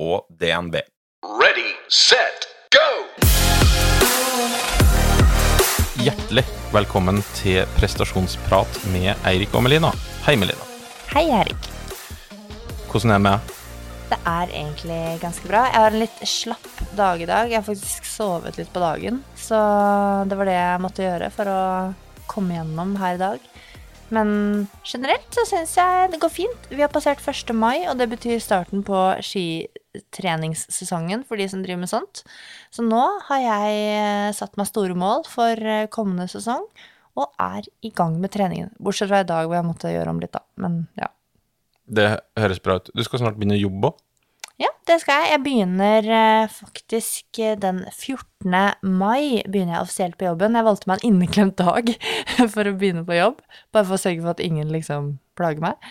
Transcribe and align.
og 0.00 0.24
DNB. 0.40 0.80
Ready, 1.40 1.70
set, 1.92 2.48
go! 2.72 2.86
Hjertelig 6.00 6.46
velkommen 6.72 7.20
til 7.36 7.66
prestasjonsprat 7.76 8.80
med 8.94 9.12
Eirik 9.28 9.52
og 9.52 9.66
Melina. 9.66 9.92
Hei, 10.24 10.38
Melina. 10.40 10.64
Hei, 11.12 11.26
Erik. 11.42 11.68
Hvordan 12.88 13.12
er 13.12 13.18
det 13.18 13.24
med? 13.26 13.34
deg? 13.44 13.56
Det 14.10 14.18
er 14.26 14.54
egentlig 14.56 15.02
ganske 15.22 15.46
bra. 15.46 15.66
Jeg 15.68 15.84
har 15.84 15.92
en 15.92 16.02
litt 16.02 16.22
slapp 16.26 16.80
dag 16.98 17.20
i 17.20 17.28
dag. 17.28 17.52
Jeg 17.52 17.60
har 17.60 17.66
faktisk 17.68 18.08
sovet 18.08 18.56
litt 18.58 18.72
på 18.72 18.82
dagen, 18.82 19.20
så 19.38 19.60
det 20.26 20.38
var 20.40 20.48
det 20.48 20.56
jeg 20.56 20.82
måtte 20.82 21.04
gjøre 21.04 21.30
for 21.34 21.52
å 21.52 21.60
komme 22.30 22.56
gjennom 22.56 22.96
her 23.02 23.18
i 23.18 23.20
dag. 23.20 23.50
Men 24.10 24.32
generelt 24.82 25.28
så 25.34 25.44
syns 25.46 25.76
jeg 25.78 26.10
det 26.10 26.18
går 26.22 26.32
fint. 26.34 26.70
Vi 26.72 26.82
har 26.82 26.90
passert 26.90 27.22
1. 27.22 27.52
mai, 27.54 27.86
og 27.86 28.00
det 28.00 28.08
betyr 28.10 28.40
starten 28.42 28.82
på 28.86 28.98
skitreningssesongen 29.90 31.24
for 31.26 31.40
de 31.40 31.48
som 31.50 31.62
driver 31.64 31.82
med 31.82 31.90
sånt. 31.90 32.22
Så 32.70 32.84
nå 32.86 33.02
har 33.28 33.42
jeg 33.42 33.78
eh, 33.94 34.32
satt 34.36 34.58
meg 34.60 34.68
store 34.70 34.96
mål 34.98 35.26
for 35.30 35.54
eh, 35.58 35.88
kommende 35.92 36.28
sesong, 36.30 36.66
og 37.18 37.32
er 37.42 37.66
i 37.82 37.90
gang 37.94 38.20
med 38.22 38.32
treningen. 38.34 38.70
Bortsett 38.78 39.10
fra 39.10 39.24
i 39.24 39.28
dag 39.28 39.48
hvor 39.48 39.58
jeg 39.58 39.66
måtte 39.66 39.90
gjøre 39.90 40.14
om 40.14 40.20
litt, 40.22 40.32
da. 40.36 40.44
Men 40.62 40.84
ja. 41.00 41.10
Det 41.90 42.06
høres 42.38 42.62
bra 42.62 42.78
ut. 42.78 42.92
Du 42.94 43.02
skal 43.02 43.24
snart 43.24 43.38
begynne 43.40 43.58
å 43.58 43.64
jobbe 43.64 43.90
òg. 43.90 44.06
Ja, 44.60 44.68
det 44.84 44.98
skal 45.00 45.22
jeg. 45.22 45.30
Jeg 45.32 45.42
begynner 45.46 46.06
eh, 46.12 46.52
faktisk 46.52 47.40
den 47.62 47.80
14. 47.88 48.52
mai 48.84 49.40
begynner 49.48 49.78
jeg 49.78 49.86
offisielt 49.86 50.18
på 50.20 50.28
jobben. 50.28 50.58
Jeg 50.58 50.66
valgte 50.68 50.90
meg 50.90 51.00
en 51.00 51.14
inneklemt 51.14 51.56
dag 51.58 51.94
for 52.54 52.68
å 52.68 52.76
begynne 52.76 53.06
på 53.08 53.16
jobb, 53.16 53.40
bare 53.72 53.88
for 53.88 53.96
å 53.96 54.02
sørge 54.02 54.20
for 54.20 54.34
at 54.34 54.44
ingen 54.44 54.68
liksom 54.70 55.14
plager 55.40 55.64
meg. 55.64 55.90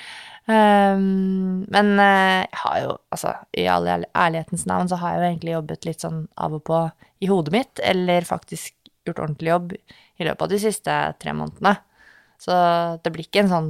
Um, 0.50 1.66
men 1.70 1.92
uh, 2.00 2.42
jeg 2.42 2.60
har 2.64 2.78
jo, 2.82 2.94
altså, 3.14 3.36
i 3.54 3.68
all 3.70 3.86
ærlighetens 3.86 4.66
navn 4.70 4.90
så 4.90 4.98
har 4.98 5.14
jeg 5.14 5.20
jo 5.20 5.28
egentlig 5.28 5.54
jobbet 5.54 5.86
litt 5.86 6.06
sånn 6.06 6.24
av 6.42 6.56
og 6.58 6.64
på 6.66 6.80
i 7.22 7.30
hodet 7.30 7.54
mitt, 7.54 7.82
eller 7.86 8.26
faktisk 8.26 8.74
gjort 9.06 9.22
ordentlig 9.22 9.52
jobb 9.52 9.76
i 9.76 10.26
løpet 10.26 10.42
av 10.42 10.50
de 10.50 10.60
siste 10.64 10.96
tre 11.22 11.36
månedene. 11.38 11.76
Så 12.42 12.56
det 13.04 13.14
blir 13.14 13.28
ikke 13.28 13.44
en 13.44 13.54
sånn 13.54 13.70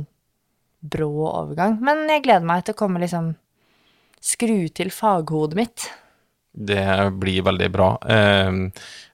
brå 0.80 1.12
overgang. 1.28 1.80
Men 1.84 2.06
jeg 2.08 2.24
gleder 2.28 2.48
meg 2.48 2.64
til 2.64 2.78
å 2.78 2.80
komme 2.80 3.02
liksom 3.04 3.34
skru 4.24 4.70
til 4.76 4.94
faghodet 4.94 5.60
mitt. 5.60 5.90
Det 6.52 7.12
blir 7.22 7.44
veldig 7.46 7.70
bra. 7.72 7.90
Eh, 8.10 8.52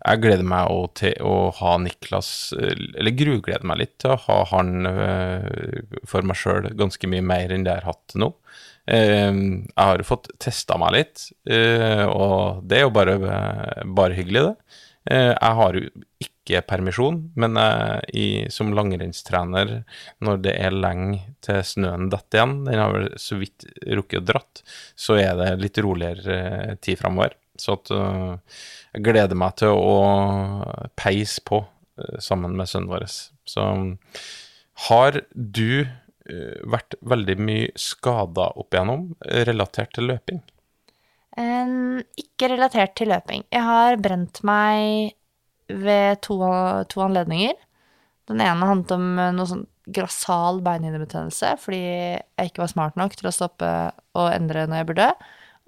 jeg 0.05 0.21
gleder 0.23 0.47
meg 0.47 0.71
òg 0.71 0.93
til 1.01 1.15
å 1.25 1.49
ha 1.57 1.73
Niklas 1.81 2.29
Eller 2.55 3.11
grugleder 3.17 3.65
meg 3.67 3.81
litt 3.81 3.95
til 4.01 4.13
å 4.13 4.21
ha 4.27 4.37
han 4.53 4.87
eh, 4.87 5.81
for 6.07 6.25
meg 6.25 6.39
sjøl 6.39 6.71
ganske 6.79 7.09
mye 7.11 7.25
mer 7.25 7.51
enn 7.51 7.67
det 7.67 7.75
jeg 7.75 7.83
har 7.83 7.95
hatt 7.95 8.15
nå. 8.21 8.31
Eh, 8.87 9.33
jeg 9.33 9.75
har 9.81 10.05
fått 10.07 10.31
testa 10.39 10.79
meg 10.79 10.95
litt, 10.95 11.27
og 12.07 12.63
det 12.63 12.79
er 12.79 12.85
jo 12.85 12.95
bare, 12.95 13.17
bare 13.97 14.17
hyggelig, 14.17 14.47
det. 14.51 14.81
Jeg 15.05 15.57
har 15.59 15.75
jo 15.77 15.85
ikke 16.23 16.61
permisjon, 16.65 17.19
men 17.37 17.57
jeg, 17.59 18.05
i, 18.17 18.27
som 18.53 18.71
langrennstrener, 18.73 19.75
når 20.25 20.39
det 20.45 20.53
er 20.61 20.73
lenge 20.73 21.19
til 21.45 21.61
snøen 21.65 22.09
detter 22.13 22.39
igjen, 22.39 22.55
den 22.65 22.81
har 22.81 22.93
vel 22.93 23.07
så 23.21 23.37
vidt 23.37 23.67
rukket 23.85 24.23
å 24.23 24.25
dratt, 24.31 24.63
så 24.97 25.19
er 25.21 25.35
det 25.39 25.51
litt 25.61 25.81
roligere 25.85 26.37
eh, 26.37 26.73
tid 26.81 27.01
framover. 27.01 27.37
Så 27.61 27.77
at, 27.77 27.91
uh, 27.93 28.33
jeg 28.95 29.05
gleder 29.05 29.37
meg 29.39 29.55
til 29.61 29.77
å 29.77 29.93
peise 30.99 31.43
på 31.45 31.61
sammen 32.19 32.57
med 32.59 32.67
sønnen 32.67 32.91
vår. 32.91 33.05
Så 33.47 33.67
har 34.89 35.21
du 35.31 35.85
vært 36.67 36.97
veldig 36.99 37.37
mye 37.39 37.69
skada 37.79 38.49
opp 38.59 38.75
igjennom 38.75 39.05
relatert 39.47 39.93
til 39.95 40.09
løping? 40.11 40.41
Ikke 41.35 42.49
relatert 42.51 42.95
til 42.95 43.09
løping. 43.11 43.43
Jeg 43.51 43.63
har 43.65 43.97
brent 43.99 44.41
meg 44.47 45.15
ved 45.67 46.21
to, 46.23 46.37
to, 46.91 47.01
anledninger. 47.03 47.55
Den 48.29 48.41
ene 48.41 48.69
handlet 48.69 48.93
om 48.95 49.07
eh, 49.19 49.33
noe 49.35 49.49
sånn 49.49 49.65
grassal 49.85 50.63
beinhinnebetennelse 50.65 51.51
fordi 51.61 51.81
jeg 51.83 52.49
ikke 52.49 52.63
var 52.63 52.71
smart 52.71 52.95
nok 52.97 53.13
til 53.19 53.29
å 53.29 53.33
stoppe 53.35 53.67
og 54.17 54.29
endre 54.31 54.63
når 54.65 54.81
jeg 54.81 54.87
burde. 54.89 55.09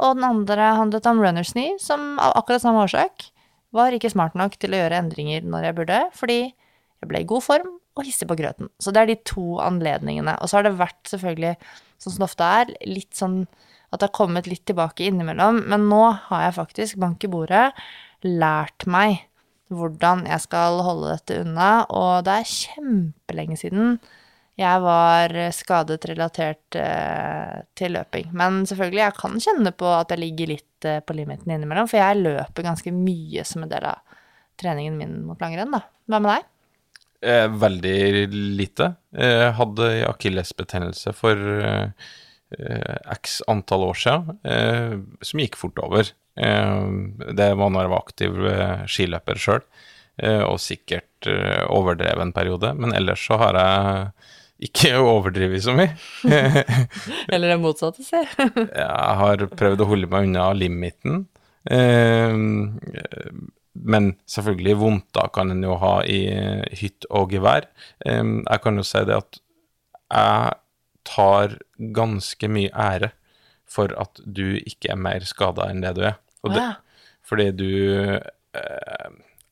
Og 0.01 0.17
den 0.17 0.25
andre 0.25 0.71
handlet 0.77 1.09
om 1.09 1.21
runners 1.21 1.53
knee, 1.53 1.75
som 1.81 2.15
av 2.21 2.33
akkurat 2.39 2.63
samme 2.63 2.85
årsak 2.85 3.27
var 3.75 3.93
ikke 3.93 4.11
smart 4.13 4.37
nok 4.37 4.55
til 4.61 4.73
å 4.73 4.79
gjøre 4.81 5.01
endringer 5.03 5.45
når 5.45 5.67
jeg 5.67 5.77
burde, 5.77 5.99
fordi 6.17 6.39
jeg 6.47 7.09
ble 7.09 7.21
i 7.21 7.29
god 7.29 7.45
form 7.45 7.71
og 7.97 8.05
hissig 8.05 8.27
på 8.29 8.37
grøten. 8.37 8.69
Så 8.81 8.93
det 8.93 9.03
er 9.03 9.11
de 9.11 9.17
to 9.27 9.57
anledningene. 9.61 10.37
Og 10.41 10.49
så 10.49 10.59
har 10.59 10.67
det 10.67 10.77
vært 10.77 11.09
selvfølgelig, 11.09 11.55
sånn 12.01 12.13
som 12.13 12.23
det 12.23 12.29
ofte 12.29 12.49
er, 12.61 12.73
litt 12.89 13.17
sånn 13.17 13.39
at 13.97 14.03
det 14.03 14.11
har 14.11 14.19
kommet 14.19 14.49
litt 14.49 14.63
tilbake 14.69 15.09
innimellom. 15.09 15.63
Men 15.69 15.89
nå 15.89 16.03
har 16.29 16.47
jeg 16.47 16.57
faktisk, 16.59 16.99
bank 17.01 17.25
i 17.25 17.31
bordet, 17.31 17.65
lært 18.23 18.87
meg 18.89 19.25
hvordan 19.73 20.23
jeg 20.29 20.45
skal 20.45 20.79
holde 20.85 21.11
dette 21.11 21.41
unna, 21.43 21.71
og 21.91 22.23
det 22.23 22.37
er 22.39 22.53
kjempelenge 22.53 23.59
siden 23.59 23.97
jeg 24.57 24.81
var 24.81 25.33
skadet 25.53 26.07
relatert 26.09 26.77
eh, 26.79 27.57
til 27.77 27.93
løping. 27.93 28.31
Men 28.33 28.63
selvfølgelig, 28.65 29.03
jeg 29.03 29.17
kan 29.19 29.41
kjenne 29.43 29.73
på 29.77 29.89
at 29.93 30.13
jeg 30.13 30.23
ligger 30.23 30.49
litt 30.49 30.87
eh, 30.89 31.01
på 31.05 31.13
limiten 31.13 31.53
innimellom, 31.53 31.89
for 31.89 32.01
jeg 32.01 32.23
løper 32.23 32.65
ganske 32.65 32.93
mye 32.95 33.45
som 33.45 33.67
en 33.67 33.73
del 33.73 33.85
av 33.85 34.01
treningen 34.57 34.97
min 34.97 35.19
mot 35.27 35.43
langrenn, 35.43 35.75
da. 35.77 35.83
Hva 36.09 36.21
med 36.23 36.33
deg? 36.33 36.47
Eh, 37.29 37.45
veldig 37.61 37.97
lite. 38.57 38.91
Jeg 39.13 39.53
hadde 39.59 39.91
akillesbetennelse 40.09 41.13
for 41.17 41.45
eh, 41.61 42.09
x 43.11 43.41
antall 43.51 43.89
år 43.89 43.97
siden, 43.99 44.39
eh, 44.47 44.95
som 45.21 45.41
gikk 45.41 45.57
fort 45.59 45.79
over. 45.83 46.11
Eh, 46.37 46.87
det 47.35 47.51
var 47.57 47.71
når 47.73 47.85
jeg 47.85 47.93
var 47.93 48.03
aktiv 48.03 48.41
eh, 48.51 48.83
skiløper 48.89 49.41
sjøl, 49.41 49.63
eh, 50.21 50.43
og 50.45 50.59
sikkert 50.61 51.29
overdrev 51.73 52.21
en 52.21 52.33
periode. 52.35 52.73
Men 52.77 52.93
ellers 52.95 53.23
så 53.25 53.39
har 53.41 53.57
jeg 53.59 54.69
ikke 54.69 54.93
overdrevet 55.15 55.65
så 55.65 55.75
mye. 55.77 55.91
Eller 57.33 57.53
det 57.53 57.59
motsatte, 57.63 58.05
si. 58.05 58.21
jeg 58.21 59.17
har 59.23 59.47
prøvd 59.57 59.83
å 59.83 59.89
holde 59.89 60.11
meg 60.11 60.29
unna 60.29 60.51
limiten. 60.55 61.25
Men 63.77 64.07
selvfølgelig, 64.31 64.77
vondter 64.79 65.27
kan 65.35 65.51
en 65.51 65.65
jo 65.65 65.75
ha 65.81 65.97
i 66.07 66.21
hytt 66.79 67.05
og 67.11 67.35
gevær. 67.35 67.67
Jeg 68.07 68.63
kan 68.63 68.79
jo 68.79 68.85
si 68.87 69.03
det 69.05 69.17
at 69.19 69.41
jeg 70.07 70.55
tar 71.07 71.57
ganske 71.95 72.51
mye 72.51 72.71
ære 72.73 73.11
for 73.67 73.91
at 73.99 74.21
du 74.23 74.59
ikke 74.59 74.93
er 74.93 74.99
mer 74.99 75.25
skada 75.27 75.67
enn 75.71 75.83
det 75.83 75.95
du 75.97 76.05
er. 76.07 76.15
Det, 76.47 76.67
fordi 77.27 77.49
du 77.59 77.71
eh, 78.55 79.09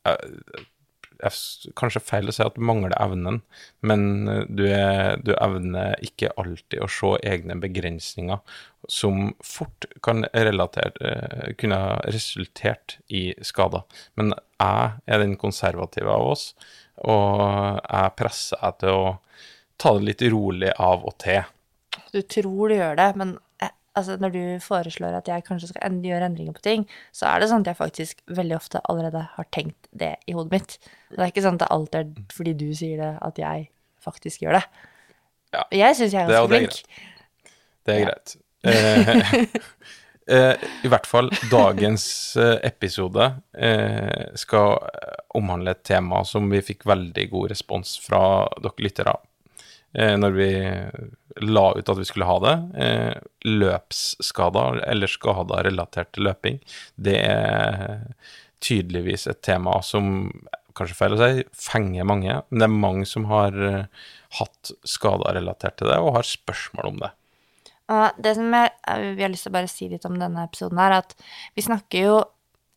eh, 0.07 0.63
Kanskje 1.79 2.01
feil 2.03 2.27
å 2.29 2.33
si 2.35 2.43
at 2.43 2.57
du 2.57 2.63
mangler 2.67 2.93
evnen, 2.99 3.39
men 3.87 4.27
eh, 4.29 4.43
du, 4.51 4.65
er, 4.69 5.17
du 5.23 5.33
evner 5.35 5.95
ikke 6.05 6.33
alltid 6.39 6.83
å 6.83 6.89
se 6.91 7.13
egne 7.25 7.57
begrensninger 7.63 8.41
som 8.91 9.31
fort 9.43 9.87
kan 10.05 10.27
relatere, 10.35 10.91
eh, 11.01 11.53
kunne 11.59 11.79
resultert 12.13 12.99
i 13.07 13.29
skader. 13.43 13.85
Men 14.19 14.35
jeg 14.35 14.97
er 15.07 15.23
den 15.23 15.35
konservative 15.41 16.11
av 16.11 16.31
oss, 16.35 16.49
og 17.03 17.79
jeg 17.81 18.15
presser 18.19 18.61
deg 18.61 18.81
til 18.83 18.99
å 18.99 19.13
ta 19.81 19.95
det 19.97 20.07
litt 20.09 20.23
rolig 20.33 20.71
av 20.81 21.05
og 21.07 21.17
til. 21.23 21.43
Du 22.13 22.21
tror 22.21 22.71
du 22.71 22.77
gjør 22.77 22.95
det, 22.99 23.09
men 23.19 23.35
altså 23.95 24.17
når 24.19 24.33
du 24.33 24.43
foreslår 24.63 25.15
at 25.17 25.29
jeg 25.31 25.45
kanskje 25.47 25.71
skal 25.71 25.99
gjøre 26.03 26.29
endringer 26.29 26.55
på 26.55 26.63
ting, 26.65 26.85
så 27.15 27.29
er 27.31 27.41
det 27.41 27.49
sånn 27.51 27.63
at 27.63 27.71
jeg 27.71 27.79
faktisk 27.79 28.23
veldig 28.37 28.57
ofte 28.57 28.81
allerede 28.91 29.23
har 29.35 29.49
tenkt 29.55 29.89
det 29.95 30.15
i 30.27 30.35
hodet 30.35 30.55
mitt. 30.55 30.77
Det 31.11 31.21
er 31.21 31.31
ikke 31.31 31.45
sånn 31.45 31.59
at 31.59 31.65
det 31.65 31.71
alltid 31.75 31.99
er 32.01 32.33
fordi 32.35 32.55
du 32.59 32.67
sier 32.75 33.01
det, 33.01 33.11
at 33.25 33.41
jeg 33.41 33.69
faktisk 34.03 34.45
gjør 34.45 34.59
det. 34.59 34.65
Ja. 35.55 35.67
Jeg 35.71 35.99
syns 35.99 36.15
jeg 36.15 36.25
er 36.25 36.33
ganske 36.33 36.51
flink. 36.51 36.81
Det 37.85 37.95
er 37.95 38.03
greit. 38.03 38.35
Eh, 38.65 39.29
eh, 40.35 40.65
I 40.83 40.91
hvert 40.91 41.07
fall 41.07 41.29
dagens 41.51 42.07
eh, 42.41 42.57
episode 42.67 43.29
eh, 43.53 44.25
skal 44.39 44.75
omhandle 45.37 45.75
et 45.75 45.85
tema 45.87 46.23
som 46.27 46.49
vi 46.51 46.63
fikk 46.65 46.87
veldig 46.89 47.29
god 47.31 47.53
respons 47.53 47.95
fra 48.03 48.21
dere 48.59 48.87
lyttere 48.87 49.15
eh, 49.95 50.15
når 50.19 50.35
vi 50.35 50.49
la 51.43 51.65
ut 51.75 51.89
at 51.89 51.99
vi 51.99 52.07
skulle 52.07 52.27
ha 52.27 52.37
det. 52.43 52.55
Eh, 52.85 53.13
løpsskader 53.47 54.83
eller 54.87 55.11
skader 55.11 55.65
relatert 55.69 56.13
til 56.15 56.29
løping, 56.29 56.61
det 56.95 57.17
er 57.23 58.05
tydeligvis 58.65 59.27
et 59.29 59.41
tema 59.45 59.79
som 59.85 60.29
kanskje 60.75 60.97
feil 60.97 61.15
å 61.15 61.19
si, 61.19 61.43
fenger 61.55 62.07
mange. 62.07 62.39
Men 62.49 62.61
det 62.61 62.67
er 62.67 62.79
mange 62.87 63.09
som 63.09 63.27
har 63.31 63.55
eh, 63.55 64.07
hatt 64.39 64.73
skader 64.87 65.37
relatert 65.39 65.79
til 65.79 65.91
det, 65.91 65.99
og 66.01 66.17
har 66.17 66.27
spørsmål 66.27 66.91
om 66.93 67.03
det. 67.05 67.11
Og 67.93 68.17
det 68.17 68.33
som 68.37 68.53
jeg, 68.55 68.71
vi 69.13 69.21
har 69.21 69.29
lyst 69.29 69.45
til 69.45 69.53
å 69.53 69.57
bare 69.59 69.69
si 69.69 69.87
litt 69.91 70.07
om 70.09 70.15
denne 70.17 70.47
episoden 70.47 70.79
her, 70.81 71.03
at 71.03 71.13
vi 71.53 71.65
snakker 71.65 72.07
jo 72.07 72.15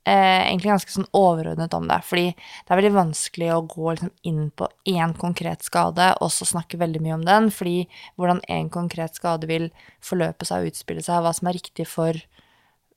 eh, 0.09 0.43
egentlig 0.49 0.73
ganske 0.73 0.95
sånn 0.95 1.09
overordnet 1.17 1.75
om 1.77 1.89
det. 1.91 1.99
Fordi 2.09 2.27
det 2.33 2.73
er 2.73 2.81
veldig 2.81 2.95
vanskelig 2.97 3.51
å 3.55 3.65
gå 3.69 3.93
liksom 3.93 4.13
inn 4.31 4.49
på 4.57 4.69
én 4.89 5.15
konkret 5.19 5.67
skade 5.67 6.11
og 6.25 6.33
så 6.35 6.49
snakke 6.49 6.81
veldig 6.81 7.03
mye 7.05 7.19
om 7.19 7.27
den. 7.29 7.51
Fordi 7.55 7.83
hvordan 8.17 8.41
én 8.49 8.71
konkret 8.73 9.19
skade 9.19 9.51
vil 9.51 9.69
forløpe 10.05 10.49
seg 10.49 10.65
og 10.65 10.73
utspille 10.73 11.05
seg, 11.05 11.21
hva 11.25 11.35
som 11.37 11.51
er 11.51 11.59
riktig 11.59 11.89
for 11.91 12.17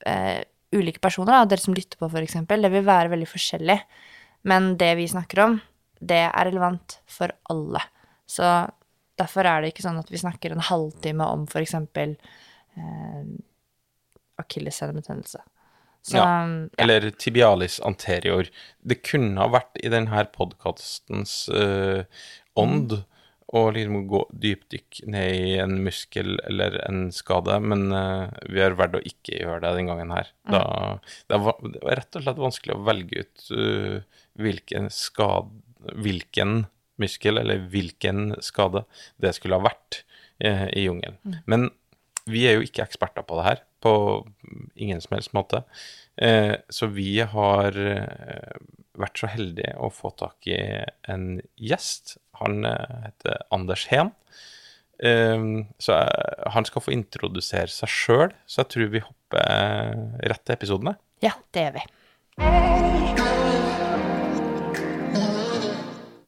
eh, 0.08 0.40
ulike 0.72 1.04
personer, 1.04 1.36
da, 1.36 1.52
dere 1.52 1.64
som 1.64 1.76
lytter 1.76 2.00
på 2.00 2.08
f.eks., 2.08 2.40
det 2.48 2.74
vil 2.74 2.88
være 2.88 3.12
veldig 3.12 3.30
forskjellig. 3.30 3.80
Men 4.48 4.76
det 4.82 4.94
vi 4.98 5.10
snakker 5.12 5.44
om, 5.44 5.60
det 6.02 6.24
er 6.30 6.48
relevant 6.48 7.02
for 7.12 7.34
alle. 7.52 7.84
Så 8.26 8.48
derfor 9.20 9.46
er 9.46 9.62
det 9.62 9.74
ikke 9.74 9.86
sånn 9.86 10.00
at 10.02 10.10
vi 10.10 10.22
snakker 10.22 10.56
en 10.56 10.64
halvtime 10.66 11.28
om 11.28 11.44
f.eks. 11.50 11.76
Eh, 12.80 13.26
akillessenebetennelse. 14.42 15.44
Så 16.02 16.18
Ja, 16.18 16.26
ja. 16.48 16.68
Eller 16.82 17.10
tibialis 17.12 17.80
anterior. 17.86 18.50
Det 18.82 19.02
kunne 19.06 19.42
ha 19.42 19.52
vært 19.54 19.78
i 19.84 19.92
denne 19.94 20.26
podkastens 20.34 21.46
uh, 21.54 22.04
ånd 22.58 23.04
å 23.52 23.62
liksom 23.76 24.06
gå 24.08 24.22
dypdykk 24.44 25.02
ned 25.12 25.36
i 25.36 25.56
en 25.60 25.76
muskel 25.84 26.38
eller 26.48 26.78
en 26.86 27.10
skade, 27.14 27.58
men 27.60 27.92
uh, 27.92 28.32
vi 28.48 28.64
har 28.64 28.78
valgt 28.80 28.98
å 28.98 29.04
ikke 29.06 29.42
gjøre 29.42 29.60
det 29.66 29.74
den 29.78 29.92
gangen 29.92 30.14
her. 30.16 30.32
Da, 30.48 30.64
det, 31.28 31.42
var, 31.44 31.60
det 31.66 31.84
var 31.84 32.00
rett 32.00 32.18
og 32.18 32.26
slett 32.26 32.46
vanskelig 32.48 32.78
å 32.78 32.86
velge 32.88 33.26
ut 33.26 33.50
uh, 33.58 34.24
hvilken 34.40 34.90
skade 34.94 35.68
Hvilken 35.82 36.68
muskel 37.02 37.40
eller 37.42 37.64
hvilken 37.74 38.36
skade 38.46 38.84
det 39.18 39.32
skulle 39.34 39.58
ha 39.58 39.66
vært 39.66 40.04
eh, 40.38 40.68
i 40.78 40.84
jungelen. 40.86 41.18
Men 41.50 41.72
vi 42.34 42.46
er 42.50 42.58
jo 42.58 42.66
ikke 42.66 42.86
eksperter 42.86 43.26
på 43.28 43.38
det 43.40 43.48
her, 43.48 43.64
på 43.84 43.94
ingen 44.76 45.02
som 45.04 45.16
helst 45.18 45.34
måte. 45.38 45.64
Eh, 46.22 46.56
så 46.70 46.90
vi 46.92 47.20
har 47.22 47.78
eh, 47.78 48.58
vært 49.00 49.22
så 49.22 49.30
heldige 49.32 49.76
å 49.80 49.92
få 49.94 50.14
tak 50.20 50.48
i 50.52 50.60
en 51.12 51.40
gjest. 51.56 52.18
Han 52.42 52.66
eh, 52.68 52.98
heter 53.08 53.46
Anders 53.54 53.88
Heen. 53.92 54.14
Eh, 55.02 55.48
så 55.82 56.02
han 56.56 56.68
skal 56.70 56.86
få 56.86 56.94
introdusere 56.96 57.72
seg 57.72 57.92
sjøl, 57.92 58.36
så 58.46 58.64
jeg 58.64 58.74
tror 58.76 58.94
vi 58.94 59.06
hopper 59.06 60.06
rett 60.28 60.46
til 60.46 60.58
episodene. 60.58 60.98
ja, 61.24 61.36
det 61.54 61.68
gjør 61.68 61.80
vi. 61.80 61.88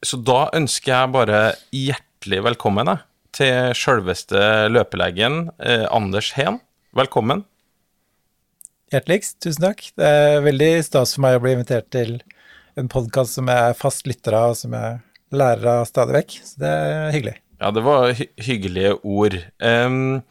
Så 0.04 0.20
da 0.20 0.50
ønsker 0.52 0.92
jeg 0.92 1.12
bare 1.16 1.38
hjertelig 1.72 2.42
velkommen 2.44 2.92
jeg, 2.92 3.04
til 3.34 3.74
sjølveste 3.78 4.70
løpelegen 4.72 5.48
eh, 5.64 5.86
Anders 5.92 6.32
Heen. 6.38 6.60
Velkommen. 6.98 7.44
Hjerteligst, 8.94 9.40
tusen 9.42 9.66
takk. 9.66 9.88
Det 9.98 10.06
er 10.06 10.44
veldig 10.46 10.72
stas 10.86 11.16
for 11.16 11.26
meg 11.26 11.40
å 11.40 11.44
bli 11.44 11.56
invitert 11.58 11.90
til 11.94 12.20
en 12.78 12.90
podkast 12.92 13.40
som 13.40 13.50
jeg 13.50 13.72
er 13.72 13.78
fast 13.78 14.06
lytter 14.10 14.38
av, 14.38 14.54
og 14.54 14.60
som 14.60 14.76
jeg 14.78 15.00
lærer 15.34 15.70
av 15.80 15.88
stadig 15.90 16.18
vekk. 16.20 16.36
Så 16.46 16.62
det 16.62 16.74
er 16.74 17.16
hyggelig. 17.16 17.36
Ja, 17.64 17.72
det 17.74 17.84
var 17.86 18.12
hy 18.14 18.28
hyggelige 18.44 18.98
ord. 19.02 19.38
Um, 19.64 20.22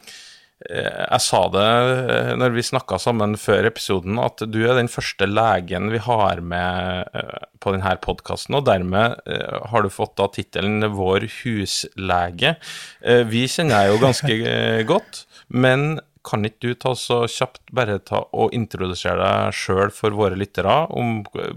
jeg 0.71 1.23
sa 1.25 1.41
det 1.53 1.69
eh, 2.13 2.31
når 2.39 2.55
vi 2.57 2.65
snakka 2.67 2.99
sammen 3.03 3.35
før 3.41 3.69
episoden, 3.71 4.21
at 4.23 4.45
du 4.47 4.61
er 4.63 4.77
den 4.79 4.91
første 4.93 5.27
legen 5.29 5.91
vi 5.93 6.01
har 6.03 6.43
med 6.45 7.11
eh, 7.19 7.49
på 7.63 7.75
denne 7.75 7.97
podkasten, 8.05 8.59
og 8.59 8.67
dermed 8.69 9.19
eh, 9.27 9.59
har 9.73 9.83
du 9.85 9.91
fått 9.93 10.17
da 10.21 10.29
tittelen 10.33 10.87
Vår 10.93 11.27
huslege. 11.41 12.57
Eh, 13.01 13.23
vi 13.29 13.47
kjenner 13.51 13.85
deg 13.85 13.93
jo 13.93 14.01
ganske 14.03 14.39
eh, 14.55 14.81
godt, 14.89 15.25
men 15.49 16.01
kan 16.23 16.47
ikke 16.47 16.69
du 16.71 16.75
ta 16.79 16.93
så 16.99 17.25
kjapt 17.31 17.73
bare 17.75 17.99
ta 18.07 18.23
og 18.39 18.55
introdusere 18.55 19.19
deg 19.19 19.57
sjøl 19.59 19.91
for 19.95 20.15
våre 20.15 20.39
lyttere? 20.39 20.85
om 20.95 21.21
eh, 21.39 21.57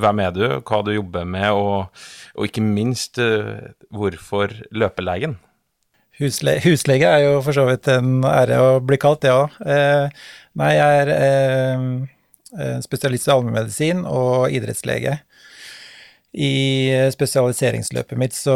Hvem 0.00 0.24
er 0.24 0.32
du, 0.32 0.44
hva 0.64 0.80
du 0.86 0.94
jobber 0.94 1.28
med, 1.28 1.50
og, 1.52 2.02
og 2.36 2.48
ikke 2.48 2.64
minst 2.64 3.20
eh, 3.20 3.70
hvorfor 3.92 4.54
løpelegen? 4.72 5.36
Husle 6.20 6.58
huslege 6.60 7.08
er 7.08 7.24
jo 7.24 7.40
for 7.44 7.56
så 7.56 7.64
vidt 7.68 7.88
en 7.88 8.20
ære 8.28 8.58
å 8.60 8.70
bli 8.84 8.98
kalt, 9.00 9.22
det 9.24 9.32
òg. 9.32 9.54
Eh, 9.64 10.10
nei, 10.60 10.70
jeg 10.76 11.02
er 11.04 11.12
eh, 11.14 11.84
eh, 12.58 12.78
spesialist 12.84 13.28
i 13.28 13.32
allmennmedisin 13.34 14.02
og 14.04 14.52
idrettslege. 14.52 15.16
I 16.30 16.50
spesialiseringsløpet 17.10 18.18
mitt 18.20 18.36
så 18.36 18.54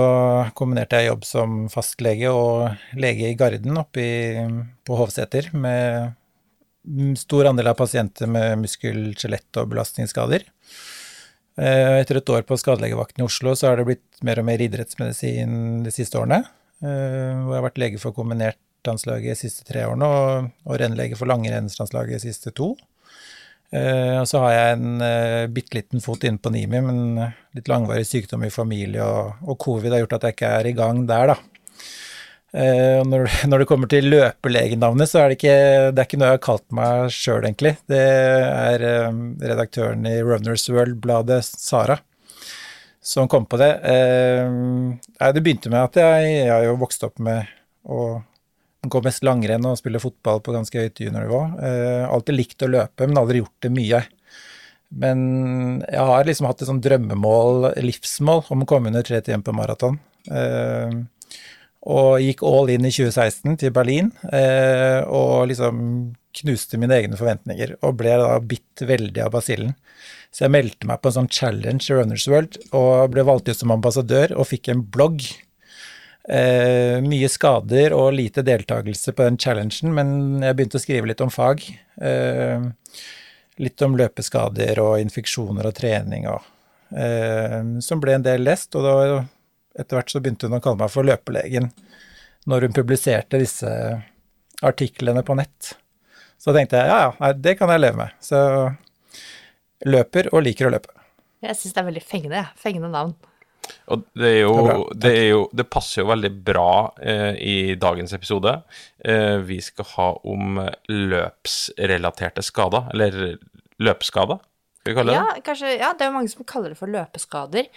kombinerte 0.55 1.00
jeg 1.00 1.08
jobb 1.08 1.25
som 1.26 1.55
fastlege 1.72 2.31
og 2.31 2.99
lege 3.00 3.32
i 3.32 3.38
Garden 3.38 3.81
oppe 3.81 4.05
på 4.87 4.99
Hovseter 5.00 5.49
med 5.56 6.12
mm, 6.87 7.17
stor 7.19 7.49
andel 7.50 7.72
av 7.72 7.78
pasienter 7.81 8.31
med 8.31 8.60
muskel-, 8.60 9.17
skjelett- 9.19 9.58
og 9.58 9.72
belastningsskader. 9.72 10.44
Eh, 11.58 11.96
Etter 12.02 12.20
et 12.20 12.34
år 12.37 12.44
på 12.46 12.60
skadelegevakten 12.60 13.25
i 13.25 13.26
Oslo 13.26 13.56
så 13.58 13.72
har 13.72 13.81
det 13.81 13.88
blitt 13.88 14.22
mer 14.26 14.43
og 14.43 14.46
mer 14.52 14.62
idrettsmedisin 14.62 15.82
de 15.87 15.94
siste 15.94 16.20
årene. 16.20 16.44
Eh, 16.82 17.30
Hvor 17.42 17.54
jeg 17.54 17.60
har 17.60 17.68
vært 17.68 17.80
lege 17.82 18.00
for 18.02 18.16
kombinertlandslaget 18.16 19.34
de 19.34 19.38
siste 19.38 19.66
tre 19.68 19.86
årene 19.86 20.08
og, 20.08 20.50
og 20.66 20.80
rennlege 20.80 21.18
for 21.20 21.30
langrennslandslaget 21.30 22.18
de 22.18 22.32
siste 22.32 22.54
to. 22.56 22.74
Eh, 23.74 24.18
og 24.20 24.28
så 24.30 24.42
har 24.44 24.52
jeg 24.54 24.76
en 24.76 25.02
uh, 25.02 25.46
bitte 25.50 25.74
liten 25.74 26.02
fot 26.04 26.22
inne 26.26 26.38
på 26.38 26.52
NIMI, 26.54 26.82
men 26.84 26.98
litt 27.56 27.70
langvarig 27.70 28.06
sykdom 28.06 28.44
i 28.46 28.52
familie 28.54 29.02
og, 29.02 29.40
og 29.42 29.58
covid 29.64 29.96
har 29.96 30.04
gjort 30.04 30.18
at 30.18 30.28
jeg 30.28 30.36
ikke 30.36 30.54
er 30.60 30.70
i 30.70 30.76
gang 30.78 31.02
der, 31.10 31.34
da. 31.34 31.40
Eh, 32.54 33.00
når, 33.02 33.26
når 33.50 33.62
det 33.62 33.68
kommer 33.68 33.90
til 33.90 34.08
løpelegenavnet, 34.12 35.10
så 35.10 35.22
er 35.24 35.30
det 35.30 35.38
ikke, 35.40 35.58
det 35.90 36.00
er 36.02 36.08
ikke 36.08 36.20
noe 36.20 36.30
jeg 36.30 36.38
har 36.38 36.44
kalt 36.46 36.66
meg 36.78 37.14
sjøl, 37.14 37.42
egentlig. 37.42 37.74
Det 37.90 38.02
er 38.04 38.86
eh, 38.88 39.22
redaktøren 39.50 40.06
i 40.08 40.20
Runners 40.22 40.68
World-bladet, 40.70 41.42
Sara, 41.44 41.98
som 43.04 43.28
kom 43.28 43.44
på 43.46 43.60
det. 43.60 43.72
Eh, 43.84 45.32
det 45.32 45.42
begynte 45.44 45.72
med 45.72 45.90
at 45.90 45.98
jeg, 46.00 46.30
jeg 46.40 46.52
har 46.52 46.64
jo 46.64 46.78
vokst 46.80 47.04
opp 47.04 47.20
med 47.22 47.50
å 47.84 48.22
gå 48.84 49.00
mest 49.04 49.24
langrenn 49.24 49.64
og 49.68 49.78
spille 49.80 50.00
fotball 50.02 50.40
på 50.44 50.54
ganske 50.54 50.86
høyt 50.86 51.00
juniornivå. 51.04 51.40
Eh, 51.68 52.04
alltid 52.08 52.38
likt 52.38 52.64
å 52.64 52.70
løpe, 52.70 53.06
men 53.06 53.20
aldri 53.20 53.42
gjort 53.42 53.64
det 53.64 53.72
mye. 53.74 54.02
Men 54.94 55.20
jeg 55.82 56.06
har 56.10 56.29
liksom 56.29 56.48
hatt 56.48 56.62
et 56.62 56.70
sånn 56.70 56.82
drømmemål, 56.84 57.72
livsmål, 57.82 58.44
om 58.55 58.64
å 58.64 58.69
komme 58.69 58.93
under 58.93 59.06
tre 59.06 59.20
timer 59.24 59.44
på 59.46 59.56
maraton. 59.56 59.98
Eh, 60.31 61.00
og 61.84 62.20
gikk 62.22 62.43
all 62.48 62.70
in 62.72 62.86
i 62.88 62.93
2016 62.93 63.58
til 63.60 63.72
Berlin, 63.76 64.10
eh, 64.32 65.05
og 65.05 65.50
liksom 65.50 65.81
knuste 66.34 66.81
mine 66.81 66.96
egne 66.96 67.19
forventninger, 67.19 67.76
og 67.84 67.98
ble 68.00 68.14
da 68.20 68.38
bitt 68.41 68.84
veldig 68.88 69.26
av 69.26 69.34
basillen. 69.36 69.74
Så 70.34 70.46
jeg 70.46 70.55
meldte 70.55 70.88
meg 70.88 71.03
på 71.03 71.10
en 71.10 71.19
sånn 71.20 71.31
challenge 71.31 71.86
i 71.86 71.98
Runners 71.98 72.26
World, 72.31 72.58
og 72.74 73.12
ble 73.14 73.26
valgt 73.29 73.50
ut 73.50 73.60
som 73.60 73.74
ambassadør, 73.74 74.34
og 74.34 74.48
fikk 74.50 74.72
en 74.72 74.82
blogg. 74.82 75.22
Eh, 76.24 77.05
mye 77.05 77.29
skader 77.29 77.93
og 77.93 78.14
lite 78.17 78.43
deltakelse 78.46 79.12
på 79.12 79.29
den 79.29 79.36
challengen, 79.38 79.93
men 79.94 80.41
jeg 80.41 80.56
begynte 80.56 80.81
å 80.81 80.82
skrive 80.82 81.10
litt 81.10 81.22
om 81.22 81.31
fag. 81.31 81.62
Eh, 82.00 82.64
litt 83.62 83.84
om 83.86 83.94
løpeskader 84.00 84.81
og 84.82 84.98
infeksjoner 85.05 85.69
og 85.69 85.76
trening 85.79 86.24
og 86.26 86.43
eh, 86.98 87.60
Som 87.84 88.00
ble 88.03 88.17
en 88.17 88.24
del 88.24 88.43
lest, 88.43 88.74
og 88.74 88.88
da 88.88 88.96
etter 89.78 89.98
hvert 89.98 90.12
så 90.12 90.22
begynte 90.22 90.48
hun 90.48 90.58
å 90.58 90.62
kalle 90.64 90.81
meg 90.84 90.93
for 90.93 91.06
løpelegen 91.06 91.70
når 92.50 92.69
hun 92.69 92.76
publiserte 92.76 93.40
disse 93.40 93.70
artiklene 94.64 95.24
på 95.26 95.36
nett. 95.38 95.74
Så 96.40 96.52
tenkte 96.54 96.81
jeg 96.81 96.90
ja, 96.93 97.12
ja, 97.19 97.32
det 97.32 97.56
kan 97.58 97.72
jeg 97.72 97.82
leve 97.82 98.02
med. 98.02 98.16
Så 98.22 98.38
løper 99.88 100.28
og 100.32 100.44
liker 100.44 100.69
å 100.69 100.74
løpe. 100.74 100.93
Jeg 101.44 101.56
syns 101.58 101.76
det 101.76 101.82
er 101.82 101.88
veldig 101.88 102.04
fengende, 102.04 102.40
jeg. 102.40 102.60
Fengende 102.60 102.90
navn. 102.93 103.14
Og 103.93 104.04
det 104.16 104.28
er 104.28 104.38
jo 104.43 104.52
Det 104.54 104.74
er. 104.74 104.82
Det, 105.04 105.12
er 105.16 105.26
jo, 105.31 105.40
det 105.56 105.66
passer 105.72 106.02
jo 106.02 106.08
veldig 106.10 106.31
bra 106.44 106.70
eh, 107.00 107.32
i 107.40 107.56
dagens 107.81 108.12
episode. 108.16 108.54
Eh, 109.04 109.36
vi 109.44 109.60
skal 109.64 109.88
ha 109.94 110.08
om 110.34 110.60
løpsrelaterte 110.88 112.44
skader, 112.44 112.90
eller 112.93 113.36
løpsskader, 113.82 114.40
skal 114.81 114.93
vi 114.93 114.96
kalle 114.98 115.12
det. 115.12 115.20
Ja, 115.20 115.44
kanskje, 115.48 115.74
ja, 115.81 115.93
det 115.96 116.06
er 116.06 116.12
jo 116.12 116.16
mange 116.19 116.32
som 116.32 116.48
kaller 116.48 116.72
det 116.72 116.81
for 116.81 116.93
løpeskader. 116.93 117.69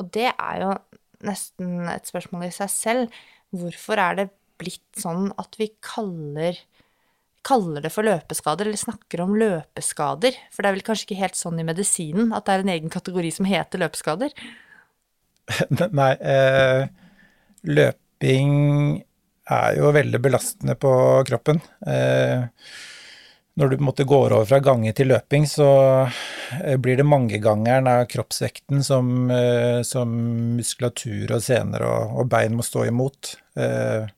Og 0.00 0.10
det 0.16 0.30
er 0.32 0.62
jo 0.64 0.72
nesten 1.26 1.88
et 1.92 2.08
spørsmål 2.08 2.48
i 2.48 2.54
seg 2.54 2.72
selv. 2.72 3.20
Hvorfor 3.54 4.00
er 4.02 4.18
det 4.20 4.28
blitt 4.60 5.00
sånn 5.00 5.30
at 5.40 5.56
vi 5.58 5.70
kaller, 5.84 6.58
kaller 7.46 7.84
det 7.84 7.92
for 7.94 8.06
løpeskader, 8.06 8.68
eller 8.68 8.80
snakker 8.80 9.24
om 9.24 9.34
løpeskader? 9.38 10.36
For 10.54 10.62
det 10.62 10.70
er 10.70 10.78
vel 10.78 10.86
kanskje 10.86 11.08
ikke 11.08 11.22
helt 11.22 11.38
sånn 11.38 11.60
i 11.62 11.66
medisinen 11.66 12.34
at 12.36 12.46
det 12.46 12.56
er 12.56 12.66
en 12.66 12.74
egen 12.76 12.92
kategori 12.92 13.32
som 13.34 13.48
heter 13.48 13.82
løpeskader? 13.82 14.34
Nei, 16.00 16.12
eh, 16.24 16.86
løping 17.68 18.54
er 19.52 19.76
jo 19.76 19.92
veldig 19.92 20.20
belastende 20.24 20.76
på 20.80 20.90
kroppen. 21.28 21.60
Eh, 21.86 22.46
når 23.54 23.70
du 23.70 23.76
på 23.76 23.84
en 23.84 23.88
måte 23.88 24.06
går 24.08 24.34
over 24.34 24.48
fra 24.50 24.58
gange 24.62 24.90
til 24.98 25.12
løping, 25.12 25.46
så 25.46 25.68
eh, 26.58 26.74
blir 26.80 26.98
det 26.98 27.06
mangegangeren 27.06 27.86
av 27.90 28.02
kroppsvekten 28.10 28.82
som, 28.86 29.30
eh, 29.30 29.80
som 29.86 30.10
muskulatur 30.58 31.36
og 31.36 31.44
sener 31.44 31.86
og, 31.86 32.16
og, 32.18 32.28
bein 32.32 32.56
må 32.58 32.66
stå 32.66 32.88
imot. 32.90 33.36
Eh, 33.54 34.10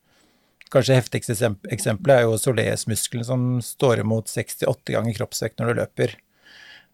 kanskje 0.73 0.97
heftigste 0.97 1.53
eksempelet 1.73 2.17
er 2.17 2.25
jo 2.25 2.41
soleusmuskelen 2.41 3.29
som 3.29 3.47
står 3.65 4.03
imot 4.07 4.33
68 4.33 4.97
ganger 4.97 5.21
kroppsvekt 5.21 5.61
når 5.61 5.69
du 5.69 5.83
løper. 5.83 6.17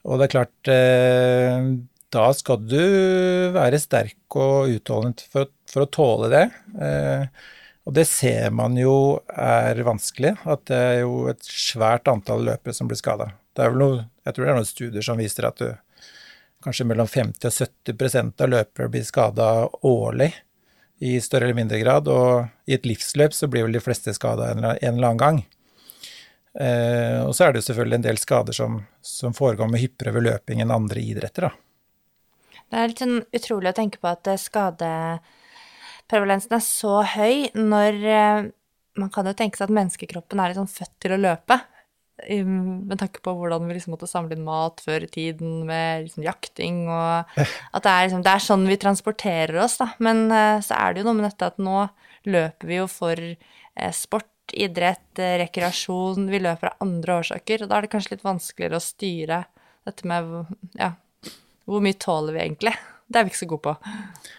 Og 0.03 0.19
det 0.19 0.27
er 0.27 0.33
klart, 0.33 0.71
da 2.11 2.25
skal 2.35 2.65
du 2.67 2.81
være 3.55 3.79
sterk 3.79 4.35
og 4.35 4.73
utholdende 4.75 5.29
for, 5.31 5.47
for, 5.71 5.85
å 5.85 5.93
tåle 5.95 6.31
det. 6.33 6.43
Og 7.83 7.95
det 7.97 8.05
ser 8.07 8.53
man 8.55 8.77
jo 8.79 9.23
er 9.35 9.81
vanskelig, 9.87 10.37
at 10.47 10.67
det 10.71 10.79
er 10.79 10.99
jo 11.03 11.27
et 11.33 11.43
svært 11.43 12.07
antall 12.11 12.45
løpere 12.47 12.77
som 12.77 12.91
blir 12.91 13.01
skada. 13.01 13.33
Det 13.53 13.65
er 13.65 13.73
vel 13.73 13.83
noe, 13.83 14.05
jeg 14.23 14.37
tror 14.37 14.47
det 14.47 14.53
er 14.53 14.61
noen 14.61 14.69
studier 14.69 15.07
som 15.07 15.19
viser 15.19 15.49
at 15.49 15.59
du, 15.59 15.73
kanskje 16.63 16.87
mellom 16.87 17.09
50 17.11 17.49
og 17.49 17.57
70% 17.91 18.45
av 18.45 18.53
løpere 18.53 18.93
blir 18.93 19.03
skada 19.07 19.49
årlig 19.83 20.31
i 21.03 21.17
større 21.21 21.49
eller 21.49 21.59
mindre 21.59 21.81
grad, 21.83 22.07
og 22.07 22.71
i 22.71 22.77
et 22.77 22.87
livsløp 22.87 23.35
så 23.35 23.49
blir 23.51 23.67
vel 23.67 23.75
de 23.75 23.83
fleste 23.83 24.15
skada 24.15 24.53
en, 24.53 24.63
en, 24.71 24.79
eller 24.79 25.09
annen 25.09 25.19
gang. 25.19 25.41
Eh, 26.55 27.19
og 27.25 27.35
så 27.35 27.49
er 27.49 27.53
det 27.53 27.63
jo 27.63 27.69
selvfølgelig 27.73 27.99
en 27.99 28.07
del 28.07 28.21
skader 28.23 28.55
som, 28.55 28.79
som 29.03 29.35
foregår 29.35 29.73
med 29.73 29.83
hyppigere 29.83 30.15
ved 30.15 30.29
løping 30.29 30.63
enn 30.63 30.75
andre 30.75 31.03
idretter, 31.03 31.49
da. 31.49 31.53
Det 32.73 32.79
er 32.79 32.89
litt 32.89 33.03
sånn 33.03 33.19
utrolig 33.37 33.73
å 33.73 33.77
tenke 33.77 33.99
på 34.01 34.09
at 34.09 34.31
skade 34.41 34.93
prevalensen 36.13 36.57
er 36.57 36.65
så 36.65 37.01
høy 37.15 37.49
når 37.57 38.01
eh, 38.05 38.49
Man 39.01 39.13
kan 39.13 39.25
jo 39.25 39.33
tenke 39.37 39.57
seg 39.57 39.71
at 39.71 39.77
menneskekroppen 39.77 40.41
er 40.43 40.53
liksom 40.53 40.69
født 40.69 40.97
til 41.01 41.15
å 41.15 41.21
løpe. 41.23 41.57
Med 42.23 42.99
tanke 43.01 43.23
på 43.25 43.33
hvordan 43.35 43.65
vi 43.67 43.79
liksom 43.79 43.95
måtte 43.95 44.07
samle 44.11 44.37
inn 44.37 44.45
mat 44.45 44.83
før 44.85 45.07
i 45.07 45.11
tiden 45.11 45.63
med 45.67 46.05
liksom 46.05 46.27
jakting 46.27 46.85
og 46.85 47.39
At 47.75 47.87
det 47.87 47.95
er, 47.95 48.05
liksom, 48.05 48.27
det 48.27 48.35
er 48.35 48.45
sånn 48.45 48.69
vi 48.69 48.77
transporterer 48.83 49.63
oss, 49.65 49.79
da. 49.81 49.89
Men 50.05 50.27
eh, 50.29 50.61
så 50.65 50.77
er 50.77 50.93
det 50.93 51.03
jo 51.03 51.09
noe 51.09 51.19
med 51.23 51.31
dette 51.31 51.49
at 51.55 51.63
nå 51.63 51.87
løper 52.29 52.69
vi 52.69 52.79
jo 52.79 52.87
for 52.93 53.19
eh, 53.19 53.95
sport, 53.97 54.29
idrett, 54.53 55.17
rekreasjon. 55.17 56.29
Vi 56.29 56.43
løper 56.43 56.75
av 56.75 56.85
andre 56.85 57.17
årsaker, 57.23 57.65
og 57.65 57.71
da 57.71 57.79
er 57.79 57.87
det 57.87 57.93
kanskje 57.95 58.17
litt 58.19 58.27
vanskeligere 58.27 58.77
å 58.77 58.85
styre 58.85 59.39
dette 59.89 60.07
med 60.07 60.53
ja, 60.77 60.93
hvor 61.65 61.83
mye 61.83 61.97
tåler 61.99 62.37
vi 62.37 62.45
egentlig? 62.45 62.75
Det 63.09 63.19
er 63.21 63.27
vi 63.27 63.33
ikke 63.33 63.43
så 63.43 63.51
gode 63.51 63.71
på. 63.71 64.33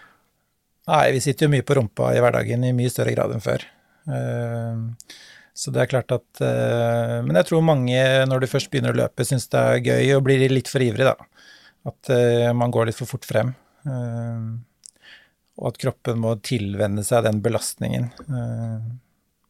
Nei, 0.89 1.13
vi 1.15 1.21
sitter 1.23 1.47
jo 1.47 1.53
mye 1.53 1.63
på 1.63 1.77
rumpa 1.77 2.11
i 2.11 2.19
hverdagen 2.23 2.65
i 2.67 2.73
mye 2.75 2.91
større 2.91 3.13
grad 3.15 3.31
enn 3.31 3.43
før. 3.43 3.63
Eh, 4.11 4.81
så 5.55 5.71
det 5.71 5.83
er 5.83 5.91
klart 5.91 6.11
at 6.11 6.41
eh, 6.43 7.19
Men 7.23 7.37
jeg 7.39 7.47
tror 7.47 7.61
mange, 7.63 8.01
når 8.27 8.43
de 8.43 8.49
først 8.51 8.71
begynner 8.73 8.95
å 8.95 8.99
løpe, 9.03 9.23
syns 9.27 9.47
det 9.53 9.61
er 9.61 9.85
gøy 9.85 10.17
og 10.17 10.25
blir 10.27 10.43
litt 10.51 10.71
for 10.71 10.83
ivrig, 10.83 11.07
da. 11.07 11.15
At 11.87 12.11
eh, 12.11 12.49
man 12.57 12.73
går 12.73 12.89
litt 12.89 12.99
for 12.99 13.09
fort 13.09 13.27
frem. 13.27 13.55
Og 15.53 15.65
at 15.69 15.79
kroppen 15.79 16.21
må 16.23 16.37
tilvenne 16.43 17.03
seg 17.05 17.25
den 17.27 17.41
belastningen. 17.43 18.05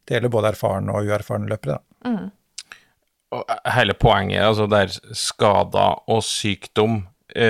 Det 0.04 0.16
gjelder 0.16 0.32
både 0.34 0.50
erfarne 0.50 0.90
og 0.90 1.06
uerfarne 1.06 1.46
løpere, 1.48 1.78
da. 1.78 2.10
Mm. 2.10 3.44
Hele 3.74 3.94
poenget, 3.98 4.42
altså 4.42 4.66
der 4.70 4.90
skader 5.16 6.02
og 6.10 6.20
sykdom, 6.26 6.98
i 7.34 7.46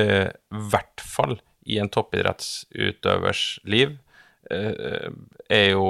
hvert 0.70 1.02
fall 1.02 1.34
i 1.64 1.78
en 1.82 1.90
toppidrettsutøvers 1.92 3.44
liv, 3.64 3.96
eh, 4.50 5.08
er 5.50 5.70
jo 5.70 5.88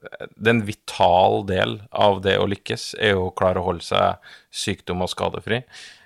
Det 0.00 0.48
er 0.48 0.54
en 0.54 0.66
vital 0.66 1.46
del 1.46 1.80
av 1.92 2.22
det 2.22 2.38
å 2.38 2.48
lykkes, 2.48 2.94
er 2.98 3.12
jo 3.14 3.28
å 3.28 3.34
klare 3.36 3.60
å 3.60 3.66
holde 3.66 3.84
seg 3.84 4.16
sykdom 4.50 5.02
og 5.02 5.10
skadefri. 5.12 5.62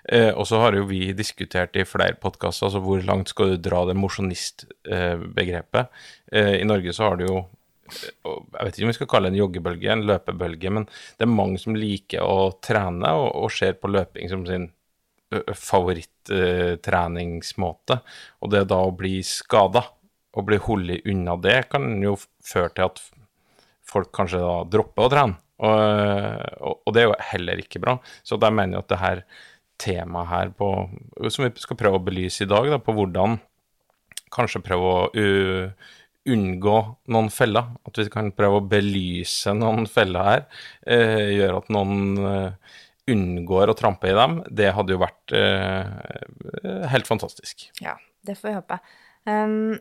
Eh, 0.09 0.33
og 0.35 0.47
så 0.47 0.59
har 0.61 0.75
jo 0.77 0.85
vi 0.85 1.13
diskutert 1.17 1.77
i 1.77 1.87
flere 1.89 2.19
podkaster 2.21 2.67
altså 2.67 2.83
hvor 2.85 3.01
langt 3.07 3.31
skal 3.33 3.55
du 3.55 3.57
dra 3.57 3.85
det 3.89 3.97
mosjonistbegrepet. 3.97 5.89
Eh, 6.33 6.61
I 6.61 6.65
Norge 6.69 6.93
så 6.93 7.09
har 7.09 7.17
du 7.17 7.27
jo 7.29 7.45
jeg 7.85 8.65
vet 8.65 8.77
ikke 8.79 8.87
om 8.87 8.91
vi 8.91 8.97
skal 8.97 9.09
kalle 9.13 9.29
det 9.29 9.35
en 9.35 9.43
joggebølge, 9.43 9.91
en 9.93 10.07
løpebølge, 10.09 10.71
men 10.73 10.87
det 10.89 11.27
er 11.27 11.31
mange 11.31 11.61
som 11.61 11.77
liker 11.77 12.25
å 12.25 12.55
trene 12.65 13.11
og, 13.13 13.29
og 13.45 13.53
ser 13.53 13.77
på 13.77 13.91
løping 13.93 14.31
som 14.33 14.47
sin 14.49 14.71
favorittreningsmåte. 15.59 17.99
Og 18.43 18.47
det 18.53 18.63
da 18.71 18.79
å 18.85 18.97
bli 18.97 19.23
skada 19.27 19.83
og 20.35 20.43
bli 20.49 20.59
holdt 20.63 21.07
unna 21.11 21.35
det, 21.39 21.69
kan 21.71 22.03
jo 22.03 22.17
føre 22.45 22.71
til 22.75 22.85
at 22.89 22.99
folk 23.87 24.13
kanskje 24.17 24.41
da 24.43 24.65
dropper 24.71 25.03
å 25.05 25.11
trene. 25.13 25.35
Og, 25.65 26.75
og, 26.83 26.91
det 26.93 27.01
er 27.01 27.07
jo 27.09 27.27
heller 27.31 27.57
ikke 27.63 27.83
bra. 27.83 27.95
Så 28.27 28.35
da 28.43 28.49
mener 28.51 28.73
jeg 28.77 28.83
at 28.83 28.91
det 28.91 29.03
her 29.03 29.19
temaet 29.81 30.31
her 30.31 30.49
på, 30.55 30.67
som 31.31 31.45
vi 31.47 31.51
skal 31.63 31.79
prøve 31.79 31.97
å 32.01 32.05
belyse 32.05 32.41
i 32.45 32.51
dag, 32.51 32.65
da, 32.73 32.79
på 32.83 32.93
hvordan 32.97 33.31
kanskje 34.35 34.67
prøve 34.67 34.87
å 34.91 34.99
unngå 36.35 36.77
noen 37.15 37.31
feller. 37.33 37.65
At 37.87 37.95
vi 38.01 38.07
kan 38.13 38.33
prøve 38.37 38.57
å 38.61 38.67
belyse 38.67 39.51
noen 39.57 39.87
feller 39.91 40.25
her, 40.31 40.43
gjør 41.39 41.53
at 41.61 41.67
noen 41.75 41.95
unngår 43.11 43.71
å 43.71 43.77
trampe 43.77 44.09
i 44.09 44.17
dem, 44.17 44.39
det 44.49 44.73
hadde 44.77 44.95
jo 44.95 45.03
vært 45.03 45.35
eh, 45.37 46.87
helt 46.93 47.09
fantastisk. 47.09 47.67
Ja, 47.85 47.99
det 48.25 48.39
får 48.39 48.49
vi 48.49 48.55
håpe. 48.57 48.79
Um, 49.29 49.75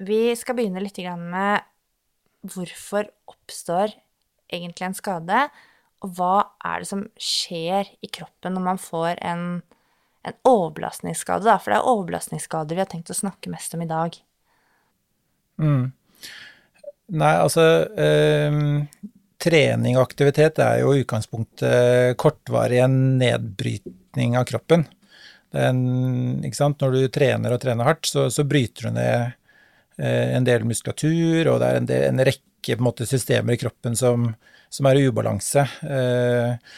vi 0.00 0.20
skal 0.38 0.56
begynne 0.58 0.82
litt 0.82 1.00
med 1.18 1.66
hvorfor 2.46 3.10
oppstår 3.30 3.92
egentlig 4.50 4.86
en 4.86 4.96
skade, 4.96 5.42
og 6.00 6.14
hva 6.16 6.34
er 6.64 6.80
det 6.80 6.88
som 6.88 7.04
skjer 7.20 7.90
i 8.00 8.08
kroppen 8.08 8.54
når 8.56 8.64
man 8.64 8.80
får 8.80 9.18
en, 9.18 9.44
en 10.24 10.38
overbelastningsskade, 10.48 11.44
da? 11.44 11.58
For 11.60 11.74
det 11.74 11.80
er 11.80 11.90
overbelastningsskader 11.90 12.78
vi 12.78 12.84
har 12.84 12.90
tenkt 12.90 13.12
å 13.12 13.18
snakke 13.18 13.52
mest 13.52 13.76
om 13.76 13.84
i 13.84 13.90
dag. 13.90 14.16
Mm. 15.60 15.90
Nei, 17.10 17.34
altså 17.34 17.66
um 17.90 18.86
trening 19.40 19.96
og 19.96 20.04
aktivitet 20.04 20.60
er 20.62 20.82
jo 20.82 20.94
i 20.94 21.02
utgangspunktet 21.04 22.16
kortvarig 22.20 22.82
en 22.84 22.96
nedbrytning 23.20 24.36
av 24.38 24.46
kroppen. 24.50 24.86
En, 25.50 25.80
Når 26.40 26.94
du 26.94 27.08
trener 27.08 27.54
og 27.54 27.60
trener 27.62 27.88
hardt, 27.88 28.06
så, 28.06 28.28
så 28.30 28.44
bryter 28.46 28.88
du 28.88 28.94
ned 28.98 29.32
eh, 29.98 30.36
en 30.36 30.46
del 30.46 30.64
muskulatur, 30.68 31.48
og 31.50 31.60
det 31.60 31.66
er 31.66 31.80
en, 31.80 31.90
del, 31.90 32.06
en 32.12 32.24
rekke 32.30 32.76
en 32.76 32.84
måte, 32.84 33.08
systemer 33.08 33.56
i 33.56 33.60
kroppen 33.60 33.96
som, 33.96 34.30
som 34.70 34.86
er 34.86 35.00
i 35.00 35.08
ubalanse. 35.08 35.66
Eh, 35.82 36.72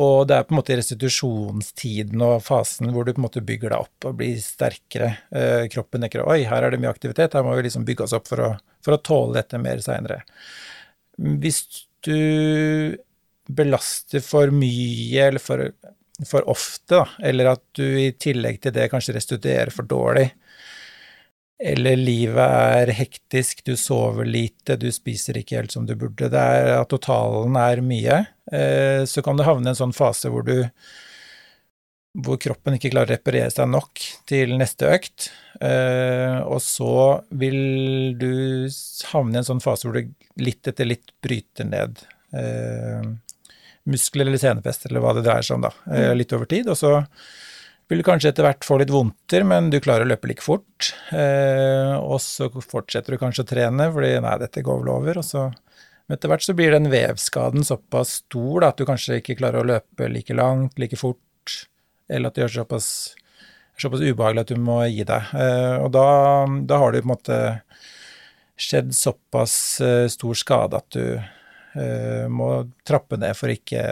og 0.00 0.26
det 0.28 0.36
er 0.36 0.46
på 0.48 0.54
en 0.54 0.58
måte 0.60 0.76
restitusjonstiden 0.78 2.22
og 2.24 2.38
fasen 2.46 2.92
hvor 2.94 3.04
du 3.04 3.12
på 3.12 3.20
en 3.20 3.26
måte 3.26 3.44
bygger 3.44 3.74
deg 3.74 3.84
opp 3.84 4.08
og 4.08 4.18
blir 4.20 4.38
sterkere. 4.40 5.10
Eh, 5.34 5.64
kroppen 5.72 6.04
tenker 6.04 6.24
oi, 6.24 6.42
her 6.48 6.64
er 6.64 6.72
det 6.72 6.80
mye 6.80 6.92
aktivitet, 6.92 7.36
her 7.36 7.44
må 7.44 7.56
vi 7.58 7.66
liksom 7.66 7.84
bygge 7.88 8.06
oss 8.06 8.16
opp 8.16 8.30
for 8.30 8.44
å, 8.46 8.52
for 8.84 8.96
å 8.96 9.02
tåle 9.04 9.36
dette 9.40 9.60
mer 9.60 9.82
seinere. 9.84 10.22
Hvis 11.18 11.66
du 12.06 12.96
belaster 13.52 14.22
for 14.24 14.52
mye 14.54 15.26
eller 15.28 15.42
for, 15.42 15.64
for 16.28 16.48
ofte, 16.50 16.94
da, 16.94 17.06
eller 17.28 17.52
at 17.54 17.64
du 17.76 17.84
i 17.84 18.12
tillegg 18.18 18.60
til 18.62 18.74
det 18.76 18.88
kanskje 18.92 19.16
restituerer 19.16 19.72
for 19.74 19.88
dårlig, 19.88 20.28
eller 21.62 21.98
livet 21.98 22.42
er 22.42 22.90
hektisk, 22.96 23.62
du 23.64 23.76
sover 23.78 24.26
lite, 24.26 24.76
du 24.76 24.88
spiser 24.92 25.38
ikke 25.38 25.60
helt 25.60 25.74
som 25.74 25.86
du 25.86 25.94
burde, 25.94 26.30
det 26.32 26.42
er 26.42 26.72
at 26.80 26.90
totalen 26.90 27.58
er 27.60 27.82
mye, 27.86 28.18
eh, 28.50 29.02
så 29.06 29.22
kan 29.22 29.38
du 29.38 29.46
havne 29.46 29.70
i 29.70 29.72
en 29.72 29.78
sånn 29.78 29.94
fase 29.94 30.32
hvor 30.32 30.46
du 30.46 30.56
hvor 32.12 32.36
kroppen 32.40 32.76
ikke 32.76 32.90
klarer 32.92 33.14
å 33.14 33.16
reparere 33.16 33.52
seg 33.52 33.70
nok 33.72 34.02
til 34.28 34.56
neste 34.60 34.88
økt. 34.92 35.30
Eh, 35.64 36.38
og 36.44 36.60
så 36.64 37.22
vil 37.40 38.16
du 38.20 38.68
havne 39.12 39.38
i 39.38 39.40
en 39.40 39.48
sånn 39.48 39.62
fase 39.64 39.88
hvor 39.88 39.96
du 39.96 40.12
litt 40.42 40.68
etter 40.68 40.88
litt 40.88 41.14
bryter 41.24 41.68
ned 41.68 42.02
eh, 42.36 43.06
muskler 43.88 44.28
eller 44.28 44.42
senefester, 44.42 44.92
eller 44.92 45.04
hva 45.04 45.16
det 45.16 45.24
dreier 45.24 45.46
seg 45.46 45.56
om, 45.56 45.64
da, 45.68 45.72
eh, 45.88 46.10
mm. 46.10 46.18
litt 46.20 46.36
over 46.36 46.52
tid. 46.52 46.68
Og 46.68 46.78
så 46.78 46.92
vil 47.88 48.02
du 48.02 48.06
kanskje 48.06 48.32
etter 48.32 48.46
hvert 48.46 48.68
få 48.68 48.78
litt 48.80 48.92
vondter, 48.92 49.48
men 49.48 49.72
du 49.72 49.80
klarer 49.82 50.04
å 50.04 50.12
løpe 50.12 50.28
like 50.30 50.44
fort. 50.44 50.92
og 51.12 52.18
så 52.24 52.48
fortsetter 52.48 53.12
du 53.12 53.20
kanskje 53.20 53.44
å 53.44 53.48
trene, 53.50 53.88
fordi 53.92 54.14
nei, 54.24 54.38
dette 54.40 54.62
går 54.64 54.80
vel 54.80 54.94
over. 54.94 55.18
og 55.20 55.26
så 55.28 55.50
etter 56.12 56.28
hvert 56.28 56.44
så 56.44 56.54
blir 56.56 56.72
den 56.74 56.90
vevskaden 56.92 57.64
såpass 57.64 58.18
stor 58.22 58.62
da, 58.64 58.70
at 58.72 58.80
du 58.80 58.88
kanskje 58.88 59.20
ikke 59.20 59.36
klarer 59.38 59.62
å 59.62 59.68
løpe 59.74 60.08
like 60.12 60.34
langt, 60.36 60.80
like 60.80 60.98
fort 61.00 61.20
eller 62.12 62.30
at 62.30 62.36
det 62.36 62.44
gjør 62.44 62.54
såpass, 62.60 62.88
såpass 63.80 64.04
ubehagelig 64.04 64.44
at 64.44 64.54
du 64.54 64.62
må 64.62 64.78
gi 64.86 65.06
deg. 65.08 65.34
Eh, 65.34 65.76
og 65.82 65.92
da, 65.96 66.06
da, 66.68 66.80
har 66.82 66.92
det 66.92 67.02
på 67.04 67.08
en 67.08 67.14
måte 67.14 67.38
skjedd 68.60 68.92
såpass 68.94 69.56
eh, 69.82 70.06
stor 70.12 70.38
skade 70.38 70.78
at 70.78 70.94
du 70.94 71.06
uh, 71.16 72.26
må 72.30 72.50
trappe 72.86 73.16
ned 73.18 73.34
for 73.34 73.50
ikke 73.50 73.82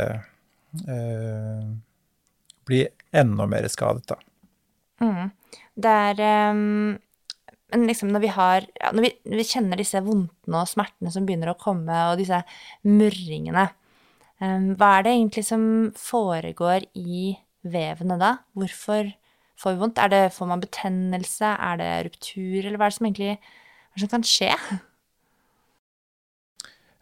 bli 2.70 2.84
enda 3.10 3.46
mer 3.50 3.66
skadet, 3.66 4.04
da. 4.06 4.18
Mm. 5.00 5.30
Det 5.74 5.92
er 6.12 6.20
um, 6.52 6.98
liksom 7.74 8.12
når 8.12 8.24
vi 8.24 8.32
har 8.34 8.66
ja, 8.80 8.90
når, 8.92 9.06
vi, 9.06 9.12
når 9.32 9.40
vi 9.40 9.48
kjenner 9.48 9.80
disse 9.80 10.02
vondtene 10.04 10.62
og 10.62 10.70
smertene 10.70 11.12
som 11.14 11.26
begynner 11.26 11.52
å 11.52 11.58
komme, 11.60 11.96
og 12.10 12.20
disse 12.20 12.42
murringene, 12.86 13.66
um, 14.38 14.72
hva 14.78 14.96
er 14.98 15.06
det 15.06 15.14
egentlig 15.16 15.46
som 15.48 15.64
foregår 15.98 16.86
i 17.00 17.32
vevene 17.66 18.18
da? 18.20 18.36
Hvorfor 18.56 19.10
får 19.60 19.74
vi 19.74 19.82
vondt? 19.82 19.98
Er 20.00 20.12
det, 20.12 20.22
får 20.36 20.48
man 20.48 20.62
betennelse? 20.62 21.56
Er 21.56 21.80
det 21.80 21.90
ruptur? 22.08 22.62
Eller 22.62 22.78
hva 22.78 22.88
er 22.88 22.94
det 22.94 22.98
som 22.98 23.10
egentlig 23.10 23.34
det 23.36 24.04
som 24.04 24.12
kan 24.12 24.24
skje? 24.26 24.54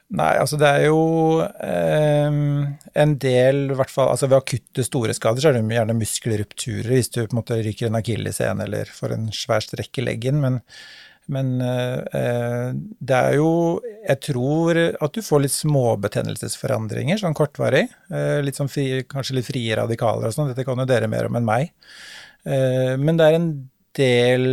Nei, 0.08 0.30
altså 0.40 0.56
det 0.56 0.68
er 0.72 0.86
jo 0.86 1.00
eh, 1.44 2.36
en 3.02 3.10
del, 3.20 3.58
i 3.68 3.76
hvert 3.76 3.92
fall 3.92 4.08
altså 4.08 4.30
ved 4.30 4.38
akutte 4.38 4.84
store 4.86 5.12
skader, 5.12 5.44
så 5.44 5.50
er 5.50 5.58
det 5.58 5.76
gjerne 5.76 5.98
muskelrupturer 5.98 6.94
hvis 6.94 7.12
du 7.12 7.18
på 7.20 7.28
en 7.28 7.40
måte 7.42 7.58
ryker 7.60 7.90
en 7.90 7.98
akilleshæl 8.00 8.62
eller 8.64 8.88
får 8.88 9.12
en 9.18 9.28
svær 9.36 9.66
strekk 9.66 10.00
i 10.00 10.06
leggen, 10.06 10.40
men, 10.40 10.62
men 11.32 11.61
eh, 11.61 12.68
det 12.75 13.16
er 13.16 13.37
jo 13.37 13.50
Jeg 13.85 14.20
tror 14.30 14.78
at 14.97 15.14
du 15.14 15.20
får 15.25 15.42
litt 15.44 15.54
småbetennelsesforandringer, 15.54 17.20
sånn 17.20 17.37
kortvarig. 17.37 17.85
Eh, 18.08 18.38
litt 18.44 18.56
sånn 18.56 18.70
fri, 18.73 19.02
kanskje 19.08 19.38
litt 19.38 19.49
frie 19.49 19.76
radikaler 19.76 20.30
og 20.30 20.37
sånn, 20.37 20.52
dette 20.52 20.64
kan 20.66 20.80
jo 20.80 20.87
dere 20.88 21.11
mer 21.11 21.28
om 21.28 21.37
enn 21.37 21.49
meg. 21.49 21.75
Eh, 22.49 22.94
men 23.00 23.20
det 23.20 23.26
er 23.26 23.37
en 23.37 23.50
del 23.99 24.47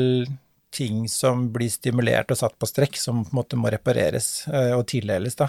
ting 0.75 1.05
som 1.07 1.47
blir 1.53 1.71
stimulert 1.71 2.33
og 2.33 2.41
satt 2.41 2.57
på 2.59 2.67
strekk, 2.67 2.99
som 2.99 3.23
på 3.23 3.31
en 3.31 3.39
måte 3.39 3.59
må 3.59 3.71
repareres 3.71 4.43
og 4.75 4.81
tildeles. 4.91 5.37
da. 5.39 5.47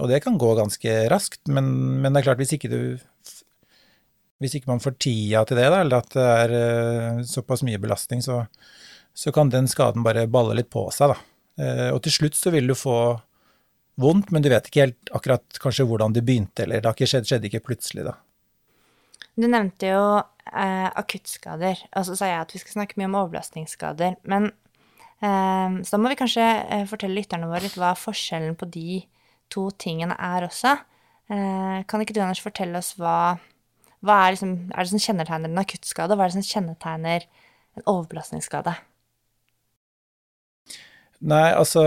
Og 0.00 0.08
det 0.10 0.18
kan 0.24 0.40
gå 0.40 0.48
ganske 0.58 0.94
raskt, 1.12 1.44
men, 1.46 1.68
men, 2.02 2.10
det 2.10 2.18
er 2.18 2.26
klart, 2.26 2.42
hvis 2.42 2.56
ikke 2.56 2.72
du 2.72 2.80
hvis 4.42 4.56
ikke 4.56 4.72
man 4.72 4.82
får 4.82 4.96
tida 4.98 5.44
til 5.46 5.60
det, 5.60 5.68
da, 5.70 5.84
eller 5.84 6.02
at 6.02 6.16
det 6.16 6.26
er 6.40 7.22
såpass 7.28 7.62
mye 7.62 7.78
belastning, 7.78 8.24
så, 8.26 8.40
så, 9.14 9.32
kan 9.34 9.50
den 9.52 9.68
skaden 9.68 10.04
bare 10.06 10.26
balle 10.30 10.56
litt 10.58 10.70
på 10.72 10.86
seg. 10.94 11.14
Da. 11.14 11.18
Uh, 11.60 11.88
og 11.94 12.00
til 12.04 12.14
slutt 12.14 12.38
så 12.38 12.52
vil 12.54 12.70
du 12.70 12.76
få 12.78 12.96
vondt, 14.00 14.30
men 14.32 14.42
du 14.42 14.50
vet 14.52 14.68
ikke 14.68 14.86
helt 14.86 15.12
akkurat 15.16 15.60
kanskje 15.62 15.86
hvordan 15.88 16.14
det 16.16 16.24
begynte, 16.26 16.64
eller 16.64 16.84
det 16.84 17.08
skjedd, 17.08 17.28
skjedde 17.28 17.50
ikke 17.50 17.64
plutselig, 17.68 18.06
da. 18.08 18.16
Du 19.40 19.46
nevnte 19.48 19.92
jo 19.92 20.02
eh, 20.18 20.88
akuttskader, 20.88 21.84
og 21.96 22.06
så 22.08 22.16
sa 22.18 22.28
jeg 22.28 22.42
at 22.42 22.54
vi 22.54 22.60
skal 22.62 22.80
snakke 22.80 22.98
mye 22.98 23.08
om 23.08 23.16
overbelastningsskader. 23.22 24.18
Men 24.28 24.50
eh, 24.50 25.80
så 25.84 25.94
da 25.94 26.00
må 26.02 26.12
vi 26.12 26.18
kanskje 26.20 26.44
eh, 26.44 26.86
fortelle 26.90 27.16
lytterne 27.16 27.48
våre 27.50 27.64
litt 27.64 27.78
hva 27.80 27.94
forskjellen 27.98 28.58
på 28.60 28.68
de 28.72 29.02
to 29.52 29.68
tingene 29.80 30.16
er 30.16 30.46
også. 30.48 30.74
Eh, 31.30 31.78
kan 31.88 32.04
ikke 32.04 32.16
du, 32.16 32.22
Anders, 32.24 32.42
fortelle 32.44 32.82
oss 32.82 32.92
hva, 32.98 33.38
hva 34.04 34.20
er, 34.24 34.36
liksom, 34.36 34.56
er 34.74 34.84
det 34.84 34.92
som 34.92 35.04
kjennetegner 35.06 35.52
en 35.52 35.62
akuttskade, 35.62 36.12
og 36.12 36.20
hva 36.20 36.26
er 36.26 36.34
det 36.34 36.40
som 36.40 36.50
kjennetegner 36.50 37.28
en 37.78 37.86
overbelastningsskade? 37.86 38.76
Nei, 41.20 41.50
altså 41.52 41.82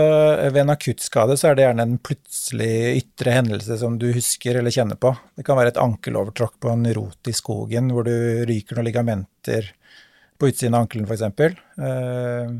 ved 0.54 0.60
en 0.60 0.70
akuttskade 0.70 1.34
så 1.34 1.48
er 1.48 1.56
det 1.56 1.64
gjerne 1.64 1.84
en 1.88 1.96
plutselig 1.98 3.00
ytre 3.00 3.32
hendelse 3.34 3.78
som 3.80 3.96
du 3.98 4.06
husker 4.14 4.60
eller 4.60 4.74
kjenner 4.74 4.98
på. 5.00 5.10
Det 5.34 5.42
kan 5.46 5.58
være 5.58 5.72
et 5.72 5.80
ankelovertråkk 5.82 6.60
på 6.62 6.70
en 6.70 6.86
rot 6.94 7.30
i 7.30 7.34
skogen 7.34 7.90
hvor 7.90 8.06
du 8.06 8.14
ryker 8.46 8.78
noen 8.78 8.86
ligamenter 8.86 9.72
på 10.38 10.52
utsiden 10.52 10.76
av 10.78 10.84
ankelen 10.86 11.10
f.eks. 11.10 11.24
Eh, 11.82 12.54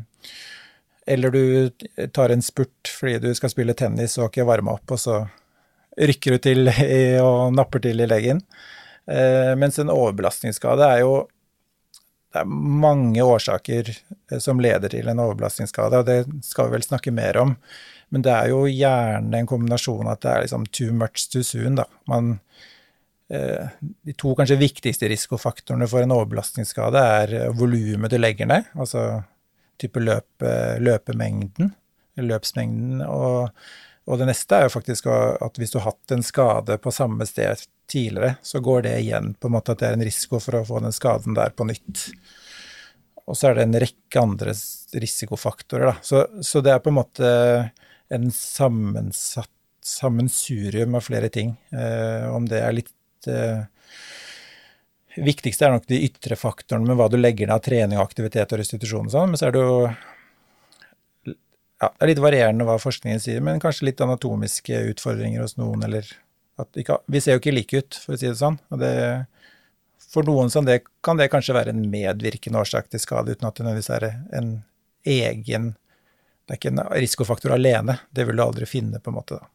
eller 1.15 1.31
du 1.31 1.71
tar 2.11 2.33
en 2.35 2.43
spurt 2.43 2.91
fordi 2.91 3.21
du 3.23 3.29
skal 3.37 3.53
spille 3.53 3.77
tennis 3.77 4.17
og 4.19 4.27
ikke 4.27 4.47
varme 4.49 4.75
opp, 4.75 4.97
og 4.97 4.99
så 4.99 5.21
rykker 5.95 6.35
du 6.35 6.43
til 6.43 6.73
og 7.29 7.55
napper 7.55 7.85
til 7.87 8.03
i 8.03 8.09
leggen. 8.09 8.43
Eh, 9.07 9.53
mens 9.55 9.79
en 9.79 9.93
overbelastningsskade 9.93 10.91
er 10.91 11.05
jo 11.05 11.15
det 12.35 12.41
er 12.43 12.55
mange 12.85 13.23
årsaker 13.23 13.89
eh, 13.93 14.39
som 14.43 14.59
leder 14.59 14.91
til 14.91 15.07
en 15.07 15.21
overbelastningsskade, 15.23 16.01
og 16.01 16.07
det 16.09 16.43
skal 16.43 16.67
vi 16.67 16.75
vel 16.75 16.83
snakke 16.83 17.13
mer 17.15 17.39
om. 17.39 17.53
Men 18.13 18.25
det 18.25 18.33
er 18.33 18.51
jo 18.51 18.65
gjerne 18.67 19.39
en 19.39 19.47
kombinasjon 19.49 20.09
at 20.11 20.21
det 20.25 20.31
er 20.31 20.43
liksom 20.43 20.65
too 20.75 20.95
much 20.95 21.29
too 21.31 21.45
soon, 21.47 21.79
da. 21.79 21.87
Man, 22.11 22.35
eh, 23.31 23.71
de 23.79 24.17
to 24.19 24.35
kanskje 24.35 24.59
viktigste 24.59 25.09
risikofaktorene 25.11 25.87
for 25.89 26.03
en 26.03 26.13
overbelastningsskade 26.17 27.05
er 27.21 27.37
volumet 27.55 28.11
du 28.11 28.19
legger 28.19 28.51
ned, 28.51 28.67
altså 28.75 29.23
type 29.79 30.03
løpe, 30.03 30.51
løpemengden, 30.83 31.71
løpsmengden, 32.19 33.01
og, 33.07 33.49
og, 34.05 34.19
det 34.21 34.27
neste 34.29 34.57
er 34.57 34.67
jo 34.67 34.75
faktisk 34.75 35.07
at 35.09 35.57
hvis 35.59 35.73
du 35.73 35.79
har 35.79 35.91
hatt 35.91 36.13
en 36.13 36.25
skade 36.25 36.77
på 36.81 36.93
samme 36.93 37.25
sted 37.29 37.63
tidligere, 37.89 38.35
så 38.45 38.61
går 38.63 38.85
det 38.85 38.95
igjen 39.01 39.33
på 39.39 39.49
en 39.49 39.55
måte 39.57 39.73
at 39.73 39.81
det 39.81 39.89
er 39.89 39.97
en 39.97 40.05
risiko 40.05 40.41
for 40.41 40.59
å 40.59 40.65
få 40.67 40.81
den 40.83 40.95
skaden 40.95 41.37
der 41.37 41.55
på 41.57 41.67
nytt. 41.69 42.05
Og 43.25 43.37
så 43.37 43.49
er 43.49 43.57
det 43.57 43.65
en 43.65 43.79
rekke 43.81 44.21
andre 44.21 44.53
risikofaktorer, 45.01 45.89
da. 45.89 45.95
Så, 46.05 46.25
så 46.45 46.61
det 46.61 46.75
er 46.75 46.83
på 46.85 46.93
en 46.93 46.99
måte 46.99 47.29
en 48.13 48.29
sammensatt 48.31 49.49
sammensurium 49.85 50.95
av 50.97 51.05
flere 51.05 51.29
ting. 51.29 51.55
Eh, 51.73 52.25
om 52.33 52.45
det 52.49 52.61
er 52.61 52.77
litt 52.81 53.29
eh, 53.29 53.65
Viktigste 55.15 55.63
er 55.63 55.71
nok 55.71 55.85
de 55.87 56.01
ytre 56.03 56.35
faktorene 56.35 56.89
med 56.89 56.97
hva 56.99 57.05
du 57.07 57.15
legger 57.15 57.47
ned 57.47 57.55
av 57.55 57.61
trening, 57.63 57.99
aktivitet 58.01 58.51
og 58.51 58.59
restitusjon 58.59 59.05
og 59.07 59.13
sånn, 59.13 59.29
men 59.31 59.39
så 59.39 59.45
er 59.47 59.53
det 59.55 59.61
jo 59.63 59.77
ja, 61.81 61.89
det 61.91 62.05
er 62.05 62.11
litt 62.13 62.23
varierende 62.23 62.65
hva 62.67 62.77
forskningen 62.79 63.21
sier, 63.21 63.41
men 63.43 63.59
kanskje 63.63 63.89
litt 63.89 64.03
anatomiske 64.03 64.79
utfordringer 64.93 65.43
hos 65.43 65.57
noen, 65.59 65.83
eller 65.87 66.07
ikke, 66.79 67.01
vi 67.11 67.19
ser 67.19 67.35
jo 67.35 67.41
ikke 67.41 67.55
like 67.55 67.81
ut, 67.81 67.97
for 67.99 68.15
å 68.15 68.19
si 68.19 68.29
det 68.29 68.37
sånn. 68.39 68.57
og 68.71 68.79
det, 68.79 68.91
For 69.99 70.23
noen 70.27 70.51
som 70.53 70.67
det, 70.67 70.85
kan 71.03 71.19
det 71.19 71.27
kanskje 71.33 71.57
være 71.57 71.73
en 71.75 71.83
medvirkende 71.91 72.61
årsak 72.61 72.87
til 72.89 73.03
skade, 73.03 73.35
uten 73.35 73.49
at 73.49 73.57
det 73.57 73.65
nødvendigvis 73.65 73.91
er 73.97 74.07
en 74.39 74.53
egen 75.05 75.75
Det 76.45 76.53
er 76.53 76.59
ikke 76.59 76.71
en 76.75 76.83
risikofaktor 76.93 77.55
alene. 77.55 77.95
Det 78.13 78.21
vil 78.27 78.37
du 78.37 78.41
aldri 78.43 78.67
finne, 78.69 78.99
på 79.01 79.09
en 79.09 79.15
måte. 79.17 79.39
da. 79.39 79.47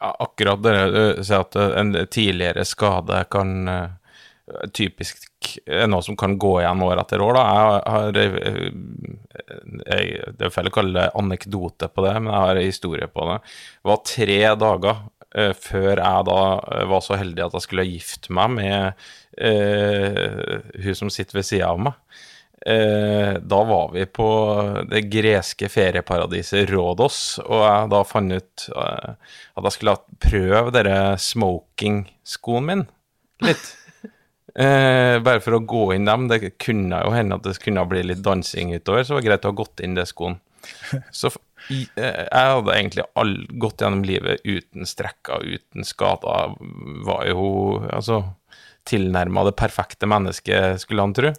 Ja, 0.00 0.14
akkurat 0.24 0.62
det 0.64 0.72
du 0.88 1.02
sier 1.20 1.44
at 1.44 1.56
en 1.60 1.92
tidligere 2.08 2.64
skade 2.64 3.18
kan 3.30 3.68
uh, 3.68 3.90
typisk 4.72 5.28
er 5.66 5.88
noe 5.90 6.04
som 6.04 6.16
kan 6.18 6.36
gå 6.40 6.52
igjen 6.60 6.82
år 6.84 7.00
etter 7.02 7.22
år. 7.24 7.38
Da. 7.38 7.42
Jeg 7.46 7.58
har 7.94 8.18
jeg, 9.86 10.32
Det 10.38 10.46
er 10.46 10.54
feil 10.54 10.70
å 10.70 10.74
kalle 10.74 10.98
det 10.98 11.16
anekdote 11.18 11.88
på 11.92 12.04
det, 12.06 12.14
men 12.20 12.32
jeg 12.32 12.46
har 12.46 12.60
en 12.60 12.70
historie 12.70 13.08
på 13.10 13.28
det. 13.30 13.38
Det 13.80 13.92
var 13.92 14.04
tre 14.08 14.40
dager 14.64 14.96
uh, 15.38 15.54
før 15.58 15.92
jeg 15.94 16.28
da 16.28 16.42
uh, 16.58 16.84
var 16.92 17.02
så 17.04 17.18
heldig 17.20 17.46
at 17.46 17.56
jeg 17.58 17.66
skulle 17.66 17.88
gifte 17.88 18.36
meg 18.36 18.54
med 18.58 19.06
uh, 19.40 20.60
hun 20.84 20.98
som 20.98 21.12
sitter 21.12 21.40
ved 21.40 21.48
sida 21.48 21.72
av 21.72 21.82
meg. 21.88 21.98
da 22.62 23.58
var 23.66 23.88
vi 23.90 24.04
på 24.06 24.26
det 24.86 25.00
greske 25.10 25.66
ferieparadiset 25.66 26.70
Rådos, 26.70 27.16
og 27.42 27.64
jeg 27.64 27.88
da 27.90 28.02
fant 28.06 28.36
ut 28.38 28.66
at 28.70 29.66
jeg 29.66 29.74
skulle 29.74 29.96
prøve 30.22 30.70
denne 30.70 31.18
smoking-skoen 31.18 32.68
min 32.68 32.84
litt. 33.42 33.72
Eh, 34.52 35.16
bare 35.24 35.40
for 35.40 35.56
å 35.56 35.64
gå 35.64 35.84
inn 35.94 36.08
dem. 36.08 36.28
Det 36.28 36.54
kunne 36.60 37.00
jo 37.04 37.14
hende 37.14 37.38
at 37.38 37.46
det 37.46 37.56
kunne 37.62 37.86
bli 37.88 38.04
litt 38.10 38.24
dansing 38.24 38.74
utover, 38.74 39.04
så 39.04 39.14
det 39.14 39.20
var 39.20 39.28
greit 39.30 39.48
å 39.48 39.52
ha 39.54 39.60
gått 39.62 39.84
inn 39.84 39.96
det 39.98 40.08
skoen. 40.10 40.40
Så 41.10 41.32
Eh, 41.70 42.22
jeg 42.26 42.52
hadde 42.54 42.74
egentlig 42.74 43.04
all, 43.18 43.34
gått 43.62 43.82
gjennom 43.82 44.04
livet 44.06 44.42
uten 44.44 44.88
strekker, 44.88 45.44
uten 45.44 45.86
skader. 45.86 46.56
Var 47.06 47.26
jo 47.30 47.44
altså 47.86 48.22
tilnærma 48.88 49.44
det 49.46 49.54
perfekte 49.60 50.08
mennesket, 50.10 50.82
skulle 50.82 51.04
han 51.06 51.14
tro. 51.14 51.32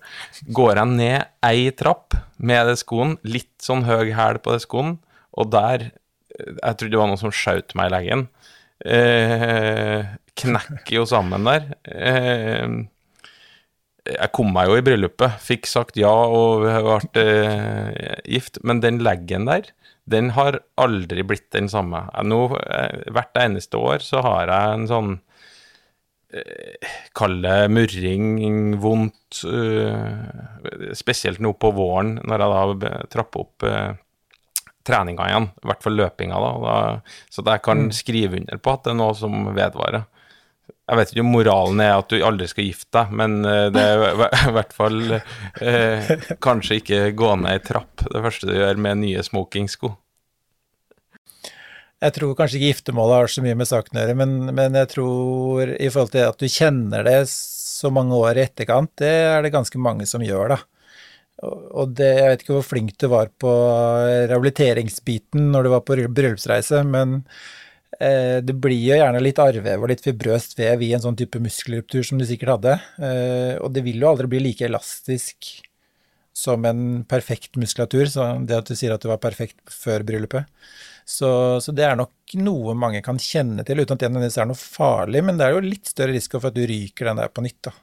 Går 0.56 0.80
jeg 0.80 0.93
ned 0.93 1.26
ei 1.43 1.67
trapp 1.76 2.15
med 2.38 2.69
det 2.71 2.78
skoen, 2.80 3.17
litt 3.28 3.54
sånn 3.63 3.84
høy 3.88 4.13
hæl 4.15 4.39
på 4.43 4.56
det 4.56 4.63
skoen, 4.63 4.97
og 5.34 5.52
der 5.52 5.89
eh, 5.89 6.54
Jeg 6.62 6.78
trodde 6.80 6.93
det 6.93 7.02
var 7.02 7.12
noen 7.12 7.23
som 7.26 7.36
skjøt 7.36 7.76
meg 7.78 7.91
i 7.91 7.95
leggen. 7.97 8.28
Eh, 8.84 10.13
knekker 10.39 11.02
jo 11.02 11.06
sammen 11.10 11.45
der. 11.47 11.67
Eh, 11.84 12.80
jeg 14.10 14.32
kom 14.36 14.50
meg 14.52 14.68
jo 14.68 14.80
i 14.80 14.84
bryllupet, 14.84 15.38
fikk 15.39 15.70
sagt 15.70 16.00
ja 16.00 16.12
og 16.12 16.66
ble 16.66 17.24
eh, 17.24 18.20
gift, 18.28 18.60
men 18.63 18.84
den 18.84 19.00
leggen 19.06 19.48
der 19.48 19.72
den 20.10 20.34
har 20.36 20.60
aldri 20.76 21.24
blitt 21.24 21.50
den 21.56 21.70
samme. 21.72 22.06
Nå, 22.28 22.42
eh, 22.60 23.04
hvert 23.13 23.38
eneste 23.39 23.80
år 23.80 24.04
så 24.04 24.24
har 24.26 24.52
jeg 24.52 24.78
en 24.78 24.88
sånn 24.89 25.12
eh, 26.34 26.92
Kall 27.16 27.39
det 27.44 27.70
murring, 27.72 28.74
vondt 28.82 29.44
uh, 29.46 30.89
Spesielt 30.98 31.39
nå 31.44 31.54
på 31.56 31.72
våren, 31.78 32.18
når 32.26 32.44
jeg 32.44 32.80
da 32.82 32.94
trapper 33.13 33.46
opp 33.46 33.66
uh, 33.70 33.94
treninga 34.84 35.30
igjen. 35.30 35.48
I 35.62 35.70
hvert 35.70 35.86
fall 35.86 35.96
løpinga, 36.00 36.39
da. 36.42 36.52
da 36.66 37.30
så 37.32 37.46
jeg 37.46 37.63
kan 37.63 37.86
mm. 37.88 37.94
skrive 37.96 38.42
under 38.42 38.60
på 38.60 38.74
at 38.74 38.84
det 38.84 38.92
er 38.96 39.00
noe 39.00 39.16
som 39.18 39.54
vedvarer. 39.54 40.10
Jeg 40.84 40.99
vet 40.99 41.12
ikke 41.13 41.23
om 41.23 41.32
moralen 41.32 41.82
er 41.84 41.93
at 41.95 42.12
du 42.12 42.17
aldri 42.23 42.47
skal 42.52 42.67
gifte 42.67 42.91
deg, 42.97 43.12
men 43.19 43.38
det 43.43 43.84
er 43.84 44.04
i 44.49 44.54
hvert 44.58 44.73
fall 44.76 45.15
eh, 45.15 46.12
kanskje 46.43 46.80
ikke 46.82 47.02
gå 47.15 47.30
ned 47.39 47.52
ei 47.54 47.63
trapp 47.63 48.04
det 48.04 48.23
første 48.26 48.49
du 48.49 48.56
gjør 48.58 48.82
med 48.84 48.99
nye 49.04 49.23
smokingsko. 49.23 49.93
Jeg 52.04 52.15
tror 52.17 52.36
kanskje 52.36 52.60
ikke 52.60 52.71
giftermålet 52.73 53.15
har 53.15 53.32
så 53.32 53.41
mye 53.45 53.56
med 53.56 53.69
saken 53.69 53.95
å 53.95 54.02
gjøre, 54.02 54.15
men, 54.19 54.36
men, 54.52 54.76
jeg 54.82 54.91
tror 54.91 55.71
i 55.71 55.88
forhold 55.88 56.12
til 56.12 56.28
at 56.28 56.41
du 56.41 56.52
kjenner 56.52 57.08
det 57.08 57.19
så 57.32 57.91
mange 57.95 58.17
år 58.19 58.39
i 58.39 58.43
etterkant, 58.43 58.91
det 58.99 59.12
er 59.30 59.43
det 59.45 59.54
ganske 59.54 59.80
mange 59.80 60.08
som 60.10 60.23
gjør, 60.26 60.56
da. 60.56 60.60
Og 61.43 61.95
det, 61.97 62.10
jeg 62.19 62.30
vet 62.30 62.43
ikke 62.43 62.56
hvor 62.58 62.67
flink 62.67 62.93
du 62.99 63.08
var 63.12 63.32
på 63.41 63.52
rehabiliteringsbiten 64.30 65.49
når 65.52 65.65
du 65.65 65.71
var 65.73 65.84
på 65.88 65.97
bryllupsreise, 65.97 66.84
men 66.88 67.21
eh, 67.21 67.62
det 68.44 68.56
blir 68.60 68.80
jo 68.80 68.98
gjerne 68.98 69.22
litt 69.22 69.39
arvev 69.42 69.84
og 69.84 69.92
litt 69.92 70.04
fibrøst 70.04 70.58
vev 70.60 70.82
i 70.84 70.94
en 70.96 71.04
sånn 71.04 71.18
type 71.20 71.39
muskelruptur 71.42 72.04
som 72.08 72.20
du 72.20 72.26
sikkert 72.28 72.56
hadde. 72.58 72.74
Eh, 73.00 73.54
og 73.60 73.72
det 73.76 73.86
vil 73.86 74.02
jo 74.02 74.10
aldri 74.10 74.32
bli 74.34 74.42
like 74.48 74.66
elastisk 74.68 75.52
som 76.34 76.66
en 76.66 77.04
perfekt 77.06 77.56
muskulatur, 77.62 78.08
så 78.10 78.26
det 78.42 78.58
at 78.58 78.70
du 78.72 78.76
sier 78.76 78.96
at 78.96 79.04
du 79.04 79.12
var 79.12 79.22
perfekt 79.22 79.62
før 79.70 80.04
bryllupet. 80.08 80.50
Så, 81.06 81.30
så 81.62 81.74
det 81.76 81.86
er 81.86 81.98
nok 82.00 82.34
noe 82.39 82.74
mange 82.80 83.04
kan 83.06 83.20
kjenne 83.22 83.66
til, 83.68 83.84
uten 83.84 83.96
at 83.96 84.02
det 84.02 84.10
nødvendigvis 84.10 84.39
er 84.42 84.50
noe 84.50 84.58
farlig, 84.58 85.22
men 85.28 85.38
det 85.38 85.46
er 85.46 85.54
jo 85.54 85.66
litt 85.68 85.92
større 85.92 86.16
risiko 86.16 86.42
for 86.42 86.50
at 86.50 86.58
du 86.58 86.63
ryker 86.70 87.12
den 87.12 87.22
der 87.22 87.30
på 87.30 87.44
nytt, 87.46 87.60
da. 87.70 87.76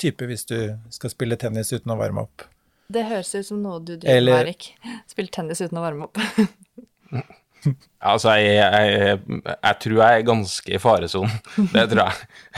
Type 0.00 0.30
hvis 0.30 0.46
du 0.48 0.56
skal 0.94 1.12
spille 1.12 1.36
tennis 1.36 1.74
uten 1.74 1.92
å 1.92 1.98
varme 2.00 2.24
opp. 2.24 2.46
Det 2.90 3.04
høres 3.06 3.34
ut 3.36 3.46
som 3.50 3.60
noe 3.62 3.82
du 3.84 3.98
driver 4.00 4.24
med, 4.24 4.38
Erik. 4.46 4.70
Spille 5.10 5.30
tennis 5.34 5.60
uten 5.60 5.78
å 5.78 5.84
varme 5.84 6.08
opp. 6.08 6.22
Altså, 8.00 8.32
jeg, 8.40 8.56
jeg, 8.56 9.18
jeg 9.52 9.76
tror 9.82 9.98
jeg 10.00 10.18
er 10.20 10.24
ganske 10.24 10.72
i 10.72 10.78
faresonen. 10.80 11.34
Det 11.74 11.82
tror 11.90 12.06
jeg. 12.06 12.14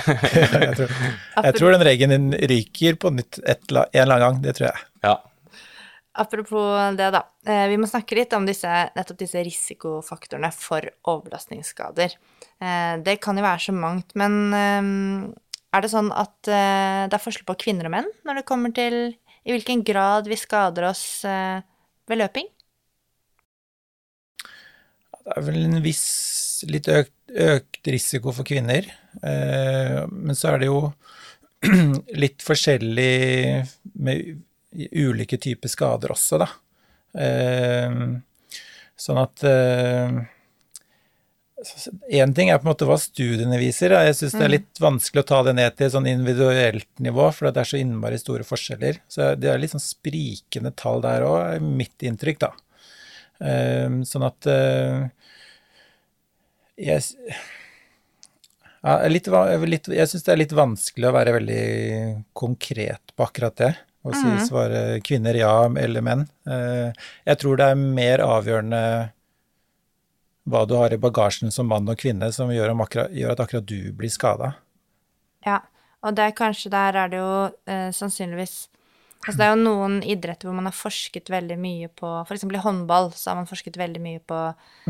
Jeg 0.62 0.76
tror, 0.78 0.92
jeg 1.42 1.54
tror 1.58 1.74
den 1.74 1.84
regelen 1.88 2.28
din 2.30 2.48
ryker 2.52 2.98
på 3.02 3.10
nytt 3.10 3.40
et, 3.42 3.64
en 3.72 3.82
eller 3.82 4.14
annen 4.14 4.22
gang, 4.22 4.38
det 4.44 4.54
tror 4.58 4.68
jeg. 4.68 4.84
Ja. 5.02 5.16
Apropos 6.22 6.96
det, 6.98 7.08
da. 7.14 7.22
Eh, 7.48 7.64
Vi 7.72 7.78
må 7.80 7.88
snakke 7.90 8.14
litt 8.18 8.34
om 8.36 8.46
disse, 8.46 8.68
nettopp 8.94 9.18
disse 9.24 9.42
risikofaktorene 9.42 10.50
for 10.54 10.86
overbelastningsskader. 11.10 12.14
Eh, 12.62 12.94
Det 13.02 13.18
kan 13.24 13.38
jo 13.40 13.46
være 13.46 13.64
så 13.66 13.74
mangt, 13.74 14.14
men 14.14 14.38
eh, 14.54 15.34
er 15.72 15.82
det 15.86 15.90
sånn 15.90 16.12
at 16.12 16.36
det 16.44 17.16
er 17.16 17.22
forskjell 17.22 17.48
på 17.48 17.56
kvinner 17.64 17.88
og 17.88 17.94
menn 17.94 18.08
når 18.28 18.42
det 18.42 18.48
kommer 18.48 18.74
til 18.76 18.98
i 19.42 19.54
hvilken 19.54 19.80
grad 19.82 20.28
vi 20.28 20.36
skader 20.36 20.84
oss 20.90 21.24
ved 21.24 22.20
løping? 22.20 22.44
Det 25.22 25.36
er 25.36 25.44
vel 25.46 25.60
en 25.68 25.82
viss 25.84 26.64
litt 26.70 26.88
økt, 26.90 27.14
økt 27.30 27.90
risiko 27.94 28.34
for 28.34 28.46
kvinner, 28.46 28.86
eh, 29.22 30.02
men 30.10 30.38
så 30.38 30.52
er 30.52 30.62
det 30.62 30.70
jo 30.70 30.80
litt 32.22 32.42
forskjellig 32.42 33.14
med 34.02 34.42
ulike 34.98 35.38
typer 35.42 35.70
skader 35.70 36.14
også, 36.14 36.42
da. 36.42 36.48
Eh, 37.22 37.98
sånn 38.98 39.20
at 39.22 39.46
Én 42.10 42.32
ting 42.34 42.50
er 42.50 42.58
på 42.58 42.66
en 42.66 42.72
måte 42.72 42.86
hva 42.88 42.96
studiene 42.98 43.58
viser. 43.60 43.92
da. 43.94 44.02
Jeg 44.08 44.16
syns 44.18 44.34
det 44.34 44.46
er 44.46 44.54
litt 44.56 44.80
vanskelig 44.82 45.22
å 45.22 45.28
ta 45.28 45.42
det 45.46 45.54
ned 45.54 45.76
til 45.78 45.92
sånn 45.94 46.08
individuelt 46.10 46.88
nivå, 47.02 47.28
for 47.34 47.50
det 47.50 47.62
er 47.62 47.70
så 47.70 47.78
innmari 47.78 48.18
store 48.18 48.46
forskjeller. 48.46 48.98
Så 49.06 49.32
det 49.38 49.50
er 49.50 49.60
litt 49.62 49.74
sånn 49.74 49.84
sprikende 49.84 50.72
tall 50.74 51.04
der 51.04 51.26
òg, 51.26 51.38
er 51.54 51.62
mitt 51.62 52.02
inntrykk, 52.02 52.40
da. 52.42 52.50
Eh, 53.42 53.98
sånn 54.08 54.26
at 54.26 54.48
eh, 54.50 55.08
jeg 56.82 57.02
ja, 58.82 58.96
er 58.96 59.10
litt, 59.12 59.28
er 59.28 59.66
litt, 59.68 59.88
jeg 59.92 60.10
syns 60.10 60.26
det 60.26 60.34
er 60.34 60.40
litt 60.42 60.54
vanskelig 60.56 61.08
å 61.10 61.14
være 61.14 61.34
veldig 61.38 61.64
konkret 62.38 63.14
på 63.14 63.26
akkurat 63.26 63.58
det. 63.60 63.72
Å 64.02 64.10
si 64.18 64.30
svare 64.48 64.98
kvinner 65.06 65.36
ja 65.38 65.52
eller 65.78 66.02
menn. 66.02 66.24
Eh, 66.50 66.90
Jeg 67.28 67.38
tror 67.38 67.60
det 67.60 67.68
er 67.70 67.78
mer 67.78 68.22
avgjørende 68.24 68.80
hva 70.50 70.64
du 70.66 70.74
har 70.74 70.90
i 70.90 70.98
bagasjen 70.98 71.54
som 71.54 71.68
mann 71.70 71.86
og 71.86 72.00
kvinne, 72.00 72.32
som 72.34 72.50
gjør, 72.50 72.74
akkurat, 72.82 73.12
gjør 73.14 73.36
at 73.36 73.42
akkurat 73.44 73.68
du 73.68 73.92
blir 73.94 74.10
skada. 74.10 74.56
Ja, 75.46 75.60
og 76.02 76.16
der 76.18 76.34
kanskje 76.34 76.72
der 76.74 76.98
er 76.98 77.12
det 77.12 77.20
jo 77.22 77.34
eh, 77.70 77.90
sannsynligvis 77.94 78.66
Altså 79.22 79.38
det 79.38 79.46
er 79.46 79.52
jo 79.52 79.62
noen 79.62 80.00
idretter 80.02 80.48
hvor 80.48 80.56
man 80.56 80.66
har 80.66 80.74
forsket 80.74 81.30
veldig 81.30 81.56
mye 81.62 81.90
på 81.94 82.10
eksempel 82.26 82.58
i 82.58 82.62
håndball 82.64 83.12
så 83.14 83.30
har 83.30 83.38
man 83.38 83.46
forsket 83.50 83.78
veldig 83.78 84.02
mye 84.02 84.22
på 84.26 84.38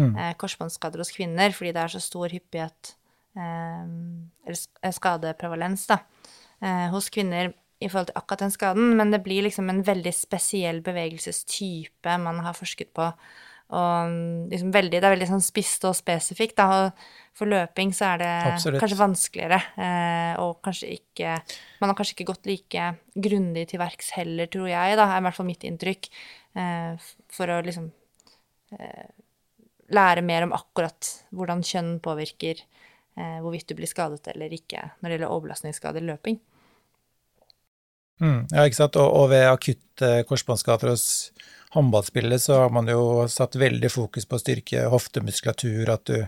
eh, 0.01 0.33
korsbåndskader 0.41 1.03
hos 1.03 1.13
kvinner 1.13 1.53
fordi 1.53 1.75
det 1.77 1.83
er 1.83 1.93
så 1.93 2.01
stor 2.01 2.33
hyppighet 2.33 2.95
eh, 3.37 3.85
Eller 4.47 4.57
eh, 4.57 4.95
skadeprevalens, 4.97 5.85
da, 5.91 6.01
eh, 6.65 6.89
hos 6.95 7.11
kvinner 7.13 7.53
i 7.83 7.89
forhold 7.91 8.09
til 8.09 8.19
akkurat 8.21 8.45
den 8.45 8.55
skaden, 8.55 8.93
men 8.97 9.11
det 9.11 9.25
blir 9.25 9.45
liksom 9.45 9.71
en 9.71 9.83
veldig 9.85 10.13
spesiell 10.15 10.81
bevegelsestype 10.87 12.19
man 12.23 12.39
har 12.47 12.55
forsket 12.55 12.93
på. 12.95 13.09
Og 13.73 14.15
liksom 14.53 14.73
veldig, 14.75 15.01
det 15.01 15.09
er 15.09 15.15
veldig 15.15 15.31
sånn 15.31 15.45
spisst 15.45 15.85
og 15.89 15.97
spesifikt, 15.97 16.59
da. 16.61 16.67
Og 16.69 17.22
for 17.37 17.49
løping 17.49 17.95
så 17.97 18.13
er 18.13 18.21
det 18.21 18.31
Absolutt. 18.51 18.83
kanskje 18.83 19.01
vanskeligere, 19.01 19.59
eh, 19.81 20.35
og 20.43 20.61
kanskje 20.65 20.91
ikke 20.99 21.39
Man 21.81 21.91
har 21.91 21.97
kanskje 21.99 22.17
ikke 22.19 22.29
gått 22.29 22.47
like 22.51 22.85
grundig 23.15 23.67
til 23.71 23.81
verks 23.81 24.13
heller, 24.19 24.51
tror 24.53 24.69
jeg, 24.69 24.97
da, 25.01 25.09
er 25.09 25.23
i 25.23 25.27
hvert 25.27 25.39
fall 25.39 25.49
mitt 25.49 25.65
inntrykk, 25.67 26.11
eh, 26.61 27.11
for 27.33 27.53
å 27.53 27.63
liksom 27.65 27.89
eh, 28.77 29.09
lære 29.93 30.25
mer 30.25 30.47
om 30.47 30.55
akkurat 30.57 31.11
hvordan 31.33 31.65
kjønn 31.67 31.97
påvirker 32.05 32.61
eh, 32.61 33.39
hvorvidt 33.43 33.69
du 33.73 33.77
blir 33.81 33.91
skadet 33.91 34.29
eller 34.35 34.53
ikke 34.53 34.85
når 35.01 35.09
det 35.09 35.17
gjelder 35.17 35.33
overbelastningsskader 35.33 36.05
i 36.05 36.11
løping. 36.13 36.41
Mm, 38.23 38.47
ja, 38.53 38.65
ikke 38.65 38.79
sant. 38.79 38.97
Og, 39.01 39.09
og 39.09 39.31
ved 39.33 39.49
akutte 39.49 40.15
korsbåndskader 40.29 40.93
hos 40.93 41.07
håndballspillere 41.75 42.39
så 42.39 42.61
har 42.65 42.75
man 42.75 42.89
jo 42.91 43.25
satt 43.33 43.57
veldig 43.59 43.91
fokus 43.91 44.29
på 44.29 44.39
å 44.39 44.43
styrke 44.43 44.85
hoftemuskulatur, 44.93 45.91
at 45.91 46.05
du 46.07 46.19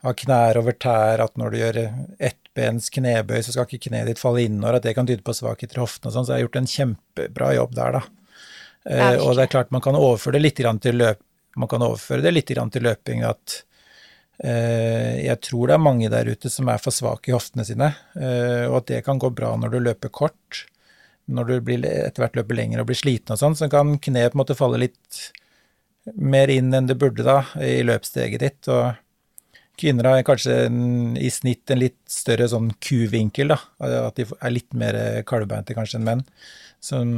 har 0.00 0.16
knær 0.16 0.60
over 0.60 0.76
tær, 0.80 1.22
at 1.24 1.36
når 1.40 1.52
du 1.52 1.58
gjør 1.60 1.78
ettbens 2.30 2.88
knebøy, 2.94 3.40
så 3.44 3.52
skal 3.52 3.66
ikke 3.68 3.90
kneet 3.90 4.08
ditt 4.08 4.20
falle 4.22 4.46
innover, 4.46 4.78
at 4.78 4.86
det 4.86 4.94
kan 4.96 5.08
tyde 5.08 5.24
på 5.26 5.34
svakheter 5.36 5.80
i 5.80 5.82
hoftene 5.82 6.10
og 6.10 6.16
sånn, 6.16 6.26
så 6.26 6.34
jeg 6.34 6.40
har 6.40 6.46
gjort 6.46 6.60
en 6.60 6.70
kjempebra 6.74 7.50
jobb 7.58 7.74
der, 7.76 7.98
da. 7.98 8.04
Eh, 8.88 9.16
og 9.20 9.34
det 9.36 9.44
er 9.44 9.52
klart 9.52 9.74
man 9.74 9.84
kan 9.84 9.98
overføre 9.98 10.38
det 10.38 10.46
litt 10.46 10.62
grann 10.62 10.80
til 10.80 10.96
løp, 11.02 11.20
man 11.60 11.68
kan 11.68 11.84
overføre 11.84 12.24
det 12.24 12.32
litt 12.32 12.48
til 12.48 12.86
løping, 12.86 13.26
at 13.28 13.56
eh, 14.44 15.20
jeg 15.26 15.36
tror 15.44 15.68
det 15.68 15.76
er 15.76 15.84
mange 15.84 16.12
der 16.12 16.30
ute 16.32 16.52
som 16.52 16.70
er 16.72 16.80
for 16.80 16.94
svake 16.94 17.32
i 17.32 17.36
hoftene 17.36 17.66
sine, 17.68 17.92
eh, 18.16 18.64
og 18.70 18.80
at 18.80 18.92
det 18.94 19.04
kan 19.04 19.20
gå 19.20 19.32
bra 19.36 19.52
når 19.60 19.74
du 19.74 19.82
løper 19.84 20.08
kort 20.08 20.64
når 21.30 21.46
du 21.46 21.60
blir, 21.62 21.84
etter 21.84 22.24
hvert 22.24 22.38
løper 22.38 22.58
lenger 22.58 22.82
og 22.82 22.88
blir 22.88 22.98
sliten 22.98 23.36
og 23.36 23.38
sånn, 23.38 23.54
så 23.58 23.68
kan 23.70 23.98
kneet 24.02 24.32
på 24.32 24.38
en 24.38 24.42
måte 24.42 24.56
falle 24.58 24.80
litt 24.82 25.20
mer 26.16 26.50
inn 26.50 26.72
enn 26.74 26.88
det 26.88 26.96
burde 26.98 27.22
da, 27.26 27.44
i 27.62 27.84
løpssteget 27.86 28.42
ditt. 28.42 28.70
Og 28.72 28.96
kvinner 29.80 30.10
har 30.10 30.26
kanskje 30.26 30.56
en, 30.66 30.82
i 31.16 31.30
snitt 31.32 31.72
en 31.72 31.80
litt 31.80 31.98
større 32.10 32.48
sånn 32.52 32.70
kuvinkel, 32.84 33.54
da. 33.54 33.58
At 33.80 34.20
de 34.20 34.28
er 34.36 34.54
litt 34.54 34.70
mer 34.76 34.98
kalvbeinte 35.28 35.76
kanskje 35.76 35.98
enn 36.00 36.06
menn. 36.06 36.26
Som, 36.80 37.10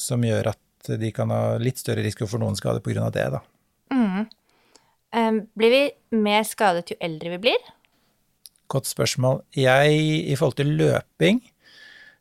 som 0.00 0.22
gjør 0.24 0.52
at 0.54 0.94
de 1.00 1.10
kan 1.16 1.32
ha 1.32 1.56
litt 1.60 1.80
større 1.80 2.04
risiko 2.04 2.28
for 2.28 2.40
noen 2.40 2.56
skader 2.56 3.00
av 3.00 3.12
det, 3.16 3.26
da. 3.34 3.42
Eh, 5.14 5.32
blir 5.54 5.70
vi 5.70 5.82
mer 6.18 6.42
skadet 6.46 6.90
jo 6.90 6.98
eldre 7.02 7.36
vi 7.36 7.42
blir? 7.46 7.66
Godt 8.72 8.88
spørsmål. 8.90 9.44
Jeg, 9.54 9.98
i 10.26 10.34
forhold 10.34 10.58
til 10.58 10.72
løping, 10.80 11.42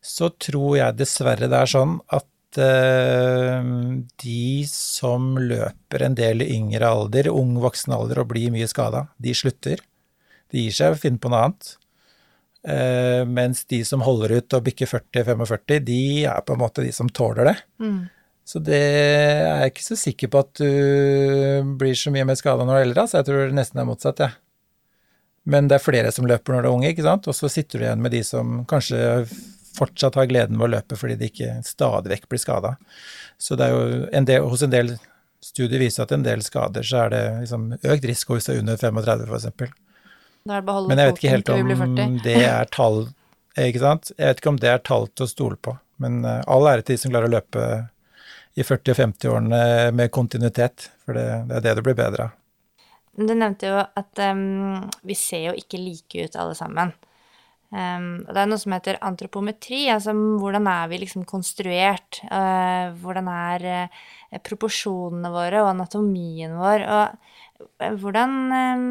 så 0.03 0.29
tror 0.29 0.77
jeg 0.77 0.99
dessverre 0.99 1.49
det 1.49 1.61
er 1.63 1.71
sånn 1.71 1.97
at 2.13 2.27
de 2.57 4.45
som 4.69 5.33
løper 5.39 6.05
en 6.05 6.17
del 6.17 6.43
i 6.45 6.51
yngre 6.57 6.89
alder, 6.89 7.31
ung 7.33 7.55
voksen 7.63 7.95
alder 7.95 8.21
og 8.23 8.29
blir 8.33 8.53
mye 8.53 8.67
skada, 8.69 9.07
de 9.17 9.33
slutter. 9.37 9.81
De 10.53 10.67
gir 10.67 10.75
seg 10.75 10.93
og 10.93 11.01
finner 11.01 11.21
på 11.23 11.31
noe 11.33 11.45
annet. 11.47 11.71
Eh, 12.63 13.23
mens 13.27 13.65
de 13.67 13.81
som 13.83 14.03
holder 14.05 14.37
ut 14.37 14.55
og 14.55 14.67
bikker 14.67 14.87
40-45, 14.87 15.79
de 15.83 16.01
er 16.29 16.43
på 16.45 16.55
en 16.55 16.61
måte 16.61 16.85
de 16.85 16.93
som 16.95 17.09
tåler 17.09 17.49
det. 17.49 17.57
Så 18.47 18.59
det 18.59 18.79
er 18.79 19.63
jeg 19.63 19.73
ikke 19.73 19.85
så 19.85 19.97
sikker 19.99 20.31
på 20.31 20.43
at 20.43 20.59
du 20.59 21.75
blir 21.79 21.95
så 21.95 22.11
mye 22.11 22.27
mer 22.27 22.39
skada 22.39 22.65
når 22.67 22.75
du 22.75 22.79
er 22.79 22.87
eldre. 22.89 23.07
så 23.07 23.19
Jeg 23.19 23.29
tror 23.29 23.45
det 23.47 23.57
nesten 23.57 23.79
er 23.79 23.87
motsatt, 23.87 24.19
jeg. 24.19 24.35
Men 25.43 25.67
det 25.67 25.75
er 25.77 25.83
flere 25.83 26.11
som 26.15 26.27
løper 26.27 26.55
når 26.55 26.63
du 26.63 26.67
er 26.69 26.75
unge, 26.77 26.91
ikke 26.93 27.03
sant? 27.03 27.27
og 27.27 27.35
så 27.35 27.49
sitter 27.51 27.79
du 27.79 27.85
igjen 27.85 28.03
med 28.03 28.13
de 28.15 28.23
som 28.23 28.61
kanskje 28.69 28.99
fortsatt 29.77 30.17
har 30.19 30.29
gleden 30.29 30.59
ved 30.59 30.67
å 30.67 30.73
løpe 30.75 30.97
fordi 30.99 31.17
de 31.19 31.29
ikke 31.31 31.55
stadig 31.67 32.13
vekk 32.13 32.29
blir 32.31 32.41
skada. 32.41 32.75
Så 33.41 33.57
det 33.59 33.67
er 33.67 33.73
jo 33.73 34.03
en 34.13 34.29
del, 34.29 34.45
hos 34.49 34.65
en 34.65 34.73
del 34.73 34.93
studier 35.43 35.81
viser 35.81 36.05
at 36.05 36.13
en 36.15 36.25
del 36.25 36.43
skader 36.45 36.85
så 36.87 37.05
er 37.05 37.13
det 37.13 37.23
liksom 37.41 37.71
økt 37.81 38.05
risiko 38.07 38.37
hvis 38.37 38.47
det 38.47 38.55
er 38.55 38.63
under 38.63 38.79
35 38.79 39.25
f.eks. 39.29 39.73
Men 40.43 40.99
jeg 40.99 41.09
vet 41.09 41.19
ikke 41.21 41.33
helt 41.33 41.51
om 41.53 42.19
det 42.23 42.37
er 42.43 42.69
tall 42.77 43.05
ikke 43.59 43.83
sant? 43.83 44.11
Jeg 44.17 44.31
vet 44.31 44.41
ikke 44.41 44.53
om 44.53 44.61
det 44.61 44.71
er 44.71 44.85
tall 44.85 45.09
til 45.13 45.27
å 45.27 45.29
stole 45.29 45.57
på, 45.61 45.75
men 46.01 46.23
eh, 46.25 46.39
all 46.49 46.65
ære 46.69 46.85
til 46.85 46.95
de 46.95 47.03
som 47.03 47.13
klarer 47.13 47.29
å 47.29 47.35
løpe 47.35 47.65
i 48.53 48.63
40- 48.65 48.93
og 48.93 48.97
50-årene 48.97 49.59
med 49.97 50.11
kontinuitet, 50.13 50.87
for 51.05 51.17
det, 51.17 51.25
det 51.49 51.59
er 51.59 51.65
det 51.67 51.75
du 51.77 51.83
blir 51.85 51.97
bedre 51.97 52.27
av. 52.27 52.39
Du 53.13 53.29
nevnte 53.29 53.69
jo 53.69 53.77
at 53.77 54.21
um, 54.33 54.89
vi 55.05 55.15
ser 55.17 55.51
jo 55.51 55.57
ikke 55.57 55.81
like 55.81 56.25
ut 56.25 56.37
alle 56.39 56.55
sammen. 56.57 56.93
Og 57.73 58.29
det 58.29 58.37
er 58.37 58.49
noe 58.49 58.61
som 58.61 58.75
heter 58.75 58.99
antropometri, 59.01 59.87
altså 59.89 60.13
hvordan 60.13 60.67
er 60.69 60.91
vi 60.91 60.99
liksom 61.01 61.23
konstruert? 61.25 62.19
Uh, 62.29 62.93
hvordan 63.01 63.29
er 63.33 63.65
uh, 63.89 64.41
proporsjonene 64.45 65.31
våre 65.33 65.63
og 65.63 65.71
anatomien 65.71 66.53
vår? 66.59 66.85
Og 66.85 67.65
uh, 67.81 67.95
hvordan, 68.03 68.35
um, 68.53 68.85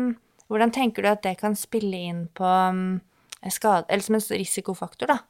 hvordan 0.50 0.74
tenker 0.74 1.06
du 1.06 1.12
at 1.12 1.22
det 1.22 1.36
kan 1.38 1.54
spille 1.58 2.00
inn 2.10 2.24
på 2.34 2.42
um, 2.42 2.98
skade, 3.46 3.86
eller 3.88 4.02
som 4.02 4.18
en 4.18 4.26
risikofaktor, 4.42 5.14
da? 5.14 5.20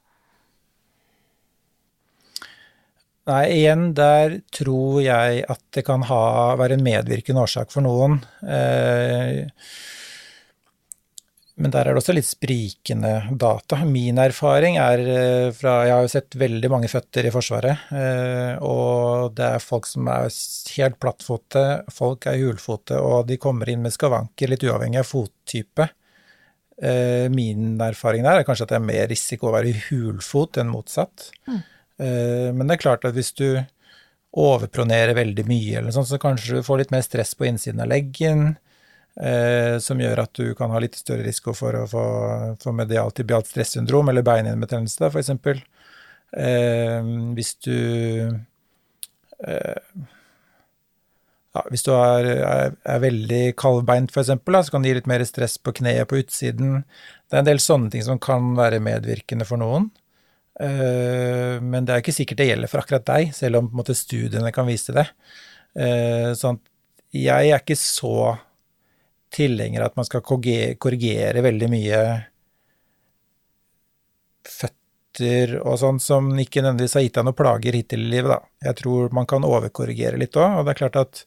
Nei, 3.31 3.43
igjen, 3.55 3.93
der 3.95 4.41
tror 4.51 4.97
jeg 5.05 5.45
at 5.47 5.61
det 5.77 5.85
kan 5.87 6.03
ha, 6.09 6.23
være 6.59 6.75
en 6.75 6.83
medvirkende 6.83 7.45
årsak 7.45 7.71
for 7.71 7.85
noen. 7.85 8.17
Eh, 8.43 9.45
men 11.61 11.73
der 11.73 11.85
er 11.85 11.93
det 11.93 12.01
også 12.01 12.15
litt 12.17 12.27
sprikende 12.27 13.11
data. 13.39 13.83
Min 13.85 14.17
erfaring 14.23 14.79
er 14.81 15.03
eh, 15.05 15.49
fra 15.57 15.83
Jeg 15.85 15.93
har 15.93 16.07
jo 16.07 16.13
sett 16.15 16.37
veldig 16.41 16.71
mange 16.73 16.89
føtter 16.89 17.29
i 17.29 17.33
Forsvaret, 17.35 17.91
eh, 17.93 18.63
og 18.65 19.35
det 19.37 19.49
er 19.59 19.65
folk 19.65 19.89
som 19.91 20.09
er 20.09 20.31
helt 20.79 20.97
plattfote, 21.03 21.65
folk 21.93 22.29
er 22.31 22.41
hulfote, 22.41 22.97
og 22.97 23.29
de 23.29 23.37
kommer 23.43 23.69
inn 23.69 23.85
med 23.85 23.93
skavanker, 23.93 24.49
litt 24.49 24.65
uavhengig 24.65 25.03
av 25.03 25.11
fottype. 25.11 25.91
Eh, 26.83 27.29
min 27.33 27.77
erfaring 27.85 28.25
der 28.25 28.41
er 28.41 28.49
kanskje 28.49 28.67
at 28.67 28.73
det 28.73 28.81
er 28.81 28.89
mer 28.89 29.13
risiko 29.13 29.51
å 29.51 29.55
være 29.59 29.77
hulfot 29.91 30.63
enn 30.63 30.73
motsatt. 30.73 31.31
Men 32.03 32.65
det 32.65 32.75
er 32.75 32.81
klart 32.81 33.05
at 33.07 33.15
hvis 33.15 33.29
du 33.39 33.61
overpronerer 34.33 35.15
veldig 35.15 35.45
mye, 35.47 35.77
eller 35.79 35.95
sånn, 35.95 36.09
så 36.09 36.19
kanskje 36.19 36.57
du 36.57 36.67
får 36.67 36.81
litt 36.81 36.95
mer 36.95 37.05
stress 37.05 37.37
på 37.39 37.47
innsiden 37.47 37.85
av 37.85 37.93
leggen 37.93 38.55
eh, 39.21 39.77
som 39.83 40.01
gjør 40.01 40.25
at 40.25 40.33
du 40.39 40.55
kan 40.59 40.73
ha 40.73 40.81
litt 40.83 40.97
større 40.99 41.27
risiko 41.27 41.55
for 41.57 41.77
å 41.83 41.85
få, 41.91 42.07
få 42.63 42.75
medialt 42.77 43.19
tibialt 43.19 43.51
stressyndrom 43.51 44.13
eller 44.13 44.25
beinhinnebetennelse, 44.27 45.11
f.eks. 45.11 45.63
Eh, 46.33 47.13
hvis 47.37 47.55
du 47.67 47.77
eh, 49.45 49.81
ja, 51.53 51.63
Hvis 51.69 51.85
du 51.85 51.91
er, 51.93 52.29
er, 52.41 52.77
er 52.89 53.03
veldig 53.03 53.43
kaldbeint, 53.61 54.15
f.eks., 54.15 54.33
så 54.33 54.73
kan 54.73 54.85
det 54.85 54.93
gi 54.93 55.01
litt 55.03 55.11
mer 55.11 55.25
stress 55.29 55.59
på 55.61 55.75
kneet 55.83 56.09
på 56.09 56.23
utsiden. 56.23 56.79
Det 57.29 57.37
er 57.37 57.43
en 57.43 57.51
del 57.51 57.61
sånne 57.61 57.93
ting 57.93 58.05
som 58.07 58.21
kan 58.23 58.55
være 58.57 58.81
medvirkende 58.81 59.45
for 59.45 59.61
noen. 59.61 59.91
Eh, 60.61 61.61
men 61.61 61.85
det 61.85 61.93
er 61.93 62.01
ikke 62.01 62.17
sikkert 62.17 62.41
det 62.41 62.49
gjelder 62.49 62.73
for 62.73 62.81
akkurat 62.81 63.05
deg, 63.09 63.35
selv 63.37 63.61
om 63.61 63.69
måte, 63.77 63.97
studiene 63.97 64.53
kan 64.55 64.69
vise 64.69 64.97
det. 64.97 65.11
Eh, 65.77 66.33
sånn 66.37 66.61
jeg 67.13 67.53
er 67.53 67.61
ikke 67.61 67.77
så 67.77 68.39
tilhenger 69.33 69.83
av 69.83 69.93
at 69.93 69.99
man 70.01 70.09
skal 70.09 70.25
korrigere 70.27 71.45
veldig 71.45 71.69
mye 71.73 72.03
føtter 74.49 75.59
og 75.61 75.79
sånn 75.81 76.01
som 76.03 76.31
ikke 76.41 76.63
nødvendigvis 76.63 76.97
har 76.99 77.05
gitt 77.07 77.19
deg 77.19 77.27
noen 77.29 77.39
plager 77.39 77.77
hittil 77.77 78.07
i 78.07 78.13
livet, 78.15 78.33
da. 78.33 78.69
Jeg 78.69 78.79
tror 78.83 79.13
man 79.17 79.29
kan 79.29 79.45
overkorrigere 79.47 80.21
litt 80.21 80.37
òg, 80.37 80.61
og 80.61 80.67
det 80.67 80.75
er 80.75 80.81
klart 80.83 81.01
at 81.01 81.25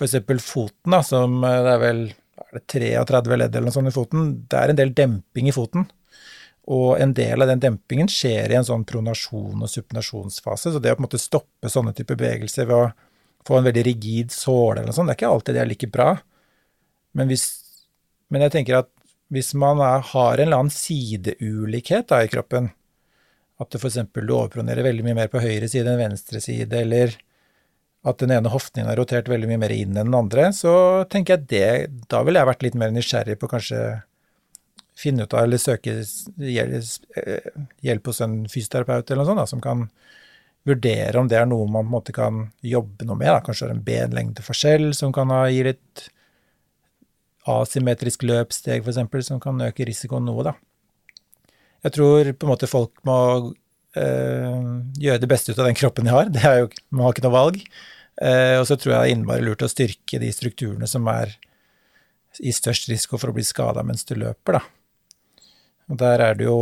eksempel 0.00 0.40
foten, 0.40 0.94
da, 0.94 1.02
som 1.04 1.42
eh, 1.44 1.58
det 1.64 1.74
er 1.74 1.82
vel 1.82 2.04
er 2.42 2.58
det 2.58 2.62
33 2.72 3.36
ledd 3.38 3.56
eller 3.56 3.68
noe 3.68 3.74
sånt 3.74 3.90
i 3.90 3.94
foten, 3.94 4.30
det 4.50 4.58
er 4.58 4.72
en 4.72 4.78
del 4.78 4.94
demping 4.96 5.48
i 5.48 5.54
foten. 5.54 5.86
Og 6.72 6.94
en 7.02 7.12
del 7.14 7.42
av 7.42 7.50
den 7.50 7.62
dempingen 7.62 8.10
skjer 8.10 8.52
i 8.52 8.56
en 8.58 8.66
sånn 8.66 8.84
pronasjon 8.86 9.64
og 9.64 9.70
supinasjonsfase, 9.70 10.72
så 10.72 10.82
det 10.82 10.92
å 10.92 10.96
på 10.96 11.02
en 11.02 11.08
måte 11.08 11.20
stoppe 11.20 11.70
sånne 11.70 11.94
typer 11.96 12.18
bevegelser 12.20 12.68
ved 12.68 12.76
å 12.76 12.90
få 13.46 13.58
en 13.58 13.66
veldig 13.66 13.82
rigid 13.88 14.34
såle 14.34 14.78
eller 14.78 14.92
noe 14.92 14.96
sånt, 14.96 15.10
det 15.10 15.16
er 15.16 15.20
ikke 15.20 15.32
alltid 15.32 15.58
det 15.58 15.62
er 15.64 15.70
like 15.72 15.90
bra. 15.90 16.12
Men, 17.18 17.28
hvis, 17.30 17.46
men 18.32 18.44
jeg 18.46 18.54
tenker 18.56 18.82
at 18.82 18.92
hvis 19.32 19.52
man 19.56 19.80
er, 19.80 20.04
har 20.12 20.36
en 20.36 20.46
eller 20.46 20.62
annen 20.64 20.74
sideulikhet 20.74 22.10
da, 22.12 22.20
i 22.24 22.30
kroppen, 22.32 22.70
at 23.62 23.72
det 23.72 23.80
f.eks. 23.80 24.00
du 24.12 24.32
overpronerer 24.34 24.84
veldig 24.84 25.04
mye 25.06 25.18
mer 25.22 25.30
på 25.32 25.40
høyre 25.40 25.68
side 25.70 25.88
enn 25.88 26.00
venstre 26.00 26.40
side, 26.42 26.72
eller 26.82 27.14
at 28.02 28.18
den 28.18 28.32
ene 28.34 28.50
hoften 28.50 28.82
din 28.82 28.90
har 28.90 28.98
rotert 28.98 29.30
veldig 29.30 29.48
mye 29.48 29.60
mer 29.62 29.74
inn 29.74 29.94
enn 29.94 30.10
den 30.10 30.18
andre, 30.18 30.48
så 30.56 30.72
tenker 31.10 31.36
jeg 31.36 31.48
det 31.52 32.08
Da 32.10 32.24
ville 32.26 32.40
jeg 32.40 32.48
vært 32.48 32.64
litt 32.66 32.78
mer 32.78 32.90
nysgjerrig 32.94 33.36
på 33.38 33.50
kanskje 33.52 33.82
finne 34.98 35.24
ut 35.24 35.34
av 35.34 35.46
eller 35.46 35.60
søke 35.62 35.94
hjelp 37.86 38.10
hos 38.10 38.20
en 38.24 38.42
fysioterapeut 38.50 39.10
eller 39.10 39.22
noe 39.22 39.30
sånt, 39.30 39.40
da, 39.40 39.46
som 39.48 39.62
kan 39.62 39.86
vurdere 40.68 41.18
om 41.18 41.30
det 41.30 41.38
er 41.40 41.46
noe 41.48 41.66
man 41.66 41.86
på 41.86 41.88
en 41.88 41.94
måte 41.94 42.14
kan 42.14 42.42
jobbe 42.62 43.06
noe 43.06 43.18
med. 43.18 43.30
Da. 43.32 43.40
Kanskje 43.46 43.68
det 43.68 43.72
er 43.72 43.78
en 43.78 43.86
benlengdeforskjell 43.86 44.90
som 44.98 45.14
kan 45.14 45.32
gi 45.50 45.62
litt 45.66 46.04
asymmetrisk 47.48 48.22
løpssteg, 48.26 48.84
f.eks., 48.84 49.26
som 49.26 49.40
kan 49.42 49.60
øke 49.66 49.86
risikoen 49.88 50.26
noe, 50.28 50.44
da. 50.46 50.54
Jeg 51.82 51.96
tror 51.96 52.30
på 52.30 52.46
en 52.46 52.52
måte 52.52 52.70
folk 52.70 53.00
må 53.08 53.16
øh, 53.98 54.68
gjøre 55.02 55.22
det 55.22 55.30
beste 55.30 55.50
ut 55.50 55.58
av 55.58 55.66
den 55.66 55.78
kroppen 55.78 56.06
de 56.06 56.14
har. 56.14 56.30
Det 56.30 56.44
er 56.46 56.62
jo, 56.62 56.70
Man 56.90 57.06
har 57.06 57.16
ikke 57.16 57.26
noe 57.26 57.34
valg. 57.34 57.64
Uh, 58.20 58.60
og 58.60 58.66
så 58.68 58.76
tror 58.76 58.92
jeg 58.92 58.98
det 58.98 59.08
er 59.08 59.14
innmari 59.16 59.42
lurt 59.42 59.64
å 59.64 59.70
styrke 59.70 60.18
de 60.20 60.28
strukturene 60.34 60.86
som 60.86 61.06
er 61.10 61.32
i 62.44 62.52
størst 62.52 62.90
risiko 62.90 63.18
for 63.18 63.32
å 63.32 63.36
bli 63.36 63.44
skada 63.44 63.82
mens 63.86 64.04
du 64.08 64.14
løper, 64.20 64.58
da. 64.58 64.60
Og 65.90 65.98
der 66.00 66.22
er 66.24 66.36
det 66.36 66.44
jo, 66.44 66.58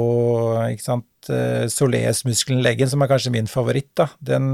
ikke 0.71 0.87
sant, 0.87 1.11
uh, 1.29 1.67
soleusmuskelen 1.71 2.63
leggen, 2.65 2.89
som 2.91 3.03
er 3.03 3.11
kanskje 3.11 3.35
min 3.35 3.51
favoritt, 3.51 3.91
da. 3.99 4.09
Den 4.23 4.47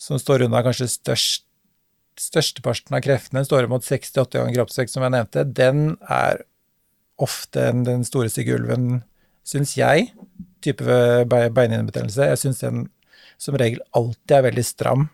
som 0.00 0.20
står 0.20 0.46
unna 0.46 0.62
kanskje 0.64 0.90
størst 0.92 1.48
størsteparten 2.20 2.96
av 2.96 3.02
kreftene 3.04 3.44
står 3.46 3.68
imot 3.68 3.86
68 3.86 4.38
ganger 4.38 4.56
kroppsvekt, 4.58 4.92
som 4.92 5.04
jeg 5.04 5.14
nevnte, 5.14 5.44
den 5.48 5.94
er 6.10 6.44
ofte 7.22 7.68
den 7.86 8.04
store 8.06 8.30
stygge 8.32 8.56
ulven, 8.58 9.02
syns 9.46 9.74
jeg, 9.78 10.10
type 10.62 10.84
beinhinnebetennelse. 11.30 12.28
Jeg 12.30 12.40
syns 12.40 12.62
den 12.62 12.84
som 13.42 13.58
regel 13.58 13.82
alltid 13.96 14.36
er 14.36 14.46
veldig 14.46 14.64
stram 14.66 15.08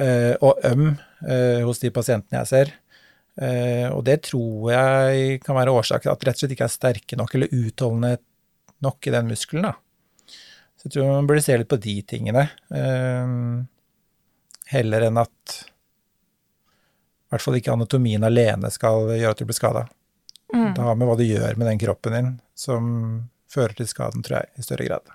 uh, 0.00 0.34
og 0.40 0.64
øm 0.64 0.86
uh, 0.94 1.60
hos 1.66 1.82
de 1.82 1.92
pasientene 1.94 2.40
jeg 2.40 2.50
ser. 2.50 2.72
Uh, 3.34 3.90
og 3.92 4.04
det 4.06 4.20
tror 4.30 4.70
jeg 4.72 5.40
kan 5.44 5.58
være 5.58 5.74
årsaken 5.74 6.12
at 6.12 6.24
rett 6.24 6.38
og 6.38 6.44
slett 6.44 6.54
ikke 6.56 6.68
er 6.68 6.76
sterke 6.76 7.18
nok 7.20 7.34
eller 7.36 7.52
utholdende 7.52 8.16
nok 8.84 9.08
i 9.08 9.14
den 9.14 9.28
muskelen. 9.28 9.68
da. 9.68 9.74
Så 10.78 10.88
jeg 10.88 10.96
tror 10.96 11.12
man 11.12 11.28
burde 11.28 11.44
se 11.44 11.56
litt 11.58 11.70
på 11.70 11.80
de 11.80 11.94
tingene, 12.04 12.42
heller 14.68 15.06
enn 15.06 15.20
at 15.22 15.54
hvert 17.34 17.44
fall 17.44 17.58
ikke 17.58 17.74
anatomien 17.74 18.24
alene 18.26 18.70
skal 18.72 19.10
gjøre 19.12 19.34
at 19.34 19.42
du 19.42 19.48
blir 19.48 19.58
skada. 19.58 19.84
Mm. 20.54 20.72
Det 20.76 20.86
har 20.86 20.96
med 20.98 21.10
hva 21.10 21.18
du 21.18 21.26
gjør 21.26 21.58
med 21.58 21.70
den 21.72 21.82
kroppen 21.82 22.16
din, 22.16 22.32
som 22.54 22.88
fører 23.50 23.76
til 23.78 23.90
skaden, 23.90 24.24
tror 24.24 24.42
jeg, 24.42 24.52
i 24.58 24.66
større 24.66 24.88
grad. 24.88 25.14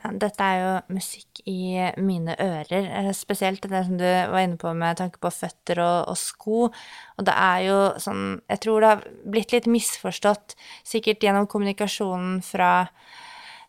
Ja, 0.00 0.10
dette 0.16 0.44
er 0.44 0.60
jo 0.60 0.96
musikk 0.96 1.42
i 1.50 1.76
mine 2.00 2.32
ører, 2.40 2.86
eh, 2.88 3.10
spesielt 3.12 3.66
det 3.68 3.82
som 3.84 3.98
du 4.00 4.04
var 4.06 4.40
inne 4.40 4.56
på 4.56 4.72
med 4.72 4.96
tanke 4.96 5.20
på 5.20 5.32
føtter 5.34 5.82
og, 5.84 6.12
og, 6.12 6.16
sko. 6.16 6.70
Og 7.18 7.26
det 7.26 7.34
er 7.36 7.66
jo 7.66 7.78
sånn 8.00 8.40
Jeg 8.48 8.62
tror 8.64 8.80
det 8.80 8.92
har 8.94 9.02
blitt 9.24 9.52
litt 9.52 9.68
misforstått, 9.68 10.56
sikkert 10.84 11.20
gjennom 11.24 11.48
kommunikasjonen 11.50 12.40
fra 12.44 12.88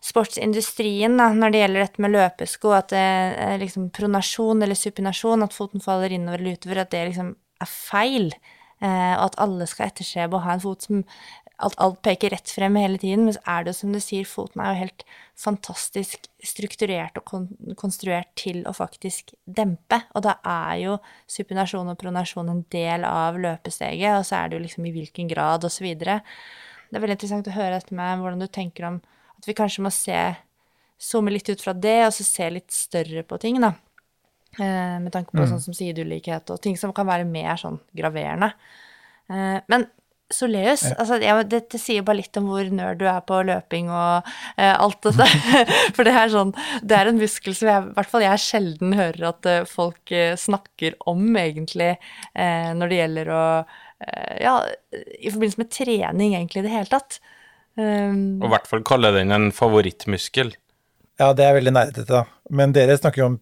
sportsindustrien 0.02 1.20
da, 1.20 1.28
når 1.36 1.52
det 1.52 1.60
gjelder 1.60 1.84
dette 1.84 2.02
med 2.02 2.14
løpesko, 2.16 2.72
at 2.74 2.88
det 2.90 3.04
er 3.44 3.60
liksom 3.60 3.90
pronasjon 3.94 4.64
eller 4.64 4.78
supinasjon, 4.78 5.44
at 5.44 5.54
foten 5.54 5.84
faller 5.84 6.10
innover 6.16 6.40
eller 6.40 6.56
utover, 6.56 6.82
at 6.82 6.90
det 6.90 7.04
liksom 7.12 7.36
er 7.62 7.70
feil, 7.70 8.32
eh, 8.82 9.14
og 9.16 9.30
at 9.30 9.38
alle 9.42 9.68
skal 9.70 9.90
etterstrebe 9.90 10.38
å 10.38 10.44
ha 10.44 10.56
en 10.56 10.64
fot 10.64 10.88
som 10.88 11.04
at 11.62 11.76
alt 11.82 12.00
peker 12.02 12.32
rett 12.34 12.50
frem 12.50 12.76
hele 12.80 12.98
tiden, 12.98 13.26
men 13.26 13.36
så 13.36 13.42
er 13.54 13.62
det 13.62 13.72
jo 13.72 13.78
som 13.78 13.94
du 13.94 14.00
sier, 14.02 14.26
foten 14.26 14.62
er 14.62 14.72
jo 14.72 14.80
helt 14.80 15.04
fantastisk 15.38 16.26
strukturert 16.42 17.18
og 17.20 17.26
kon 17.28 17.46
konstruert 17.78 18.30
til 18.38 18.62
å 18.66 18.74
faktisk 18.76 19.34
dempe, 19.46 20.00
og 20.16 20.26
da 20.26 20.36
er 20.48 20.80
jo 20.82 20.96
supinasjon 21.30 21.92
og 21.92 22.00
pronasjon 22.00 22.50
en 22.50 22.64
del 22.74 23.06
av 23.08 23.38
løpesteget, 23.42 24.18
og 24.18 24.26
så 24.26 24.40
er 24.40 24.50
det 24.50 24.58
jo 24.58 24.64
liksom 24.66 24.88
i 24.88 24.94
hvilken 24.96 25.30
grad, 25.30 25.68
videre. 25.82 26.20
Det 26.90 26.98
er 26.98 27.04
veldig 27.04 27.16
interessant 27.16 27.48
å 27.48 27.54
høre 27.54 27.78
dette 27.78 27.94
med 27.96 28.20
hvordan 28.20 28.42
du 28.42 28.48
tenker 28.50 28.88
om 28.88 28.98
at 29.38 29.46
vi 29.48 29.56
kanskje 29.56 29.86
må 29.86 29.92
se 29.94 30.18
zoome 31.02 31.32
litt 31.34 31.48
ut 31.50 31.62
fra 31.62 31.74
det, 31.74 32.00
og 32.06 32.14
så 32.14 32.26
se 32.26 32.50
litt 32.52 32.74
større 32.74 33.24
på 33.26 33.38
ting, 33.42 33.60
da. 33.62 33.72
Eh, 34.60 34.96
med 35.00 35.12
tanke 35.14 35.32
på 35.32 35.40
mm. 35.40 35.48
sånn 35.54 35.64
som 35.64 35.76
sideulikhet 35.76 36.50
og 36.52 36.60
ting 36.60 36.76
som 36.76 36.92
kan 36.92 37.08
være 37.08 37.24
mer 37.28 37.56
sånn 37.60 37.78
graverende. 37.96 38.50
Eh, 39.32 39.58
men 39.72 39.86
Soleus, 40.32 40.84
ja. 40.86 40.96
altså, 41.00 41.18
dette 41.48 41.76
sier 41.80 42.04
bare 42.04 42.22
litt 42.22 42.36
om 42.40 42.46
hvor 42.48 42.68
nerd 42.72 43.00
du 43.02 43.06
er 43.08 43.20
på 43.28 43.42
løping 43.44 43.90
og 43.92 44.28
eh, 44.56 44.72
alt 44.72 45.04
dette. 45.04 45.26
For 45.96 46.08
det 46.08 46.14
er 46.16 46.32
sånn 46.32 46.54
Det 46.80 46.96
er 46.96 47.10
en 47.10 47.20
muskel 47.20 47.56
som 47.56 47.68
jeg, 47.68 47.84
i 47.90 47.96
hvert 47.98 48.12
fall 48.12 48.24
jeg 48.24 48.44
sjelden 48.44 48.96
hører 48.96 49.26
at 49.28 49.48
uh, 49.48 49.58
folk 49.68 50.14
snakker 50.40 50.96
om, 51.10 51.26
egentlig, 51.36 51.94
eh, 52.32 52.70
når 52.76 52.92
det 52.92 53.00
gjelder 53.02 53.32
å 53.32 53.44
Ja, 54.42 54.56
i 54.90 55.30
forbindelse 55.30 55.60
med 55.60 55.68
trening, 55.70 56.32
egentlig, 56.34 56.64
i 56.64 56.66
det 56.66 56.72
hele 56.72 56.90
tatt. 56.90 57.20
Um, 57.78 58.40
og 58.42 58.48
i 58.48 58.52
hvert 58.56 58.66
fall 58.68 58.82
kalle 58.84 59.12
den 59.14 59.30
en 59.32 59.52
favorittmuskel. 59.54 60.50
Ja, 61.22 61.30
det 61.36 61.44
er 61.46 61.54
veldig 61.54 61.72
nerdete, 61.74 62.06
da. 62.08 62.24
Men 62.52 62.72
dere 62.74 62.96
snakker 62.98 63.22
jo 63.22 63.28
om 63.30 63.38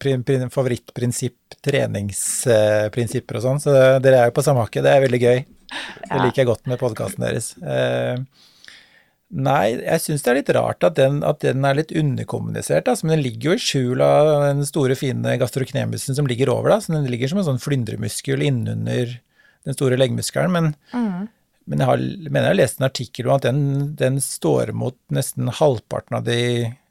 favorittprinsipp, 0.52 1.56
treningsprinsipper 1.64 3.38
og 3.38 3.44
sånn, 3.46 3.62
så 3.62 3.72
dere 4.02 4.20
er 4.20 4.28
jo 4.28 4.36
på 4.36 4.44
samme 4.44 4.66
hakke. 4.66 4.82
Det 4.84 4.92
er 4.92 5.04
veldig 5.06 5.20
gøy. 5.22 5.40
Det 5.70 6.10
ja. 6.10 6.20
liker 6.20 6.42
jeg 6.42 6.50
godt 6.50 6.68
med 6.68 6.80
podkasten 6.82 7.24
deres. 7.24 7.52
Eh, 7.62 8.20
nei, 9.46 9.64
jeg 9.78 10.04
syns 10.04 10.26
det 10.26 10.32
er 10.32 10.38
litt 10.40 10.52
rart 10.56 10.86
at 10.86 10.98
den, 10.98 11.22
at 11.26 11.40
den 11.46 11.64
er 11.66 11.78
litt 11.78 11.94
underkommunisert, 11.96 12.90
altså, 12.90 13.06
men 13.06 13.16
den 13.16 13.24
ligger 13.28 13.52
jo 13.52 13.56
i 13.56 13.64
skjul 13.64 14.04
av 14.04 14.30
den 14.48 14.64
store, 14.68 14.98
fine 14.98 15.38
gastroknemusen 15.40 16.18
som 16.18 16.28
ligger 16.28 16.52
over, 16.52 16.74
da. 16.74 16.80
Så 16.84 16.94
den 16.94 17.08
ligger 17.10 17.32
som 17.32 17.40
en 17.40 17.48
sånn 17.48 17.62
flyndremuskel 17.62 18.44
innunder 18.50 19.16
den 19.64 19.78
store 19.78 19.96
leggmuskelen. 20.00 20.52
Men, 20.52 20.72
mm. 20.92 21.30
men 21.70 21.84
jeg 21.84 21.92
har, 21.94 22.04
mener 22.28 22.50
jeg 22.50 22.52
har 22.52 22.60
lest 22.60 22.82
en 22.82 22.90
artikkel 22.90 23.30
om 23.30 23.38
at 23.38 23.48
den, 23.48 23.64
den 24.00 24.20
står 24.24 24.74
mot 24.76 24.98
nesten 25.14 25.48
halvparten 25.60 26.20
av 26.20 26.28
de 26.28 26.42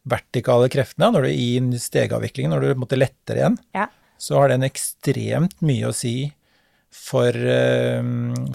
vertikale 0.09 0.69
kreftene, 0.73 1.11
når 1.13 1.27
du 1.27 1.29
i 1.31 1.79
stegavviklingen, 1.79 2.51
når 2.55 2.65
du 2.67 2.81
måtte 2.81 2.97
letter 2.99 3.39
igjen, 3.39 3.57
Ja. 3.75 3.87
så 4.19 4.39
har 4.41 4.49
den 4.51 4.65
ekstremt 4.67 5.55
mye 5.61 5.87
å 5.89 5.95
si 5.95 6.33
for, 6.91 7.29
eh, 7.29 8.01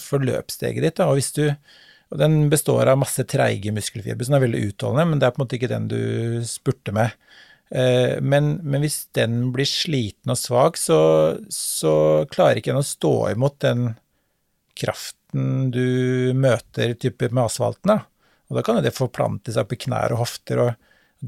for 0.02 0.18
løpssteget 0.18 0.82
ditt. 0.82 1.00
Og 1.00 1.16
hvis 1.18 1.32
du 1.36 1.46
og 2.12 2.18
den 2.20 2.48
består 2.52 2.86
av 2.86 2.98
masse 3.00 3.24
treige 3.26 3.72
muskelfibre, 3.74 4.22
som 4.26 4.36
er 4.36 4.44
veldig 4.44 4.60
utholdende, 4.68 5.06
men 5.08 5.18
det 5.18 5.26
er 5.26 5.32
på 5.34 5.40
en 5.40 5.46
måte 5.46 5.56
ikke 5.58 5.70
den 5.72 5.88
du 5.90 6.42
spurter 6.46 6.92
med. 6.94 7.10
Eh, 7.74 8.20
Men, 8.20 8.60
men 8.62 8.82
hvis 8.84 9.06
den 9.16 9.50
blir 9.50 9.66
sliten 9.66 10.30
og 10.30 10.36
svak, 10.38 10.76
så, 10.78 11.40
så 11.50 12.24
klarer 12.30 12.60
ikke 12.60 12.70
den 12.70 12.84
å 12.84 12.86
stå 12.86 13.32
imot 13.32 13.58
den 13.64 13.96
kraften 14.78 15.70
du 15.74 16.32
møter 16.38 16.94
type 16.94 17.32
med 17.32 17.44
asfalten. 17.48 17.90
Da. 17.96 17.98
Og 18.50 18.58
da 18.58 18.62
kan 18.62 18.78
jo 18.78 18.84
det 18.86 18.94
forplante 18.94 19.50
seg 19.54 19.64
opp 19.64 19.74
i 19.74 19.80
knær 19.86 20.14
og 20.14 20.22
hofter, 20.22 20.60
og 20.68 20.74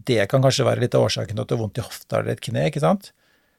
det 0.05 0.27
kan 0.31 0.45
kanskje 0.45 0.67
være 0.67 0.83
litt 0.85 0.95
av 0.97 1.07
årsaken 1.07 1.37
til 1.37 1.45
at 1.45 1.49
du 1.49 1.57
har 1.57 1.63
vondt 1.63 1.81
i 1.81 1.85
hofta 1.87 2.21
eller 2.21 2.37
et 2.37 2.45
kne, 2.45 2.67
ikke 2.69 2.83
sant. 2.85 3.13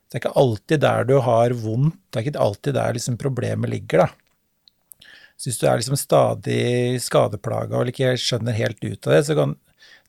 Det 0.07 0.17
er 0.17 0.21
ikke 0.21 0.39
alltid 0.39 0.81
der 0.83 1.07
du 1.07 1.17
har 1.25 1.55
vondt, 1.57 1.97
det 2.11 2.19
er 2.19 2.27
ikke 2.27 2.43
alltid 2.45 2.77
der 2.77 2.95
liksom 2.95 3.17
problemet 3.19 3.71
ligger, 3.73 4.05
da. 4.05 5.07
Så 5.37 5.49
hvis 5.49 5.59
du 5.61 5.67
er 5.69 5.77
liksom 5.77 5.97
stadig 5.99 7.01
skadeplaga 7.03 7.77
og 7.77 7.91
ikke 7.91 8.15
skjønner 8.21 8.57
helt 8.57 8.79
ut 8.81 9.05
av 9.05 9.13
det, 9.13 9.19
så 9.27 9.35
kan, 9.37 9.53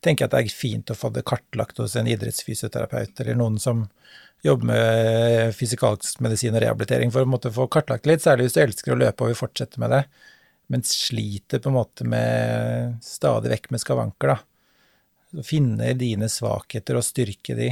tenker 0.01 0.25
jeg 0.25 0.29
at 0.29 0.35
det 0.35 0.41
er 0.41 0.55
fint 0.57 0.89
å 0.89 0.97
få 0.97 1.11
det 1.13 1.25
kartlagt 1.29 1.81
hos 1.81 1.93
en 1.99 2.09
idrettsfysioterapeut 2.09 3.21
eller 3.21 3.37
noen 3.37 3.59
som 3.61 3.85
jobber 4.45 4.71
med 4.71 5.53
fysikalsk 5.57 6.21
medisin 6.23 6.55
og 6.55 6.63
rehabilitering 6.63 7.11
for 7.13 7.27
å 7.27 7.53
få 7.53 7.67
kartlagt 7.71 8.07
litt, 8.09 8.23
særlig 8.23 8.47
hvis 8.47 8.55
du 8.55 8.61
elsker 8.63 8.95
å 8.95 8.99
løpe 9.03 9.25
og 9.25 9.33
vil 9.33 9.41
fortsette 9.41 9.81
med 9.83 9.93
det, 9.93 10.03
men 10.71 10.85
sliter 10.87 11.61
på 11.61 11.69
en 11.69 11.77
måte 11.77 12.07
med 12.07 12.97
stadig 13.05 13.51
vekk 13.53 13.69
med 13.73 13.83
skavanker, 13.83 14.33
da. 14.33 14.39
Finne 15.45 15.93
dine 15.97 16.29
svakheter 16.31 16.97
og 16.97 17.05
styrke 17.05 17.55
de. 17.57 17.69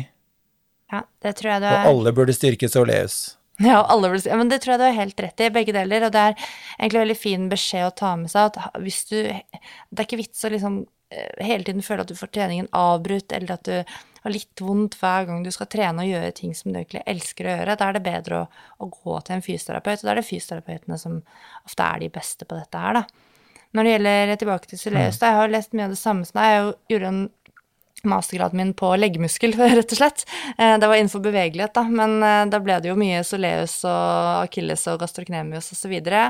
Ja, 0.91 1.01
det 1.23 1.33
tror 1.39 1.55
jeg 1.55 1.63
du 1.63 1.67
Og 1.67 1.73
er 1.73 1.89
alle 1.89 2.13
burde 2.15 2.35
styrkes 2.35 2.77
og 2.79 2.87
leves. 2.91 3.17
Ja, 3.57 3.79
alle 3.89 4.11
burde 4.11 4.29
ja, 4.29 4.37
men 4.37 4.51
det 4.51 4.61
tror 4.61 4.75
jeg 4.75 4.81
du 4.83 4.85
har 4.85 4.99
helt 4.99 5.23
rett 5.25 5.41
i, 5.41 5.49
begge 5.53 5.73
deler. 5.75 6.05
Og 6.07 6.13
det 6.13 6.25
er 6.29 6.35
egentlig 6.77 7.01
veldig 7.01 7.17
fin 7.17 7.47
beskjed 7.51 7.87
å 7.87 7.95
ta 7.97 8.13
med 8.19 8.31
seg 8.31 8.51
at 8.51 8.77
hvis 8.83 9.01
du 9.09 9.17
Det 9.17 9.97
er 9.97 10.05
ikke 10.05 10.21
vits 10.21 10.45
å 10.45 10.53
liksom 10.53 10.77
eh, 11.09 11.41
hele 11.47 11.65
tiden 11.65 11.85
føle 11.85 12.05
at 12.05 12.11
du 12.11 12.15
får 12.19 12.31
treningen 12.37 12.69
avbrutt, 12.77 13.33
eller 13.33 13.57
at 13.57 13.65
du 13.65 13.73
har 14.27 14.33
litt 14.33 14.61
vondt 14.61 14.99
hver 15.01 15.25
gang 15.25 15.41
du 15.43 15.51
skal 15.55 15.69
trene 15.71 16.05
og 16.05 16.11
gjøre 16.11 16.35
ting 16.37 16.53
som 16.57 16.71
du 16.71 16.79
egentlig 16.79 17.05
elsker 17.09 17.47
å 17.47 17.55
gjøre. 17.55 17.77
Da 17.79 17.89
er 17.89 17.97
det 17.97 18.05
bedre 18.05 18.43
å, 18.43 18.49
å 18.83 18.91
gå 18.93 19.21
til 19.25 19.37
en 19.37 19.45
fysioterapeut, 19.45 20.03
og 20.03 20.05
da 20.05 20.13
er 20.13 20.21
det 20.21 20.29
fysioterapeutene 20.29 20.99
som 21.01 21.21
ofte 21.65 21.89
er 21.89 22.05
de 22.05 22.11
beste 22.13 22.45
på 22.45 22.59
dette 22.59 22.83
her, 22.83 23.01
da. 23.01 23.25
Når 23.75 23.83
det 23.83 23.91
gjelder 23.91 24.37
tilbake 24.39 24.69
til 24.71 24.79
Sileus, 24.79 25.17
da, 25.19 25.29
jeg 25.29 25.37
har 25.41 25.51
lest 25.51 25.73
mye 25.75 25.85
av 25.89 25.93
det 25.93 25.99
samme 25.99 26.25
som 26.25 26.39
deg. 26.39 26.53
Jeg 26.53 26.69
gjorde 26.93 27.09
en 27.11 27.23
mastergraden 28.09 28.57
min 28.61 28.73
på 28.77 28.93
leggmuskel, 28.99 29.53
rett 29.79 29.93
og 29.93 29.99
slett. 29.99 30.25
Eh, 30.57 30.77
Det 30.79 30.87
var 30.87 30.95
innenfor 30.95 31.23
bevegelighet, 31.25 31.73
da, 31.77 31.83
men 31.89 32.17
eh, 32.23 32.45
da 32.51 32.61
ble 32.63 32.79
det 32.81 32.91
jo 32.91 32.97
mye 32.99 33.23
soleus 33.27 33.79
og 33.85 34.47
akilles 34.47 34.87
og 34.91 34.99
gastrocnemius 35.03 35.71
og 35.73 35.81
så. 35.83 36.25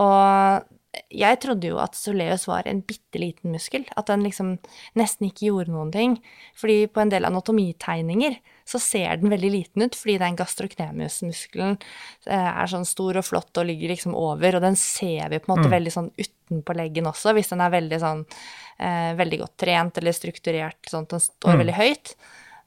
Og 0.00 0.79
jeg 0.90 1.38
trodde 1.42 1.68
jo 1.70 1.78
at 1.78 1.94
soleus 1.94 2.48
var 2.50 2.66
en 2.66 2.80
bitte 2.82 3.20
liten 3.22 3.52
muskel, 3.54 3.84
at 3.98 4.08
den 4.10 4.24
liksom 4.26 4.56
nesten 4.98 5.28
ikke 5.28 5.46
gjorde 5.46 5.74
noen 5.74 5.92
ting. 5.94 6.16
Fordi 6.58 6.88
på 6.90 7.02
en 7.02 7.12
del 7.12 7.28
anatomitegninger 7.28 8.40
så 8.66 8.80
ser 8.82 9.20
den 9.20 9.30
veldig 9.30 9.52
liten 9.54 9.86
ut, 9.86 9.98
fordi 9.98 10.18
den 10.22 10.38
gastrocnemius-muskelen 10.38 11.78
eh, 11.78 12.50
er 12.50 12.70
sånn 12.70 12.86
stor 12.88 13.20
og 13.20 13.26
flott 13.26 13.62
og 13.62 13.70
ligger 13.70 13.94
liksom 13.94 14.18
over, 14.18 14.58
og 14.58 14.66
den 14.66 14.78
ser 14.78 15.30
vi 15.30 15.38
på 15.38 15.50
en 15.50 15.56
måte 15.56 15.70
veldig 15.70 15.94
sånn 15.94 16.12
utenpå 16.18 16.78
leggen 16.78 17.10
også, 17.10 17.34
hvis 17.38 17.54
den 17.54 17.64
er 17.64 17.74
veldig 17.74 18.02
sånn 18.02 18.26
eh, 18.26 19.10
veldig 19.18 19.42
godt 19.44 19.58
trent 19.62 20.02
eller 20.02 20.16
strukturert, 20.16 20.80
sånn 20.90 21.06
at 21.06 21.16
den 21.16 21.26
står 21.26 21.60
veldig 21.64 21.78
høyt. 21.78 22.14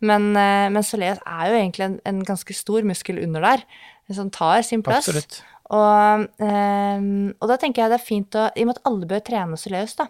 Men, 0.04 0.32
eh, 0.36 0.68
men 0.72 0.84
soleus 0.84 1.20
er 1.24 1.52
jo 1.52 1.60
egentlig 1.60 1.90
en, 1.90 1.98
en 2.08 2.24
ganske 2.28 2.56
stor 2.56 2.88
muskel 2.88 3.20
under 3.24 3.52
der, 3.52 3.68
som 4.12 4.32
tar 4.32 4.64
sin 4.68 4.84
plass. 4.84 5.08
Absolutt. 5.08 5.44
Og, 5.74 6.26
ehm, 6.44 7.34
og 7.40 7.50
da 7.50 7.58
tenker 7.60 7.84
jeg 7.84 7.94
det 7.94 8.00
er 8.00 8.06
fint 8.06 8.38
å 8.38 8.48
I 8.54 8.66
og 8.66 8.70
med 8.70 8.78
at 8.78 8.90
alle 8.90 9.10
bør 9.10 9.24
trene 9.26 9.60
soleus, 9.60 9.96
da. 9.98 10.08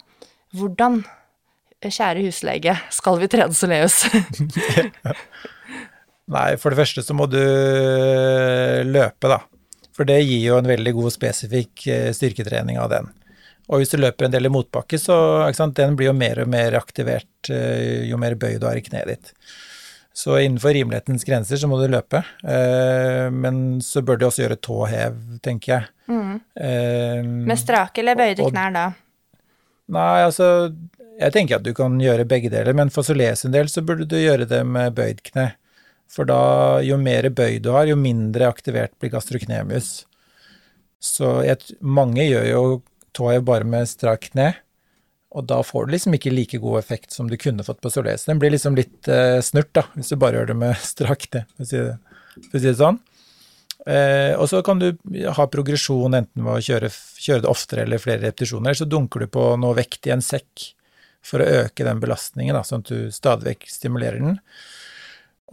Hvordan, 0.54 1.02
kjære 1.84 2.26
huslege, 2.26 2.76
skal 2.94 3.20
vi 3.22 3.30
trene 3.32 3.56
soleus? 3.58 4.04
Nei, 6.34 6.54
for 6.60 6.72
det 6.72 6.80
første 6.80 7.04
så 7.04 7.16
må 7.16 7.28
du 7.32 7.42
løpe, 8.88 9.32
da. 9.32 9.42
For 9.94 10.10
det 10.10 10.24
gir 10.24 10.48
jo 10.48 10.58
en 10.58 10.70
veldig 10.70 10.94
god 10.98 11.14
spesifikk 11.14 11.86
eh, 11.92 12.10
styrketrening 12.16 12.80
av 12.82 12.90
den. 12.94 13.12
Og 13.72 13.80
hvis 13.80 13.94
du 13.94 14.00
løper 14.00 14.28
en 14.28 14.34
del 14.34 14.50
i 14.50 14.52
motbakke, 14.52 14.98
så 15.00 15.16
sant, 15.56 15.78
den 15.78 15.96
blir 16.00 16.10
jo 16.10 16.16
mer 16.18 16.42
og 16.44 16.50
mer 16.52 16.76
aktivert 16.80 17.52
eh, 17.54 18.04
jo 18.10 18.18
mer 18.20 18.36
bøy 18.40 18.58
du 18.58 18.66
har 18.68 18.80
i 18.80 18.84
kneet 18.84 19.12
ditt. 19.12 19.36
Så 20.14 20.36
innenfor 20.38 20.74
rimelighetens 20.78 21.24
grenser 21.26 21.58
så 21.58 21.68
må 21.68 21.80
du 21.82 21.88
løpe. 21.90 22.20
Eh, 22.46 23.32
men 23.34 23.80
så 23.82 24.04
bør 24.06 24.20
du 24.22 24.26
også 24.28 24.44
gjøre 24.44 24.60
tåhev, 24.62 25.16
tenker 25.42 25.74
jeg. 25.74 25.88
Eh, 26.60 27.24
Med 27.24 27.58
strake 27.58 28.04
eller 28.04 28.16
bøyde 28.20 28.44
Og- 28.46 28.52
knær 28.54 28.74
da? 28.76 28.86
Nei, 29.94 30.24
altså 30.24 30.76
Jeg 31.20 31.32
tenker 31.34 31.56
at 31.58 31.64
du 31.64 31.74
kan 31.78 31.98
gjøre 32.02 32.26
begge 32.28 32.50
deler, 32.50 32.74
men 32.74 32.90
for 32.90 33.04
Solé 33.06 33.28
sin 33.38 33.52
del 33.52 33.68
så 33.70 33.84
burde 33.86 34.08
du 34.10 34.16
gjøre 34.18 34.48
det 34.50 34.64
med 34.66 34.96
bøyd 34.96 35.22
kne. 35.22 35.52
For 36.10 36.26
da, 36.26 36.80
jo 36.82 36.98
mer 36.98 37.30
bøy 37.30 37.60
du 37.62 37.70
har, 37.72 37.86
jo 37.86 37.96
mindre 37.96 38.48
aktivert 38.50 38.92
blir 39.00 39.12
gastrocnemius. 39.14 40.06
Så 41.00 41.44
jeg, 41.46 41.58
mange 41.82 42.26
gjør 42.26 42.48
jo 42.50 42.64
tåhev 43.14 43.46
bare 43.46 43.64
med 43.64 43.86
strak 43.88 44.32
kne, 44.32 44.56
og 45.34 45.48
da 45.50 45.60
får 45.66 45.88
du 45.88 45.96
liksom 45.96 46.14
ikke 46.18 46.34
like 46.34 46.60
god 46.62 46.78
effekt 46.80 47.16
som 47.16 47.30
du 47.30 47.38
kunne 47.42 47.66
fått 47.66 47.82
på 47.82 47.90
Soles. 47.90 48.28
Den 48.30 48.42
blir 48.42 48.54
liksom 48.54 48.78
litt 48.78 49.10
eh, 49.10 49.40
snurt, 49.42 49.72
da, 49.74 49.88
hvis 49.96 50.14
du 50.14 50.20
bare 50.22 50.40
gjør 50.40 50.52
det 50.52 50.60
med 50.62 50.78
strak 50.94 51.26
kne, 51.26 51.48
for 51.58 51.70
si 51.70 51.82
det, 51.82 51.98
for 52.36 52.60
å 52.60 52.62
si 52.62 52.70
det 52.70 52.78
sånn. 52.82 53.02
Eh, 53.84 54.32
og 54.40 54.48
så 54.48 54.62
kan 54.64 54.80
du 54.80 54.94
ha 55.36 55.48
progresjon 55.52 56.16
enten 56.16 56.46
ved 56.46 56.54
å 56.54 56.64
kjøre, 56.64 56.92
kjøre 57.26 57.44
det 57.44 57.52
oftere 57.52 57.84
eller 57.88 58.04
flere 58.04 58.22
repetisjoner, 58.28 58.70
eller 58.70 58.84
så 58.84 58.88
dunker 58.90 59.26
du 59.26 59.32
på 59.34 59.48
noe 59.60 59.76
vekt 59.80 60.08
i 60.08 60.14
en 60.16 60.24
sekk 60.24 60.70
for 61.24 61.42
å 61.42 61.50
øke 61.64 61.88
den 61.88 62.00
belastningen, 62.04 62.56
da, 62.56 62.64
sånn 62.68 62.86
at 62.86 62.94
du 62.94 63.12
stadig 63.16 63.50
vekk 63.54 63.68
stimulerer 63.72 64.22
den. 64.22 64.40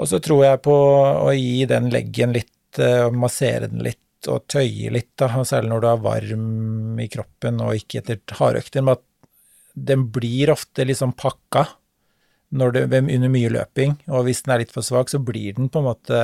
Og 0.00 0.08
så 0.10 0.20
tror 0.22 0.44
jeg 0.44 0.62
på 0.64 0.76
å 0.76 1.32
gi 1.34 1.66
den 1.70 1.90
leggen 1.94 2.34
litt, 2.36 2.78
eh, 2.78 3.06
og 3.08 3.18
massere 3.18 3.70
den 3.70 3.82
litt, 3.86 3.98
og 4.28 4.44
tøye 4.52 4.92
litt, 4.92 5.14
da, 5.18 5.30
særlig 5.48 5.72
når 5.72 5.82
du 5.82 5.88
er 5.88 6.02
varm 6.04 6.98
i 7.00 7.08
kroppen 7.08 7.62
og 7.64 7.78
ikke 7.78 8.02
etter 8.02 8.36
hardøkter, 8.36 8.84
med 8.84 8.98
at 8.98 9.06
den 9.74 10.08
blir 10.12 10.52
ofte 10.52 10.84
liksom 10.86 11.12
pakka 11.18 11.66
det, 12.50 12.86
under 12.98 13.30
mye 13.30 13.50
løping, 13.52 13.94
og 14.10 14.26
hvis 14.26 14.42
den 14.42 14.54
er 14.54 14.64
litt 14.64 14.74
for 14.74 14.82
svak, 14.82 15.10
så 15.10 15.20
blir 15.22 15.54
den 15.54 15.70
på 15.70 15.80
en 15.80 15.86
måte 15.86 16.22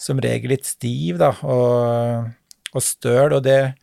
som 0.00 0.20
regel 0.20 0.52
litt 0.52 0.68
stiv, 0.68 1.20
da, 1.20 1.32
og, 1.44 2.28
og 2.72 2.84
støl, 2.84 3.36
og 3.36 3.44
det, 3.44 3.74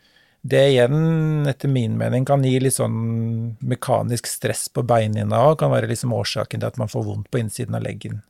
det 0.46 0.64
igjen, 0.74 1.48
etter 1.50 1.72
min 1.72 1.98
mening, 1.98 2.26
kan 2.26 2.46
gi 2.46 2.58
litt 2.62 2.78
sånn 2.78 3.58
mekanisk 3.62 4.30
stress 4.30 4.68
på 4.74 4.86
beinhinna 4.88 5.44
og 5.50 5.60
kan 5.62 5.74
være 5.74 5.90
liksom 5.92 6.14
årsaken 6.18 6.62
til 6.62 6.70
at 6.70 6.82
man 6.82 6.92
får 6.92 7.06
vondt 7.10 7.32
på 7.34 7.42
innsiden 7.42 7.78
av 7.78 7.86
leggen. 7.86 8.22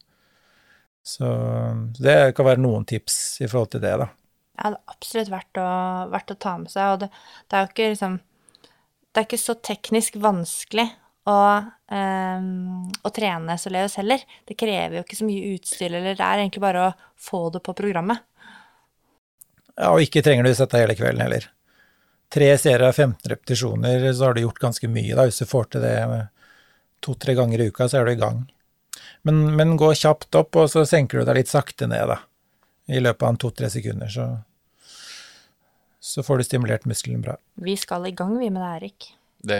Så 1.07 1.27
det 1.99 2.33
kan 2.36 2.47
være 2.47 2.63
noen 2.63 2.88
tips 2.88 3.39
i 3.39 3.47
forhold 3.47 3.71
til 3.75 3.83
det, 3.83 3.93
da. 4.03 4.10
Ja, 4.57 4.71
det 4.73 4.79
er 4.79 4.95
absolutt 4.95 5.29
verdt 5.31 5.60
å, 5.62 5.67
verdt 6.12 6.33
å 6.33 6.39
ta 6.47 6.55
med 6.60 6.71
seg, 6.73 6.95
og 6.95 7.03
det, 7.03 7.12
det 7.47 7.57
er 7.57 7.63
jo 7.63 7.71
ikke 7.71 7.91
liksom 7.93 8.17
Det 9.17 9.23
er 9.23 9.25
ikke 9.32 9.41
så 9.41 9.53
teknisk 9.65 10.17
vanskelig 10.21 10.84
å, 11.25 11.38
um, 11.89 12.84
å 13.01 13.10
trene 13.10 13.56
soleus 13.58 13.95
heller. 13.97 14.21
Det 14.45 14.53
krever 14.53 14.99
jo 14.99 15.01
ikke 15.01 15.17
så 15.17 15.25
mye 15.25 15.56
utstyr, 15.56 15.88
eller 15.88 16.12
det 16.12 16.21
er 16.21 16.41
egentlig 16.43 16.62
bare 16.62 16.84
å 16.86 16.91
få 17.17 17.39
det 17.56 17.63
på 17.65 17.73
programmet. 17.80 18.21
Ja, 19.73 19.89
og 19.89 20.03
ikke 20.06 20.21
trenger 20.21 20.45
du 20.45 20.51
sette 20.53 20.77
deg 20.77 20.86
hele 20.86 20.97
kvelden 20.99 21.23
heller. 21.25 21.47
Tre 22.30 22.51
serier 22.62 22.86
av 22.91 22.93
15 22.93 23.32
repetisjoner, 23.34 24.06
så 24.13 24.27
har 24.27 24.38
du 24.38 24.43
gjort 24.43 24.62
ganske 24.67 24.91
mye, 24.93 25.17
da. 25.17 25.25
Hvis 25.25 25.41
du 25.41 25.49
får 25.49 25.71
til 25.73 25.88
det 25.88 25.97
to-tre 27.01 27.34
ganger 27.41 27.63
i 27.63 27.71
uka, 27.71 27.89
så 27.89 28.03
er 28.03 28.06
du 28.06 28.13
i 28.13 28.21
gang. 28.21 28.43
Men, 29.25 29.47
men 29.58 29.80
gå 29.82 29.95
kjapt 29.97 30.38
opp, 30.38 30.62
og 30.62 30.69
så 30.69 30.86
senker 30.86 31.23
du 31.23 31.25
deg 31.25 31.41
litt 31.41 31.49
sakte 31.49 31.89
ned, 31.89 32.13
da. 32.13 32.21
I 32.93 33.01
løpet 33.01 33.25
av 33.25 33.41
to-tre 33.41 33.73
sekunder, 33.73 34.13
så 34.13 34.30
så 36.08 36.23
får 36.23 36.38
du 36.38 36.43
stimulert 36.43 36.86
muskelen 36.86 37.21
bra. 37.21 37.36
Vi 37.53 37.77
skal 37.77 38.08
i 38.08 38.12
gang, 38.12 38.38
vi 38.39 38.50
med 38.50 38.62
det, 38.62 38.75
Erik. 38.77 39.16
Det, 39.38 39.60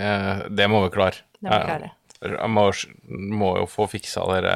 det 0.50 0.68
må 0.72 0.84
vi 0.86 0.92
klare. 0.94 1.24
Det 1.38 1.50
må 1.50 1.60
vi 1.60 1.70
klare. 1.70 1.94
Jeg 2.18 2.50
må, 2.50 2.64
må 3.30 3.52
jo 3.60 3.66
få 3.70 3.86
fiksa 3.92 4.24
dere 4.32 4.54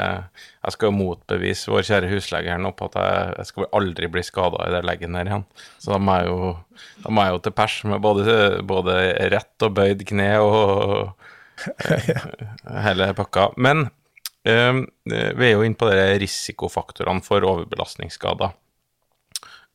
Jeg 0.64 0.74
skal 0.74 0.90
jo 0.90 0.98
motbevise 0.98 1.70
vår 1.70 1.84
kjære 1.86 2.10
huslege 2.10 2.50
her 2.50 2.62
nå 2.62 2.72
på 2.74 2.88
at 2.90 2.96
jeg, 2.98 3.34
jeg 3.38 3.50
skal 3.52 3.68
aldri 3.78 4.10
bli 4.10 4.24
skada 4.26 4.66
i 4.66 4.72
den 4.74 4.88
leggen 4.90 5.18
her 5.20 5.30
igjen. 5.30 5.46
Så 5.78 5.94
da 5.94 6.00
må 6.02 6.16
jeg 6.18 6.32
jo, 6.32 6.50
må 7.14 7.26
jeg 7.28 7.36
jo 7.36 7.44
til 7.46 7.56
pers 7.60 7.76
med 7.92 8.02
både, 8.02 8.38
både 8.66 8.96
rett 9.34 9.68
og 9.68 9.76
bøyd 9.78 10.02
kne 10.10 10.32
og 10.42 11.12
hele 12.88 13.12
pakka. 13.20 13.52
Men 13.62 13.86
eh, 14.42 14.82
vi 15.06 15.52
er 15.52 15.54
jo 15.54 15.68
inne 15.68 15.78
på 15.78 15.92
de 15.92 16.08
risikofaktorene 16.24 17.22
for 17.26 17.46
overbelastningsskader. 17.46 18.58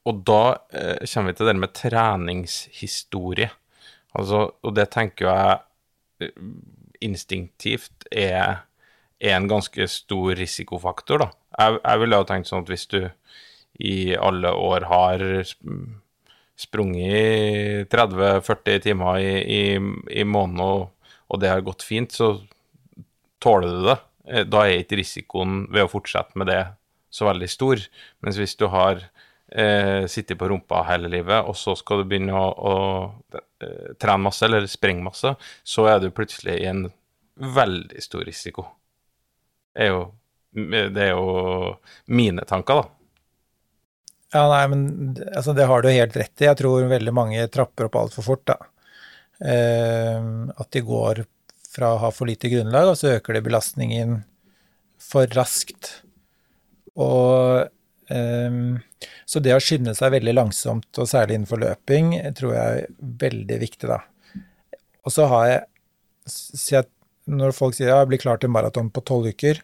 Og 0.07 0.27
da 0.27 0.43
eh, 0.75 1.07
kommer 1.07 1.31
vi 1.31 1.39
til 1.39 1.51
det 1.51 1.57
med 1.63 1.75
treningshistorie. 1.79 3.51
Altså, 4.17 4.41
og 4.65 4.75
det 4.77 4.89
tenker 4.95 5.29
jeg 5.29 5.59
eh, 6.27 6.47
instinktivt 7.05 8.07
er, 8.11 8.63
er 9.21 9.37
en 9.37 9.49
ganske 9.51 9.87
stor 9.93 10.35
risikofaktor, 10.39 11.25
da. 11.27 11.31
Jeg, 11.57 11.79
jeg 11.85 12.01
ville 12.03 12.19
jo 12.21 12.29
tenkt 12.29 12.49
sånn 12.51 12.65
at 12.65 12.73
hvis 12.73 12.87
du 12.93 12.99
i 13.87 13.97
alle 14.17 14.51
år 14.57 14.87
har 14.89 15.23
sp- 15.45 16.01
sprunget 16.57 17.91
30-40 17.93 18.81
timer 18.87 19.19
i, 19.21 19.33
i, 19.45 19.63
i 20.21 20.25
måneden, 20.25 20.63
og, 20.65 21.13
og 21.29 21.41
det 21.43 21.51
har 21.53 21.65
gått 21.67 21.85
fint, 21.85 22.13
så 22.17 22.31
tåler 23.45 23.75
du 23.77 23.83
det. 23.91 23.99
Eh, 24.33 24.45
Da 24.49 24.65
er 24.67 24.81
ikke 24.83 25.01
risikoen 25.03 25.67
ved 25.73 25.85
å 25.87 25.93
fortsette 25.93 26.39
med 26.41 26.49
det 26.53 26.63
så 27.13 27.29
veldig 27.29 27.49
stor. 27.53 27.81
Mens 28.25 28.41
hvis 28.41 28.57
du 28.61 28.67
har 28.73 29.01
eh, 29.53 30.05
sittet 30.11 30.39
på 30.41 30.49
rumpa 30.51 30.83
hele 30.91 31.11
livet, 31.13 31.45
og 31.49 31.57
så 31.57 31.77
skal 31.79 32.03
du 32.03 32.09
begynne 32.11 32.37
å, 32.37 32.49
å 32.57 33.45
eh, 33.63 33.95
trene 34.01 34.27
masse 34.27 34.45
eller 34.47 34.67
sprenge 34.71 35.05
masse, 35.05 35.35
så 35.65 35.87
er 35.91 36.03
du 36.03 36.11
plutselig 36.15 36.59
i 36.63 36.69
en 36.71 36.87
veldig 37.37 38.03
stor 38.03 38.25
risiko. 38.27 38.67
Det 39.77 39.87
er 39.87 39.93
jo, 39.93 40.05
det 40.97 41.03
er 41.05 41.13
jo 41.13 41.75
mine 42.09 42.47
tanker, 42.49 42.83
da. 42.83 42.93
Ja, 44.35 44.47
nei, 44.51 44.63
men 44.73 44.87
altså, 45.37 45.55
det 45.57 45.69
har 45.69 45.83
du 45.83 45.91
helt 45.93 46.17
rett 46.19 46.43
i. 46.43 46.49
Jeg 46.49 46.59
tror 46.59 46.89
veldig 46.91 47.15
mange 47.15 47.45
trapper 47.53 47.89
opp 47.89 48.01
altfor 48.01 48.27
fort, 48.27 48.47
da. 48.49 48.57
Eh, 49.45 50.27
at 50.57 50.71
de 50.73 50.83
går 50.85 51.23
fra 51.77 51.93
å 51.95 52.01
ha 52.07 52.11
for 52.15 52.29
lite 52.29 52.51
grunnlag, 52.53 52.91
og 52.91 52.99
så 52.99 53.17
øker 53.19 53.37
de 53.37 53.45
belastningen 53.47 54.19
for 55.03 55.31
raskt. 55.37 55.93
Og 56.97 57.69
eh, 58.13 58.61
Så 59.29 59.43
det 59.45 59.53
å 59.53 59.61
skynde 59.61 59.95
seg 59.95 60.15
veldig 60.15 60.35
langsomt, 60.35 60.89
og 60.97 61.09
særlig 61.11 61.37
innenfor 61.37 61.61
løping, 61.61 62.15
tror 62.39 62.55
jeg 62.57 62.83
er 62.83 62.87
veldig 63.25 63.59
viktig, 63.61 63.89
da. 63.91 64.01
Og 65.07 65.13
så 65.13 65.29
har 65.31 65.49
jeg 65.49 65.65
så 66.27 66.71
jeg- 66.81 66.93
Når 67.29 67.55
folk 67.55 67.75
sier 67.75 67.89
ja, 67.89 67.99
jeg 68.05 68.09
blir 68.09 68.21
klar 68.23 68.39
til 68.39 68.51
maraton 68.51 68.89
på 68.89 69.03
tolv 69.05 69.27
uker, 69.27 69.61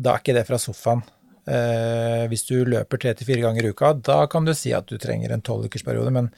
da 0.00 0.14
er 0.14 0.18
ikke 0.20 0.34
det 0.34 0.46
fra 0.46 0.56
sofaen. 0.56 1.02
Eh, 1.44 2.28
hvis 2.30 2.46
du 2.46 2.64
løper 2.64 3.00
tre 3.00 3.14
til 3.14 3.26
fire 3.26 3.42
ganger 3.42 3.64
i 3.64 3.70
uka, 3.72 3.92
da 3.94 4.26
kan 4.26 4.44
du 4.44 4.52
si 4.54 4.70
at 4.72 4.86
du 4.86 4.96
trenger 4.96 5.32
en 5.32 5.42
tolvukersperiode, 5.42 6.12
men 6.12 6.30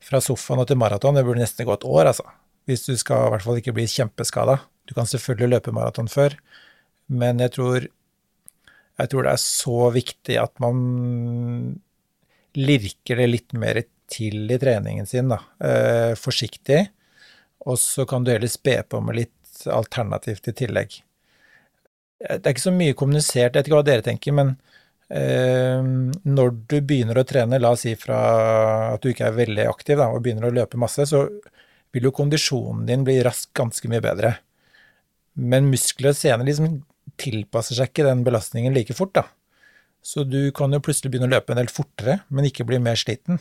fra 0.00 0.20
sofaen 0.20 0.60
og 0.60 0.68
til 0.68 0.76
maraton, 0.76 1.14
det 1.14 1.24
burde 1.24 1.40
nesten 1.40 1.64
gå 1.64 1.72
et 1.72 1.86
år, 1.88 2.10
altså. 2.12 2.26
Hvis 2.68 2.84
du 2.84 2.94
skal 3.00 3.26
i 3.26 3.30
hvert 3.30 3.42
fall 3.42 3.56
ikke 3.56 3.72
bli 3.72 3.86
kjempeskada. 3.88 4.60
Du 4.86 4.92
kan 4.94 5.08
selvfølgelig 5.08 5.54
løpe 5.56 5.72
maraton 5.72 6.08
før, 6.12 6.36
men 7.08 7.38
jeg 7.38 7.52
tror, 7.56 7.88
jeg 9.02 9.10
tror 9.10 9.26
det 9.26 9.32
er 9.34 9.42
så 9.42 9.78
viktig 9.94 10.36
at 10.38 10.60
man 10.62 10.82
lirker 12.54 13.18
det 13.18 13.30
litt 13.30 13.54
mer 13.58 13.80
til 14.12 14.50
i 14.52 14.58
treningen 14.60 15.08
sin, 15.08 15.32
da. 15.32 15.40
Eh, 15.64 16.12
forsiktig. 16.20 16.84
Og 17.66 17.78
så 17.80 18.06
kan 18.08 18.24
du 18.24 18.32
heller 18.32 18.50
spe 18.50 18.76
på 18.86 19.00
med 19.02 19.18
litt 19.22 19.64
alternativt 19.70 20.50
i 20.52 20.54
tillegg. 20.62 20.98
Eh, 22.22 22.36
Det 22.36 22.46
er 22.46 22.54
ikke 22.54 22.68
så 22.68 22.76
mye 22.76 22.98
kommunisert, 22.98 23.54
jeg 23.54 23.62
vet 23.62 23.70
ikke 23.70 23.80
hva 23.80 23.88
dere 23.88 24.06
tenker, 24.06 24.36
men 24.36 24.54
eh, 25.08 25.80
når 25.82 26.54
du 26.68 26.78
begynner 26.80 27.18
å 27.18 27.26
trene, 27.26 27.60
la 27.60 27.72
oss 27.74 27.86
si 27.86 27.96
fra 27.96 28.20
at 28.92 29.02
du 29.02 29.10
ikke 29.10 29.30
er 29.30 29.40
veldig 29.40 29.66
aktiv 29.70 29.98
da, 29.98 30.10
og 30.12 30.22
begynner 30.22 30.50
å 30.50 30.54
løpe 30.54 30.80
masse, 30.80 31.08
så 31.08 31.26
vil 31.92 32.08
jo 32.08 32.14
kondisjonen 32.14 32.86
din 32.88 33.04
bli 33.04 33.18
raskt 33.24 33.52
ganske 33.56 33.88
mye 33.88 34.04
bedre. 34.04 34.36
Men 35.34 35.70
muskler 35.72 36.12
og 36.12 36.18
sener 36.20 36.44
liksom 36.44 36.82
tilpasser 37.20 37.78
seg 37.78 37.90
ikke 37.90 38.06
den 38.06 38.24
belastningen 38.26 38.74
like 38.76 38.96
fort, 38.96 39.14
da. 39.18 39.26
Så 40.02 40.24
du 40.26 40.50
kan 40.54 40.72
jo 40.74 40.82
plutselig 40.82 41.12
begynne 41.12 41.28
å 41.30 41.34
løpe 41.34 41.54
en 41.54 41.60
del 41.60 41.70
fortere, 41.70 42.20
men 42.28 42.48
ikke 42.48 42.66
bli 42.66 42.80
mer 42.82 42.98
sliten. 42.98 43.38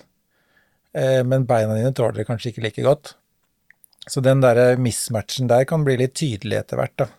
Eh, 0.94 1.22
men 1.26 1.48
beina 1.50 1.78
dine 1.78 1.94
tåler 1.98 2.22
det 2.22 2.28
kanskje 2.30 2.52
ikke 2.52 2.66
like 2.68 2.86
godt. 2.86 3.16
Så 4.10 4.22
den 4.26 4.42
der 4.44 4.78
mismatchen 4.82 5.50
der 5.50 5.66
kan 5.70 5.86
bli 5.86 5.96
litt 6.02 6.14
tydelig 6.18 6.60
etter 6.62 6.82
hvert, 6.82 6.98
da 7.02 7.10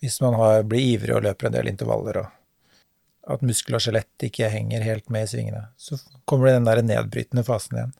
hvis 0.00 0.20
man 0.20 0.34
har, 0.34 0.62
blir 0.62 0.82
ivrig 0.94 1.14
og 1.16 1.24
løper 1.24 1.48
en 1.48 1.56
del 1.56 1.70
intervaller, 1.70 2.20
og 2.22 3.34
at 3.34 3.44
muskel 3.46 3.78
og 3.78 3.82
skjelett 3.82 4.26
ikke 4.28 4.50
henger 4.52 4.84
helt 4.86 5.08
med 5.10 5.26
i 5.26 5.30
svingene. 5.30 5.64
Så 5.76 5.98
kommer 6.28 6.50
det 6.50 6.58
den 6.58 6.68
der 6.68 6.82
nedbrytende 6.84 7.44
fasen 7.46 7.80
igjen. 7.80 7.94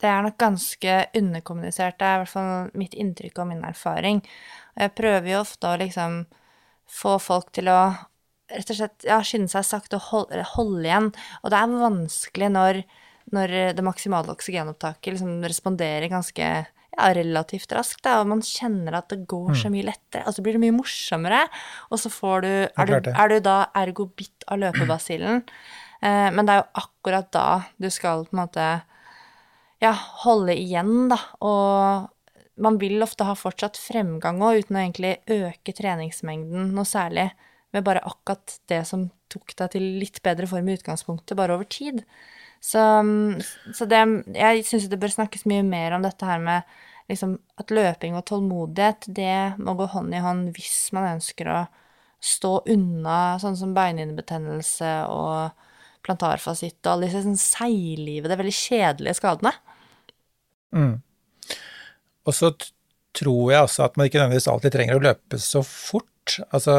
Det 0.00 0.08
er 0.12 0.24
nok 0.24 0.36
ganske 0.40 0.96
underkommunisert. 1.16 1.98
Det 1.98 2.06
er 2.06 2.16
i 2.16 2.22
hvert 2.22 2.32
fall 2.32 2.70
mitt 2.76 2.96
inntrykk 2.96 3.40
og 3.40 3.50
min 3.50 3.64
erfaring. 3.64 4.20
Og 4.76 4.82
jeg 4.84 4.94
prøver 4.96 5.30
jo 5.32 5.38
ofte 5.40 5.70
å 5.70 5.78
liksom 5.80 6.18
få 6.90 7.16
folk 7.22 7.50
til 7.56 7.70
å 7.72 7.80
rett 8.52 8.70
og 8.70 8.78
slett 8.78 9.06
ja, 9.06 9.18
skynde 9.26 9.50
seg 9.50 9.66
sakte 9.66 9.98
og 9.98 10.08
holde, 10.10 10.44
holde 10.54 10.86
igjen. 10.86 11.10
Og 11.42 11.52
det 11.52 11.58
er 11.58 11.76
vanskelig 11.82 12.50
når, 12.54 12.80
når 13.34 13.54
det 13.78 13.84
maksimale 13.86 14.32
oksygenopptaket 14.34 15.16
liksom 15.16 15.40
responderer 15.46 16.08
ganske 16.12 16.50
ja, 16.96 17.08
relativt 17.16 17.72
raskt, 17.76 18.02
da, 18.06 18.20
og 18.22 18.30
man 18.30 18.42
kjenner 18.44 19.00
at 19.00 19.10
det 19.12 19.26
går 19.28 19.56
så 19.58 19.70
mye 19.72 19.88
lettere. 19.88 20.24
Altså 20.24 20.44
blir 20.44 20.56
det 20.56 20.62
mye 20.62 20.76
morsommere, 20.78 21.42
og 21.90 22.00
så 22.00 22.12
får 22.12 22.46
du 22.46 22.52
Er, 22.52 22.92
du, 22.92 23.10
er 23.10 23.32
du 23.32 23.38
da 23.44 23.58
ergo 23.76 24.08
bitt 24.16 24.46
av 24.48 24.62
løpebasillen? 24.62 25.42
Eh, 26.00 26.28
men 26.32 26.46
det 26.46 26.54
er 26.54 26.62
jo 26.62 26.84
akkurat 26.84 27.28
da 27.34 27.46
du 27.82 27.90
skal 27.92 28.24
på 28.26 28.36
en 28.36 28.44
måte 28.44 28.68
ja, 29.82 29.92
holde 30.24 30.56
igjen, 30.56 31.10
da. 31.12 31.18
Og 31.44 32.08
man 32.56 32.78
vil 32.80 33.02
ofte 33.04 33.26
ha 33.28 33.34
fortsatt 33.36 33.78
fremgang 33.80 34.40
òg, 34.44 34.64
uten 34.64 34.78
å 34.78 34.82
egentlig 34.82 35.12
øke 35.32 35.74
treningsmengden 35.76 36.72
noe 36.76 36.88
særlig. 36.88 37.30
Med 37.74 37.84
bare 37.84 38.04
akkurat 38.08 38.56
det 38.70 38.82
som 38.88 39.08
tok 39.32 39.52
deg 39.58 39.74
til 39.74 39.86
litt 40.00 40.22
bedre 40.24 40.48
form 40.48 40.68
i 40.70 40.76
utgangspunktet, 40.78 41.36
bare 41.36 41.56
over 41.56 41.68
tid. 41.68 42.04
Så, 42.64 42.80
så 43.76 43.86
det 43.86 44.00
Jeg 44.34 44.64
syns 44.66 44.88
det 44.88 44.98
bør 45.00 45.12
snakkes 45.12 45.44
mye 45.50 45.64
mer 45.66 45.96
om 45.96 46.06
dette 46.06 46.26
her 46.26 46.40
med 46.42 46.64
liksom 47.10 47.36
at 47.60 47.70
løping 47.70 48.16
og 48.18 48.24
tålmodighet, 48.26 49.06
det 49.14 49.58
må 49.62 49.76
gå 49.78 49.86
hånd 49.92 50.14
i 50.14 50.22
hånd 50.24 50.48
hvis 50.56 50.88
man 50.96 51.12
ønsker 51.16 51.50
å 51.52 51.60
stå 52.22 52.52
unna 52.72 53.36
sånn 53.38 53.58
som 53.58 53.74
beinhinnebetennelse 53.76 54.92
og 55.12 55.52
plantarfasitt 56.06 56.80
og 56.86 56.92
alle 56.92 57.08
disse 57.10 57.22
sånn 57.26 57.38
seiglivede, 57.38 58.38
veldig 58.38 58.54
kjedelige 58.56 59.18
skadene. 59.20 59.52
Mm. 60.74 60.96
Og 62.26 62.34
så 62.34 62.52
tror 63.16 63.52
jeg 63.52 63.66
også 63.66 63.86
at 63.86 63.96
man 63.96 64.08
ikke 64.08 64.20
nødvendigvis 64.20 64.48
alltid 64.52 64.74
trenger 64.74 64.98
å 64.98 65.04
løpe 65.06 65.40
så 65.40 65.62
fort. 65.66 66.38
Altså 66.50 66.76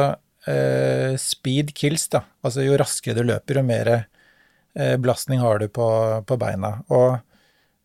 eh, 0.48 1.16
speed 1.20 1.74
kills, 1.78 2.08
da. 2.12 2.24
Altså 2.44 2.66
jo 2.66 2.76
raskere 2.78 3.18
du 3.18 3.30
løper, 3.32 3.60
jo 3.60 3.66
mer 3.66 3.92
eh, 3.96 4.94
belastning 5.00 5.42
har 5.42 5.62
du 5.62 5.68
på, 5.72 5.88
på 6.28 6.38
beina. 6.40 6.76
Og 6.94 7.18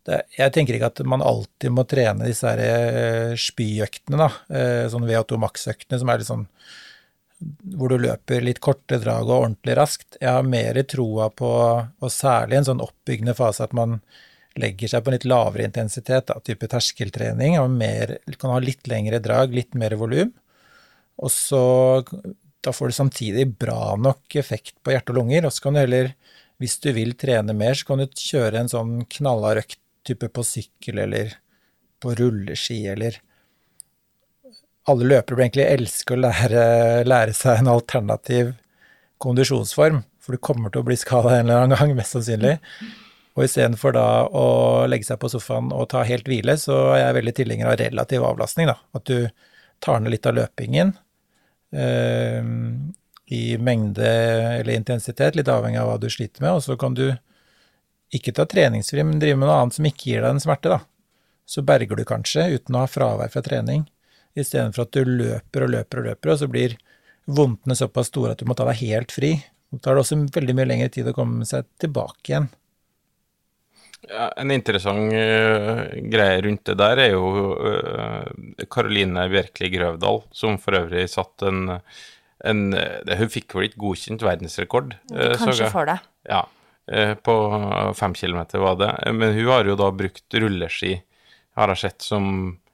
det, 0.07 0.23
jeg 0.35 0.53
tenker 0.55 0.77
ikke 0.77 0.91
at 0.91 1.03
man 1.07 1.23
alltid 1.25 1.73
må 1.73 1.85
trene 1.89 2.27
disse 2.27 2.49
her 2.49 2.61
eh, 2.63 3.35
spyøktene, 3.39 4.19
da. 4.19 4.29
Eh, 4.53 4.85
sånn 4.91 5.07
VO2 5.07 5.39
max-øktene 5.43 6.01
som 6.01 6.11
er 6.11 6.21
litt 6.21 6.31
sånn 6.31 6.47
hvor 7.75 7.91
du 7.91 7.97
løper 7.99 8.43
litt 8.43 8.61
korte 8.63 8.99
drag 9.01 9.27
og 9.27 9.47
ordentlig 9.47 9.75
raskt. 9.75 10.15
Jeg 10.21 10.31
har 10.31 10.45
mer 10.47 10.77
troa 10.87 11.27
på, 11.33 11.49
og 11.83 12.13
særlig 12.13 12.59
en 12.59 12.69
sånn 12.69 12.83
oppbyggende 12.83 13.35
fase, 13.35 13.65
at 13.65 13.75
man 13.75 13.97
legger 14.59 14.91
seg 14.91 15.03
på 15.03 15.11
en 15.11 15.17
litt 15.17 15.27
lavere 15.29 15.65
intensitet, 15.67 16.27
da, 16.29 16.37
type 16.45 16.69
terskeltrening, 16.69 17.57
og 17.61 17.73
mer, 17.73 18.17
kan 18.37 18.53
ha 18.53 18.61
litt 18.61 18.87
lengre 18.89 19.21
drag, 19.23 19.53
litt 19.55 19.77
mer 19.79 19.95
volum. 19.99 20.33
Og 21.23 21.31
så 21.33 21.63
da 22.63 22.71
får 22.71 22.89
du 22.89 22.95
samtidig 22.95 23.47
bra 23.59 23.95
nok 23.99 24.35
effekt 24.39 24.77
på 24.83 24.93
hjerte 24.93 25.11
og 25.11 25.19
lunger, 25.19 25.45
og 25.45 25.53
så 25.53 25.65
kan 25.65 25.75
du 25.75 25.81
heller, 25.83 26.13
hvis 26.61 26.77
du 26.83 26.91
vil 26.95 27.11
trene 27.19 27.55
mer, 27.57 27.75
så 27.75 27.89
kan 27.89 28.03
du 28.03 28.07
kjøre 28.07 28.61
en 28.61 28.71
sånn 28.71 28.93
knallhard 29.17 29.65
økt 29.65 29.79
type 30.07 30.29
på 30.31 30.45
sykkel 30.47 31.01
eller 31.03 31.35
på 32.03 32.13
rulleski 32.19 32.81
eller 32.91 33.19
alle 34.91 35.07
løpere 35.07 35.37
bør 35.37 35.45
egentlig 35.45 35.67
elske 35.71 36.15
å 36.15 36.19
lære, 36.19 36.63
lære 37.07 37.35
seg 37.35 37.61
en 37.61 37.71
alternativ 37.71 38.51
kondisjonsform, 39.23 40.01
for 40.19 40.35
du 40.35 40.43
kommer 40.43 40.71
til 40.71 40.83
å 40.83 40.87
bli 40.87 40.97
skada 40.99 41.37
en 41.37 41.47
eller 41.47 41.63
annen 41.63 41.79
gang, 41.79 41.93
mest 41.95 42.15
sannsynlig. 42.17 42.57
Og 43.33 43.47
istedenfor 43.47 43.95
da 43.95 44.07
å 44.29 44.45
legge 44.89 45.07
seg 45.07 45.17
på 45.21 45.31
sofaen 45.31 45.71
og 45.73 45.87
ta 45.93 46.03
helt 46.05 46.27
hvile, 46.29 46.53
så 46.61 46.75
er 46.93 47.07
jeg 47.07 47.17
veldig 47.17 47.35
tilhenger 47.39 47.71
av 47.71 47.79
relativ 47.81 48.25
avlastning, 48.27 48.69
da. 48.69 48.77
At 48.93 49.09
du 49.09 49.29
tar 49.83 50.03
ned 50.03 50.13
litt 50.13 50.27
av 50.29 50.37
løpingen 50.37 50.93
eh, 51.73 52.45
i 53.33 53.43
mengde 53.57 54.11
eller 54.59 54.73
intensitet, 54.75 55.35
litt 55.35 55.49
avhengig 55.49 55.81
av 55.81 55.89
hva 55.89 55.97
du 56.01 56.09
sliter 56.13 56.45
med, 56.45 56.59
og 56.59 56.65
så 56.65 56.77
kan 56.79 56.93
du 56.97 57.07
ikke 58.13 58.35
ta 58.37 58.45
treningsfri, 58.45 59.01
men 59.01 59.21
drive 59.21 59.39
med 59.39 59.49
noe 59.49 59.57
annet 59.63 59.79
som 59.79 59.89
ikke 59.89 60.11
gir 60.11 60.21
deg 60.21 60.35
en 60.35 60.43
smerte, 60.43 60.69
da. 60.69 60.83
Så 61.49 61.65
berger 61.65 61.97
du 61.97 62.05
kanskje 62.07 62.45
uten 62.53 62.77
å 62.77 62.85
ha 62.85 62.89
fravær 62.89 63.33
fra 63.33 63.41
trening, 63.43 63.87
istedenfor 64.37 64.85
at 64.85 64.93
du 64.93 65.09
løper 65.09 65.65
og 65.65 65.73
løper 65.73 66.01
og 66.01 66.11
løper, 66.11 66.33
og 66.33 66.41
så 66.41 66.49
blir 66.51 66.77
vondtene 67.25 67.75
såpass 67.77 68.11
store 68.11 68.35
at 68.35 68.43
du 68.43 68.47
må 68.49 68.55
ta 68.57 68.67
deg 68.69 68.81
helt 68.85 69.13
fri. 69.15 69.35
Da 69.73 69.81
tar 69.81 69.97
det 69.97 70.03
også 70.03 70.19
veldig 70.35 70.55
mye 70.57 70.69
lengre 70.69 70.91
tid 70.93 71.09
å 71.09 71.15
komme 71.17 71.47
seg 71.49 71.65
tilbake 71.81 72.29
igjen. 72.29 72.51
Ja, 74.09 74.27
en 74.41 74.51
interessant 74.51 75.13
uh, 75.15 75.83
greie 76.11 76.41
rundt 76.43 76.65
det 76.67 76.75
der 76.79 76.99
er 77.05 77.13
jo 77.13 77.23
Karoline 77.55 78.67
Karoline 78.67 79.27
Bjerkeli 79.31 79.69
Grøvdal, 79.73 80.23
som 80.35 80.57
for 80.61 80.75
øvrig 80.81 81.05
satt 81.11 81.45
en, 81.47 81.77
en 82.43 82.65
uh, 82.75 83.15
Hun 83.19 83.31
fikk 83.31 83.55
vel 83.55 83.69
ikke 83.69 83.81
godkjent 83.85 84.25
verdensrekord, 84.25 84.97
eh, 85.13 85.37
Kanskje 85.39 85.69
for 85.71 85.87
det. 85.87 85.99
Ja, 86.27 86.43
eh, 86.91 87.13
på 87.15 87.35
fem 87.95 88.13
kilometer 88.17 88.59
var 88.63 88.75
det. 88.81 88.91
Men 89.13 89.33
hun 89.37 89.49
har 89.51 89.65
jo 89.67 89.77
da 89.79 89.91
brukt 89.95 90.35
rulleski, 90.35 90.97
har 91.55 91.73
jeg 91.73 91.83
sett, 91.85 92.01
som 92.03 92.27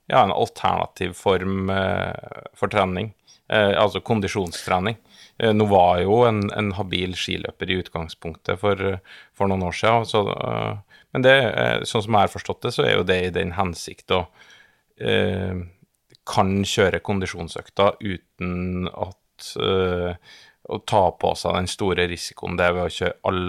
ja, 0.10 0.24
en 0.24 0.34
alternativ 0.34 1.14
form 1.18 1.70
eh, 1.70 2.44
for 2.58 2.72
trening. 2.74 3.14
eh, 3.50 3.74
altså 3.82 4.02
kondisjonstrening. 4.02 4.98
Eh, 5.40 5.54
nå 5.56 5.66
var 5.72 6.02
jo 6.04 6.22
en, 6.28 6.44
en 6.52 6.74
habil 6.76 7.16
skiløper 7.18 7.72
i 7.72 7.80
utgangspunktet 7.80 8.60
for, 8.60 9.00
for 9.38 9.52
noen 9.52 9.64
år 9.70 9.78
siden, 9.80 10.08
så, 10.10 10.26
eh, 10.36 11.00
men 11.16 11.26
det, 11.26 11.36
eh, 11.48 11.76
sånn 11.88 12.06
som 12.06 12.18
jeg 12.18 12.28
har 12.28 12.34
forstått 12.34 12.68
det, 12.68 12.74
så 12.76 12.86
er 12.86 12.98
jo 12.98 13.08
det 13.08 13.20
i 13.24 13.34
den 13.36 13.56
hensikt 13.58 14.12
å 14.16 14.26
eh, 15.00 15.64
kan 16.30 16.54
kjøre 16.68 17.02
kondisjonsøkta 17.02 17.94
uten 18.04 18.90
at 18.92 19.52
eh, 19.64 20.38
å 20.70 20.78
ta 20.86 21.04
på 21.18 21.34
seg 21.40 21.56
den 21.56 21.70
store 21.72 22.06
risikoen 22.12 22.60
det 22.60 22.68
er 22.68 22.76
ved 22.76 22.86
å 22.86 22.94
kjøre, 22.94 23.16
all, 23.26 23.44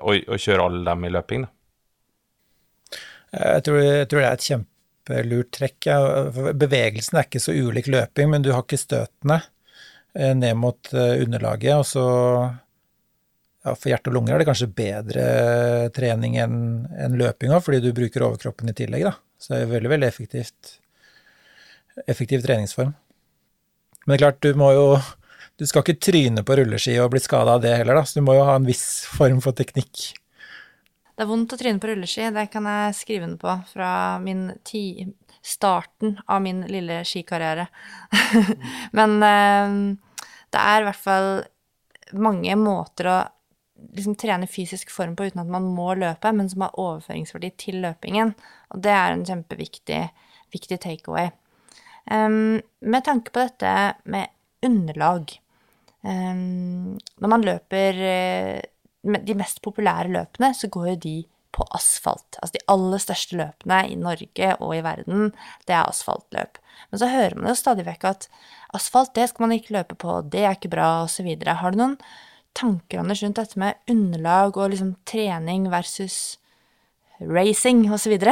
å, 0.00 0.14
å 0.16 0.38
kjøre 0.40 0.64
alle 0.64 0.84
dem 0.88 1.04
i 1.06 1.12
løping. 1.14 1.44
Da. 1.44 1.52
Jeg 3.34 3.66
tror, 3.66 3.82
jeg 3.84 4.08
tror 4.10 4.22
det 4.22 4.26
er 4.26 4.38
et 4.38 4.48
kjempelurt 4.48 5.50
trekk. 5.54 5.88
Bevegelsen 6.64 7.18
er 7.20 7.28
ikke 7.28 7.42
så 7.42 7.54
ulik 7.54 7.90
løping, 7.92 8.32
men 8.32 8.42
du 8.42 8.50
har 8.54 8.64
ikke 8.64 8.80
støtene 8.80 9.42
ned 10.14 10.56
mot 10.56 10.92
eh, 10.94 11.22
underlaget. 11.24 11.74
Og 11.76 11.86
så 11.86 12.06
ja, 13.64 13.74
For 13.74 13.90
hjerte 13.90 14.12
og 14.12 14.18
lunger 14.18 14.34
er 14.34 14.42
det 14.42 14.48
kanskje 14.48 14.70
bedre 14.76 15.26
trening 15.96 16.36
enn 16.40 16.58
en 17.00 17.18
løping 17.18 17.54
fordi 17.64 17.80
du 17.80 17.94
bruker 17.96 18.26
overkroppen 18.26 18.70
i 18.70 18.76
tillegg. 18.76 19.06
da. 19.08 19.14
Så 19.40 19.54
det 19.54 19.62
er 19.62 19.72
veldig, 19.72 19.90
veldig 19.94 20.08
effektivt, 20.08 20.74
effektiv 22.06 22.44
treningsform. 22.44 22.94
Men 24.04 24.12
det 24.12 24.18
er 24.18 24.24
klart, 24.26 24.42
du 24.44 24.58
må 24.60 24.72
jo 24.76 24.88
Du 25.54 25.62
skal 25.70 25.84
ikke 25.84 26.02
tryne 26.02 26.42
på 26.42 26.56
rulleski 26.58 26.96
og 26.98 27.12
bli 27.12 27.20
skada 27.22 27.52
av 27.54 27.60
det 27.62 27.76
heller, 27.78 27.94
da. 27.94 28.02
Så 28.02 28.18
du 28.18 28.24
må 28.26 28.34
jo 28.34 28.42
ha 28.42 28.56
en 28.58 28.64
viss 28.66 29.04
form 29.06 29.38
for 29.38 29.54
teknikk. 29.54 30.08
Det 31.14 31.22
er 31.22 31.28
vondt 31.30 31.54
å 31.54 31.58
tryne 31.60 31.78
på 31.78 31.92
rulleski, 31.92 32.24
det 32.34 32.48
kan 32.50 32.66
jeg 32.66 32.96
skrive 32.98 33.28
under 33.28 33.38
på 33.38 33.52
fra 33.70 33.90
min 34.18 34.48
ti 34.66 35.06
starten 35.46 36.16
av 36.26 36.42
min 36.42 36.64
lille 36.66 37.04
skikarriere. 37.06 37.68
Men 38.98 39.14
eh, 39.22 39.76
det 40.54 40.62
er 40.62 40.82
i 40.82 40.88
hvert 40.88 41.04
fall 41.04 41.30
mange 42.14 42.54
måter 42.58 43.10
å 43.10 43.18
liksom 43.94 44.14
trene 44.18 44.46
fysisk 44.48 44.92
form 44.94 45.16
på 45.18 45.26
uten 45.28 45.42
at 45.42 45.50
man 45.50 45.66
må 45.74 45.94
løpe, 45.98 46.30
men 46.32 46.48
som 46.50 46.64
har 46.64 46.76
overføringsverdi 46.80 47.50
til 47.60 47.80
løpingen. 47.84 48.32
Og 48.74 48.84
det 48.84 48.92
er 48.94 49.14
en 49.14 49.26
kjempeviktig 49.26 50.02
viktig 50.54 50.78
takeaway. 50.84 51.32
Um, 52.10 52.60
med 52.84 53.04
tanke 53.06 53.32
på 53.32 53.40
dette 53.40 53.94
med 54.12 54.28
underlag 54.60 55.30
um, 56.04 56.98
Når 57.16 57.30
man 57.32 57.46
løper 57.46 57.96
uh, 57.96 59.20
de 59.24 59.36
mest 59.38 59.62
populære 59.64 60.12
løpene, 60.12 60.52
så 60.52 60.68
går 60.68 60.90
jo 60.90 60.98
de 61.06 61.14
på 61.54 61.64
asfalt. 61.76 62.38
Altså 62.40 62.58
de 62.58 62.64
aller 62.72 63.02
største 63.02 63.38
løpene 63.38 63.80
i 63.88 63.96
Norge 64.00 64.50
og 64.58 64.76
i 64.76 64.82
verden, 64.84 65.32
det 65.68 65.76
er 65.76 65.88
asfaltløp. 65.88 66.60
Men 66.90 67.02
så 67.02 67.10
hører 67.10 67.38
man 67.38 67.50
jo 67.52 67.56
stadig 67.58 67.86
vekk 67.88 68.06
at 68.10 68.28
asfalt, 68.76 69.14
det 69.16 69.28
skal 69.30 69.46
man 69.46 69.56
ikke 69.56 69.76
løpe 69.76 69.98
på, 69.98 70.20
det 70.30 70.44
er 70.44 70.56
ikke 70.56 70.72
bra, 70.72 71.04
osv. 71.06 71.28
Har 71.46 71.74
du 71.74 71.80
noen 71.80 71.98
tanker, 72.54 73.02
Anders, 73.02 73.22
rundt 73.24 73.40
dette 73.40 73.60
med 73.60 73.78
underlag 73.90 74.56
og 74.56 74.72
liksom 74.72 74.94
trening 75.08 75.68
versus 75.72 76.38
racing, 77.20 77.86
osv.? 77.92 78.18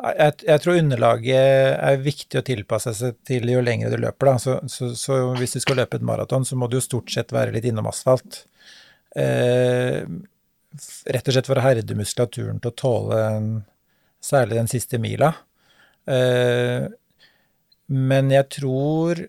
Jeg, 0.00 0.32
jeg, 0.46 0.60
tror 0.64 0.78
underlaget 0.80 1.74
er 1.76 1.98
viktig 2.00 2.38
å 2.40 2.44
tilpasse 2.46 2.94
seg 2.96 3.18
til 3.28 3.50
jo 3.52 3.60
lenger 3.60 3.92
du 3.92 3.98
løper. 4.00 4.30
Så, 4.40 4.54
så, 4.72 4.94
så 4.96 5.18
hvis 5.36 5.58
du 5.58 5.60
skal 5.60 5.76
løpe 5.82 5.98
et 5.98 6.06
maraton, 6.08 6.46
så 6.48 6.56
må 6.56 6.70
du 6.70 6.78
jo 6.78 6.84
stort 6.84 7.12
sett 7.12 7.34
være 7.36 7.52
litt 7.52 7.66
innom 7.68 7.90
asfalt. 7.90 8.46
Eh, 9.12 10.00
rett 11.10 11.28
og 11.28 11.34
slett 11.36 11.50
for 11.50 11.60
å 11.60 11.66
herde 11.66 11.98
muskulaturen 11.98 12.62
til 12.62 12.72
å 12.72 12.78
tåle 12.80 13.20
en, 13.26 13.50
særlig 14.24 14.56
den 14.60 14.72
siste 14.72 15.00
mila. 15.02 15.34
Eh, 16.08 16.86
men 17.90 18.30
jeg 18.32 18.48
tror, 18.54 19.20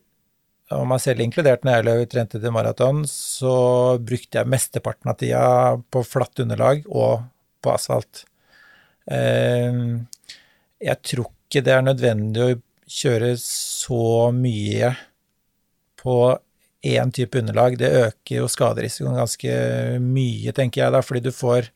og 0.72 0.88
meg 0.88 1.04
selv 1.04 1.24
inkludert 1.26 1.66
når 1.68 1.90
jeg 1.90 2.10
trente 2.14 2.42
til 2.42 2.54
maraton, 2.56 3.04
så 3.10 3.98
brukte 4.00 4.40
jeg 4.40 4.52
mesteparten 4.52 5.12
av 5.12 5.20
tida 5.20 5.46
på 5.92 6.04
flatt 6.08 6.44
underlag 6.44 6.86
og 6.88 7.26
på 7.62 7.74
asfalt. 7.74 8.26
Eh, 9.10 9.82
jeg 10.82 11.02
tror 11.12 11.32
ikke 11.32 11.66
det 11.66 11.74
er 11.76 11.84
nødvendig 11.86 12.46
å 12.46 12.60
kjøre 12.92 13.34
så 13.42 14.30
mye 14.36 14.94
på 16.02 16.18
én 16.82 17.12
type 17.14 17.38
underlag. 17.38 17.78
Det 17.78 17.90
øker 18.08 18.42
jo 18.42 18.50
skaderisikoen 18.50 19.20
ganske 19.20 19.58
mye, 20.02 20.54
tenker 20.56 20.86
jeg 20.86 20.96
da, 20.96 21.02
fordi 21.06 21.28
du 21.28 21.34
får 21.36 21.70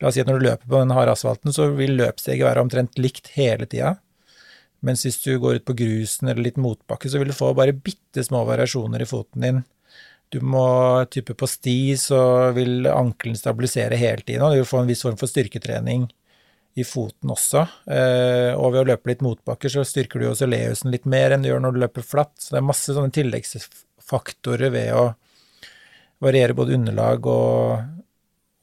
La 0.00 0.08
oss 0.08 0.16
si 0.16 0.22
at 0.22 0.28
når 0.30 0.38
du 0.40 0.46
løper 0.46 0.64
på 0.64 0.78
den 0.80 0.94
harde 0.96 1.12
asfalten, 1.12 1.52
så 1.52 1.66
vil 1.76 1.98
løpssteget 1.98 2.46
være 2.46 2.62
omtrent 2.64 2.96
likt 2.96 3.34
hele 3.34 3.66
tida. 3.68 3.98
Mens 4.86 5.04
hvis 5.04 5.20
du 5.24 5.34
går 5.40 5.60
ut 5.60 5.66
på 5.68 5.76
grusen 5.76 6.30
eller 6.30 6.46
litt 6.46 6.60
motbakke, 6.60 7.10
så 7.10 7.20
vil 7.20 7.32
du 7.32 7.36
få 7.36 7.52
bare 7.56 7.76
bitte 7.76 8.24
små 8.24 8.46
variasjoner 8.48 9.04
i 9.04 9.08
foten 9.08 9.44
din. 9.44 9.60
Du 10.30 10.38
må 10.46 10.64
type 11.10 11.34
på 11.34 11.48
sti, 11.50 11.96
så 11.98 12.20
vil 12.56 12.86
ankelen 12.86 13.36
stabilisere 13.36 13.98
hele 13.98 14.22
tiden, 14.22 14.44
og 14.46 14.54
du 14.54 14.60
vil 14.62 14.68
få 14.70 14.84
en 14.84 14.90
viss 14.90 15.02
form 15.04 15.18
for 15.20 15.30
styrketrening 15.30 16.06
i 16.78 16.84
foten 16.86 17.32
også. 17.34 17.64
Eh, 17.90 18.52
og 18.54 18.72
ved 18.72 18.84
å 18.84 18.88
løpe 18.92 19.10
litt 19.10 19.24
motbakker 19.26 19.72
så 19.72 19.84
styrker 19.86 20.22
du 20.22 20.28
også 20.30 20.48
leusen 20.48 20.94
litt 20.94 21.08
mer 21.10 21.34
enn 21.34 21.42
du 21.42 21.50
gjør 21.50 21.64
når 21.64 21.74
du 21.74 21.80
løper 21.82 22.06
flatt. 22.06 22.36
Så 22.38 22.54
det 22.54 22.60
er 22.60 22.68
masse 22.68 22.94
sånne 22.94 23.14
tilleggsfaktorer 23.16 24.72
ved 24.76 24.92
å 24.94 25.08
variere 26.22 26.56
både 26.56 26.76
underlag 26.78 27.26
og, 27.26 27.82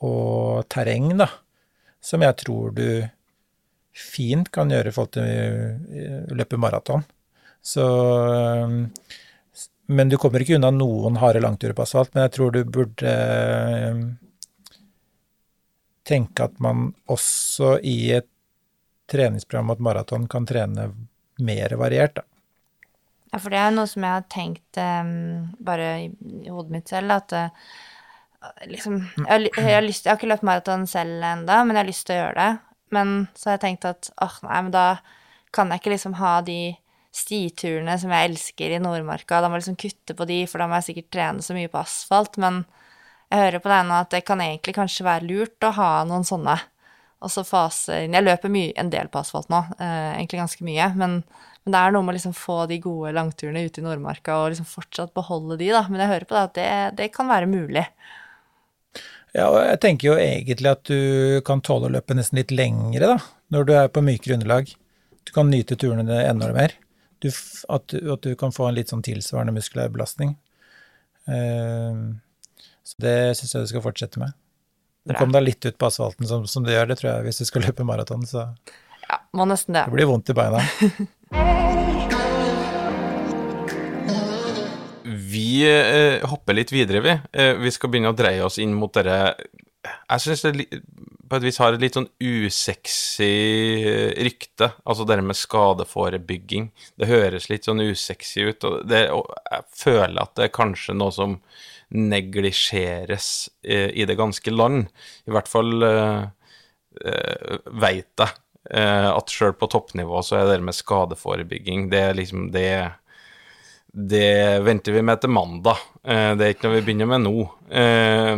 og 0.08 0.64
terreng, 0.72 1.12
da, 1.20 1.28
som 2.00 2.24
jeg 2.24 2.38
tror 2.46 2.74
du 2.78 2.88
fint 3.98 4.52
kan 4.54 4.70
gjøre 4.72 4.92
i 4.92 4.96
forhold 4.96 5.16
til 5.18 5.26
å 6.32 6.38
løpe 6.38 6.60
maraton. 6.62 7.06
Så 7.62 7.84
Men 9.88 10.10
du 10.12 10.18
kommer 10.20 10.44
ikke 10.44 10.58
unna 10.60 10.70
noen 10.72 11.18
harde 11.22 11.42
langturer 11.42 11.76
på 11.76 11.86
asfalt, 11.86 12.14
men 12.14 12.26
jeg 12.28 12.34
tror 12.36 12.52
du 12.52 12.62
burde 12.68 13.14
tenke 16.08 16.48
at 16.48 16.60
man 16.64 16.92
også 17.12 17.78
i 17.84 18.12
et 18.20 18.28
treningsprogram 19.12 19.72
mot 19.72 19.84
maraton 19.84 20.28
kan 20.32 20.48
trene 20.48 20.90
mer 21.40 21.76
variert, 21.80 22.18
da. 22.20 22.26
Ja, 23.32 23.40
for 23.44 23.52
det 23.52 23.60
er 23.60 23.74
noe 23.76 23.88
som 23.92 24.06
jeg 24.06 24.16
har 24.16 24.28
tenkt 24.32 24.80
um, 24.80 25.50
bare 25.64 25.88
i, 26.06 26.08
i, 26.46 26.48
hodet 26.48 26.74
mitt 26.78 26.92
selv, 26.92 27.12
at 27.18 27.34
uh, 27.36 27.72
liksom 28.72 29.02
jeg 29.02 29.28
har, 29.28 29.44
jeg, 29.44 29.76
har 29.76 29.84
lyst, 29.84 30.06
jeg 30.06 30.14
har, 30.14 30.20
ikke 30.20 30.32
løpt 30.32 30.48
maraton 30.48 30.88
selv 30.88 31.24
ennå, 31.28 31.58
men 31.68 31.76
jeg 31.76 31.82
har 31.82 31.90
lyst 31.90 32.08
til 32.08 32.16
å 32.16 32.22
gjøre 32.22 32.38
det. 32.40 32.67
Men 32.96 33.28
så 33.36 33.50
har 33.50 33.58
jeg 33.58 33.66
tenkt 33.66 33.88
at 33.90 34.12
åh, 34.24 34.38
nei, 34.48 34.60
men 34.68 34.76
da 34.76 34.88
kan 35.56 35.72
jeg 35.72 35.82
ikke 35.82 35.96
liksom 35.96 36.18
ha 36.20 36.38
de 36.46 36.76
stiturene 37.18 37.96
som 38.00 38.12
jeg 38.14 38.32
elsker 38.32 38.76
i 38.76 38.82
Nordmarka. 38.82 39.42
Da 39.42 39.50
må 39.50 39.58
jeg 39.58 39.66
liksom 39.66 39.80
kutte 39.82 40.16
på 40.18 40.28
de, 40.30 40.42
for 40.50 40.62
da 40.62 40.70
må 40.70 40.80
jeg 40.80 40.92
sikkert 40.92 41.12
trene 41.16 41.46
så 41.46 41.56
mye 41.58 41.72
på 41.72 41.82
asfalt. 41.82 42.38
Men 42.42 42.64
jeg 43.32 43.44
hører 43.44 43.64
på 43.64 43.72
deg 43.72 43.88
nå 43.88 44.00
at 44.04 44.14
det 44.14 44.24
kan 44.28 44.44
egentlig 44.44 44.76
kanskje 44.78 45.08
være 45.08 45.30
lurt 45.30 45.68
å 45.68 45.74
ha 45.78 45.92
noen 46.08 46.28
sånne. 46.28 46.58
Og 47.26 47.34
så 47.34 47.42
faser 47.48 48.06
inn 48.06 48.14
Jeg 48.14 48.28
løper 48.28 48.52
mye, 48.54 48.76
en 48.78 48.92
del 48.94 49.10
på 49.10 49.24
asfalt 49.24 49.50
nå, 49.50 49.64
eh, 49.82 50.12
egentlig 50.20 50.44
ganske 50.44 50.68
mye. 50.68 50.92
Men, 51.00 51.18
men, 51.64 51.74
det 51.74 51.80
er 51.80 51.96
noe 51.96 52.06
med 52.06 52.14
å 52.14 52.18
liksom 52.20 52.36
få 52.38 52.60
de 52.70 52.78
gode 52.84 53.16
langturene 53.18 53.66
ute 53.66 53.82
i 53.82 53.88
Nordmarka 53.88 54.38
og 54.38 54.52
liksom 54.54 54.70
fortsatt 54.70 55.16
beholde 55.18 55.58
de, 55.58 55.72
da. 55.74 55.88
Men 55.90 56.04
jeg 56.04 56.14
hører 56.14 56.30
på 56.30 56.38
deg 56.38 56.52
at 56.52 56.58
det, 56.60 56.70
det 57.02 57.12
kan 57.16 57.32
være 57.32 57.50
mulig. 57.50 57.88
Ja, 59.36 59.50
og 59.52 59.60
jeg 59.60 59.80
tenker 59.84 60.12
jo 60.12 60.18
egentlig 60.22 60.72
at 60.72 60.84
du 60.88 61.42
kan 61.46 61.62
tåle 61.66 61.90
å 61.90 61.94
løpe 61.94 62.16
nesten 62.18 62.40
litt 62.40 62.54
lengre, 62.56 63.16
da, 63.16 63.18
når 63.54 63.68
du 63.68 63.74
er 63.76 63.90
på 63.94 64.04
mykere 64.06 64.38
underlag. 64.38 64.72
Du 65.28 65.34
kan 65.36 65.52
nyte 65.52 65.76
turene 65.80 66.22
enda 66.24 66.52
mer. 66.56 66.74
Du, 67.20 67.28
at, 67.30 67.94
at, 67.94 68.24
du 68.24 68.38
kan 68.40 68.54
få 68.54 68.70
en 68.70 68.78
litt 68.78 68.94
sånn 68.94 69.04
tilsvarende 69.06 69.56
muskulær 69.56 69.92
belastning. 69.94 70.36
Uh, 71.28 72.16
så 72.88 73.04
det 73.04 73.18
syns 73.40 73.54
jeg 73.54 73.68
du 73.68 73.72
skal 73.74 73.84
fortsette 73.84 74.22
med. 74.22 74.36
Du 75.08 75.16
kom 75.16 75.32
deg 75.32 75.46
litt 75.46 75.66
ut 75.68 75.78
på 75.80 75.88
asfalten 75.88 76.28
som, 76.28 76.48
som, 76.48 76.66
du 76.68 76.74
gjør, 76.74 76.90
det 76.90 77.00
tror 77.00 77.14
jeg, 77.14 77.28
hvis 77.28 77.44
du 77.44 77.48
skal 77.48 77.68
løpe 77.68 77.88
maraton, 77.88 78.26
så 78.28 78.50
Ja, 79.08 79.22
må 79.36 79.48
nesten 79.48 79.76
det. 79.78 79.88
Det 79.88 79.96
blir 79.96 80.10
vondt 80.10 80.34
i 80.34 80.36
beina. 80.36 80.64
vi 85.38 85.62
eh, 85.70 86.26
hopper 86.28 86.58
litt 86.58 86.74
videre, 86.74 87.04
vi. 87.06 87.14
Eh, 87.32 87.54
vi 87.62 87.74
skal 87.74 87.94
begynne 87.94 88.14
å 88.14 88.18
dreie 88.18 88.44
oss 88.46 88.58
inn 88.62 88.74
mot 88.78 88.94
dere 88.94 89.36
Jeg 89.86 90.24
syns 90.24 90.44
det 90.44 90.68
på 91.28 91.38
et 91.38 91.44
vis 91.44 91.60
har 91.60 91.76
et 91.76 91.84
litt 91.84 91.98
sånn 91.98 92.08
usexy 92.24 93.28
rykte, 94.24 94.72
altså 94.88 95.04
det 95.08 95.20
med 95.20 95.38
skadeforebygging. 95.38 96.70
Det 96.96 97.10
høres 97.10 97.50
litt 97.52 97.68
sånn 97.68 97.84
usexy 97.84 98.48
ut, 98.48 98.68
og, 98.68 98.78
det, 98.88 99.08
og 99.12 99.28
jeg 99.52 99.66
føler 99.76 100.22
at 100.24 100.36
det 100.40 100.48
er 100.48 100.56
kanskje 100.56 100.96
noe 100.96 101.12
som 101.16 101.38
neglisjeres 101.90 103.50
eh, 103.64 103.90
i 103.96 104.08
det 104.08 104.18
ganske 104.20 104.52
land. 104.52 104.88
I 105.28 105.36
hvert 105.36 105.52
fall 105.52 105.84
eh, 105.88 106.28
eh 107.04 107.58
veit 107.68 108.24
jeg 108.24 108.32
eh, 108.72 109.10
at 109.12 109.32
sjøl 109.32 109.56
på 109.60 109.70
toppnivå 109.72 110.24
så 110.26 110.42
er 110.42 110.50
det 110.52 110.64
med 110.66 110.76
skadeforebygging 110.76 111.90
Det 111.92 112.02
er 112.10 112.18
liksom 112.18 112.50
det 112.56 112.72
Det 113.98 114.60
venter 114.62 114.94
vi 114.94 115.02
med 115.02 115.24
til 115.24 115.32
mandag. 115.34 115.80
Eh, 116.06 116.36
det 116.38 116.46
er 116.46 116.54
ikke 116.54 116.68
noe 116.68 116.78
vi 116.78 116.86
begynner 116.86 117.10
med 117.10 117.24
nå. 117.26 117.48
Eh, 117.74 118.36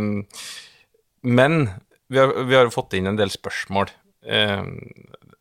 men 1.28 1.56
vi 2.08 2.20
har, 2.20 2.32
har, 2.48 2.72
fått 2.72 2.96
inn 2.96 3.10
en 3.10 3.18
del 3.18 3.32
spørsmål 3.32 3.92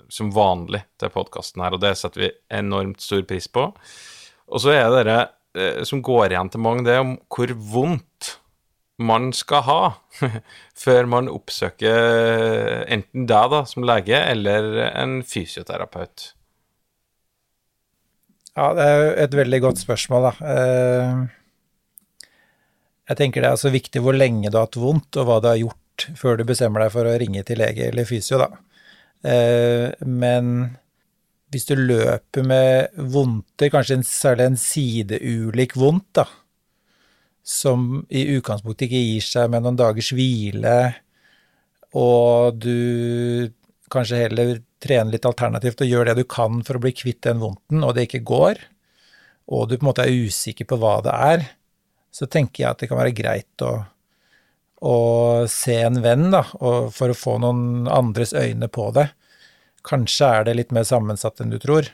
som 0.10 0.32
vanlig 0.34 0.82
til 1.00 1.12
podkasten 1.14 1.62
her, 1.64 1.76
og 1.76 1.84
det 1.84 1.94
setter 2.00 2.24
vi 2.24 2.30
enormt 2.60 3.04
stor 3.04 3.22
pris 3.30 3.48
på. 3.52 3.68
Og 4.50 4.64
så 4.64 4.74
er 4.74 4.90
det 5.06 5.18
eh, 5.60 5.82
som 5.88 6.04
går 6.06 6.34
igjen 6.34 6.52
til 6.52 6.64
mange, 6.66 6.86
det 6.88 6.98
om 7.00 7.16
hvor 7.32 7.54
vondt 7.74 8.36
man 9.00 9.30
skal 9.36 9.64
ha 9.64 9.82
før 10.84 11.08
man 11.08 11.32
oppsøker 11.32 12.84
enten 12.92 13.30
deg 13.30 13.54
da, 13.54 13.64
som 13.70 13.88
lege, 13.88 14.20
eller 14.20 14.74
en 14.90 15.22
fysioterapeut. 15.24 16.34
Ja, 18.60 18.74
det 18.76 18.86
er 18.86 18.98
jo 19.00 19.12
et 19.24 19.36
veldig 19.40 19.60
godt 19.64 19.80
spørsmål, 19.80 20.26
da. 20.30 20.32
Eh, 20.54 21.20
Jeg 23.10 23.18
tenker 23.18 23.42
det 23.42 23.50
er 23.50 23.58
så 23.58 23.72
viktig 23.74 24.02
hvor 24.06 24.14
lenge 24.14 24.52
du 24.52 24.58
har 24.60 24.68
hatt 24.68 24.78
vondt, 24.78 25.16
og 25.18 25.26
hva 25.26 25.40
du 25.42 25.48
har 25.50 25.58
gjort 25.58 26.04
før 26.20 26.38
du 26.38 26.44
bestemmer 26.46 26.84
deg 26.84 26.92
for 26.94 27.08
å 27.10 27.16
ringe 27.20 27.42
til 27.48 27.58
lege 27.60 27.88
eller 27.90 28.06
fysio, 28.06 28.38
da. 28.38 28.50
Eh, 29.24 29.96
Men 30.06 30.78
hvis 31.50 31.66
du 31.66 31.74
løper 31.80 32.44
med 32.46 32.94
vondter, 33.10 33.72
kanskje 33.74 33.98
en, 33.98 34.04
særlig 34.06 34.46
en 34.46 34.60
sideulik 34.62 35.74
vondt, 35.80 36.12
da, 36.20 36.28
som 37.42 38.04
i 38.14 38.28
utgangspunktet 38.36 38.86
ikke 38.86 39.02
gir 39.02 39.26
seg 39.26 39.50
med 39.50 39.64
noen 39.66 39.80
dagers 39.80 40.12
hvile, 40.14 40.76
og 41.98 42.60
du 42.62 43.50
kanskje 43.90 44.28
heller 44.28 44.60
trener 44.84 45.14
litt 45.14 45.28
alternativt 45.28 45.84
og 45.84 45.90
gjør 45.92 46.10
det 46.10 46.20
du 46.22 46.26
kan 46.30 46.62
for 46.66 46.80
å 46.80 46.84
bli 46.84 46.94
kvitt 46.96 47.22
den 47.28 47.42
vondten, 47.44 47.84
og 47.84 47.96
det 47.96 48.08
ikke 48.08 48.26
går, 48.28 48.62
og 49.50 49.70
du 49.70 49.78
på 49.78 49.84
en 49.84 49.90
måte 49.90 50.06
er 50.06 50.28
usikker 50.28 50.68
på 50.70 50.78
hva 50.80 51.00
det 51.06 51.16
er, 51.16 51.48
så 52.14 52.28
tenker 52.30 52.64
jeg 52.64 52.70
at 52.70 52.82
det 52.82 52.90
kan 52.90 53.00
være 53.00 53.16
greit 53.18 53.66
å, 53.66 53.74
å 54.86 54.98
se 55.50 55.78
en 55.84 56.02
venn, 56.04 56.30
da, 56.34 56.44
for 56.50 57.12
å 57.12 57.18
få 57.18 57.38
noen 57.44 57.90
andres 57.92 58.34
øyne 58.34 58.70
på 58.72 58.90
det. 58.96 59.10
Kanskje 59.86 60.30
er 60.40 60.48
det 60.48 60.58
litt 60.58 60.76
mer 60.76 60.88
sammensatt 60.88 61.42
enn 61.42 61.54
du 61.54 61.60
tror. 61.62 61.90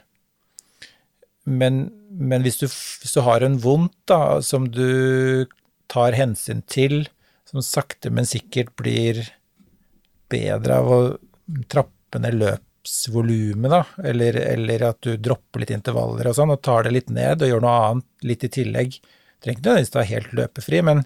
Men, 1.46 1.86
men 2.10 2.46
hvis, 2.46 2.58
du, 2.62 2.68
hvis 2.68 3.14
du 3.14 3.22
har 3.26 3.46
en 3.46 3.60
vondt 3.62 3.98
da, 4.10 4.42
som 4.42 4.68
du 4.72 5.46
tar 5.92 6.18
hensyn 6.18 6.64
til, 6.72 7.06
som 7.46 7.62
sakte, 7.64 8.10
men 8.10 8.28
sikkert 8.28 8.74
blir 8.80 9.22
bedre 10.32 10.80
av 10.82 10.90
å 10.92 11.00
trappe 11.70 12.20
ned 12.20 12.40
løpsvolumet, 12.86 13.72
da, 13.72 13.86
eller, 14.04 14.36
eller 14.36 14.84
at 14.84 15.02
du 15.02 15.18
dropper 15.18 15.60
litt 15.60 15.72
intervaller 15.72 16.28
og 16.30 16.36
sånn, 16.36 16.52
og 16.54 16.62
tar 16.62 16.84
det 16.84 16.92
litt 16.94 17.10
ned 17.10 17.42
og 17.42 17.50
gjør 17.50 17.62
noe 17.62 17.78
annet 17.90 18.06
litt 18.22 18.44
i 18.44 18.50
tillegg. 18.50 19.00
Trenger 19.42 19.58
ikke 19.58 19.66
nødvendigvis 19.66 19.96
være 19.96 20.12
helt 20.12 20.34
løpefri, 20.34 20.82
men 20.86 21.04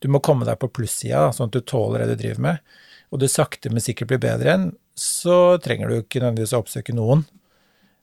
du 0.00 0.08
må 0.08 0.20
komme 0.20 0.44
deg 0.44 0.58
på 0.60 0.68
plussida, 0.68 1.30
sånn 1.32 1.48
at 1.48 1.56
du 1.56 1.60
tåler 1.60 2.04
det 2.04 2.14
du 2.16 2.22
driver 2.22 2.40
med, 2.40 2.58
og 3.12 3.20
du 3.20 3.28
sakte, 3.28 3.70
men 3.70 3.84
sikkert 3.84 4.08
blir 4.12 4.20
bedre 4.22 4.48
igjen, 4.48 4.66
så 4.98 5.58
trenger 5.62 5.88
du 5.88 6.00
ikke 6.00 6.20
nødvendigvis 6.20 6.52
å 6.52 6.60
oppsøke 6.62 6.94
noen. 6.96 7.24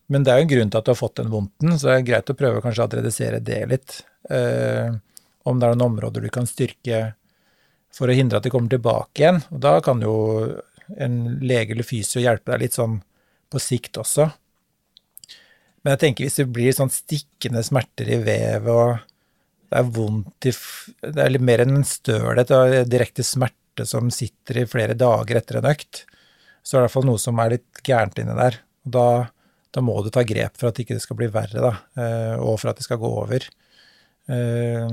Men 0.10 0.26
det 0.26 0.32
er 0.32 0.40
jo 0.40 0.48
en 0.48 0.54
grunn 0.54 0.72
til 0.72 0.80
at 0.80 0.88
du 0.88 0.92
har 0.92 0.98
fått 0.98 1.20
den 1.20 1.34
vondten, 1.34 1.76
så 1.78 1.90
det 1.90 1.98
er 1.98 2.08
greit 2.08 2.32
å 2.32 2.38
prøve 2.38 2.64
kanskje 2.66 2.86
å 2.88 2.92
redusere 2.96 3.42
det 3.46 3.60
litt. 3.70 4.00
Eh, 4.30 4.90
om 5.46 5.60
det 5.60 5.68
er 5.68 5.76
noen 5.76 5.92
områder 5.92 6.26
du 6.26 6.32
kan 6.34 6.50
styrke 6.50 7.12
for 7.94 8.10
å 8.10 8.16
hindre 8.16 8.40
at 8.40 8.46
de 8.46 8.52
kommer 8.54 8.72
tilbake 8.74 9.22
igjen. 9.22 9.42
Og 9.54 9.62
da 9.62 9.76
kan 9.86 10.02
jo 10.02 10.16
en 10.98 11.20
lege 11.46 11.76
eller 11.76 11.86
fysio 11.86 12.22
hjelpe 12.22 12.54
deg 12.54 12.66
litt 12.66 12.78
sånn 12.78 12.98
på 13.50 13.62
sikt 13.62 14.00
også. 14.02 14.30
Men 15.84 15.94
jeg 15.94 16.02
tenker 16.04 16.28
hvis 16.28 16.40
det 16.42 16.50
blir 16.54 16.76
sånn 16.76 16.92
stikkende 16.92 17.64
smerter 17.66 18.10
i 18.12 18.20
vevet, 18.22 18.70
og 18.70 19.00
det 19.70 19.80
er 19.80 19.92
vondt 19.96 20.50
i 20.50 20.54
Det 21.06 21.24
er 21.24 21.34
litt 21.34 21.46
mer 21.46 21.64
enn 21.64 21.78
en 21.78 21.88
stølhet 21.88 22.52
og 22.56 22.76
direkte 22.90 23.24
smerte 23.24 23.86
som 23.88 24.10
sitter 24.12 24.64
i 24.64 24.68
flere 24.68 24.98
dager 24.98 25.40
etter 25.40 25.60
en 25.60 25.70
økt, 25.70 26.04
så 26.64 26.78
er 26.78 26.82
det 26.82 26.82
i 26.82 26.88
hvert 26.88 26.96
fall 26.98 27.08
noe 27.08 27.22
som 27.22 27.40
er 27.40 27.54
litt 27.56 27.84
gærent 27.86 28.20
inni 28.20 28.36
der. 28.36 28.58
Og 28.86 28.94
da, 28.96 29.06
da 29.72 29.84
må 29.86 29.96
du 30.04 30.10
ta 30.14 30.26
grep 30.28 30.58
for 30.60 30.70
at 30.72 30.82
ikke 30.82 30.98
det 30.98 31.06
skal 31.06 31.20
bli 31.22 31.30
verre, 31.32 31.64
da, 31.64 31.74
eh, 32.02 32.36
og 32.42 32.60
for 32.60 32.72
at 32.74 32.82
det 32.82 32.86
skal 32.86 33.00
gå 33.02 33.14
over. 33.24 33.48
Eh, 34.30 34.90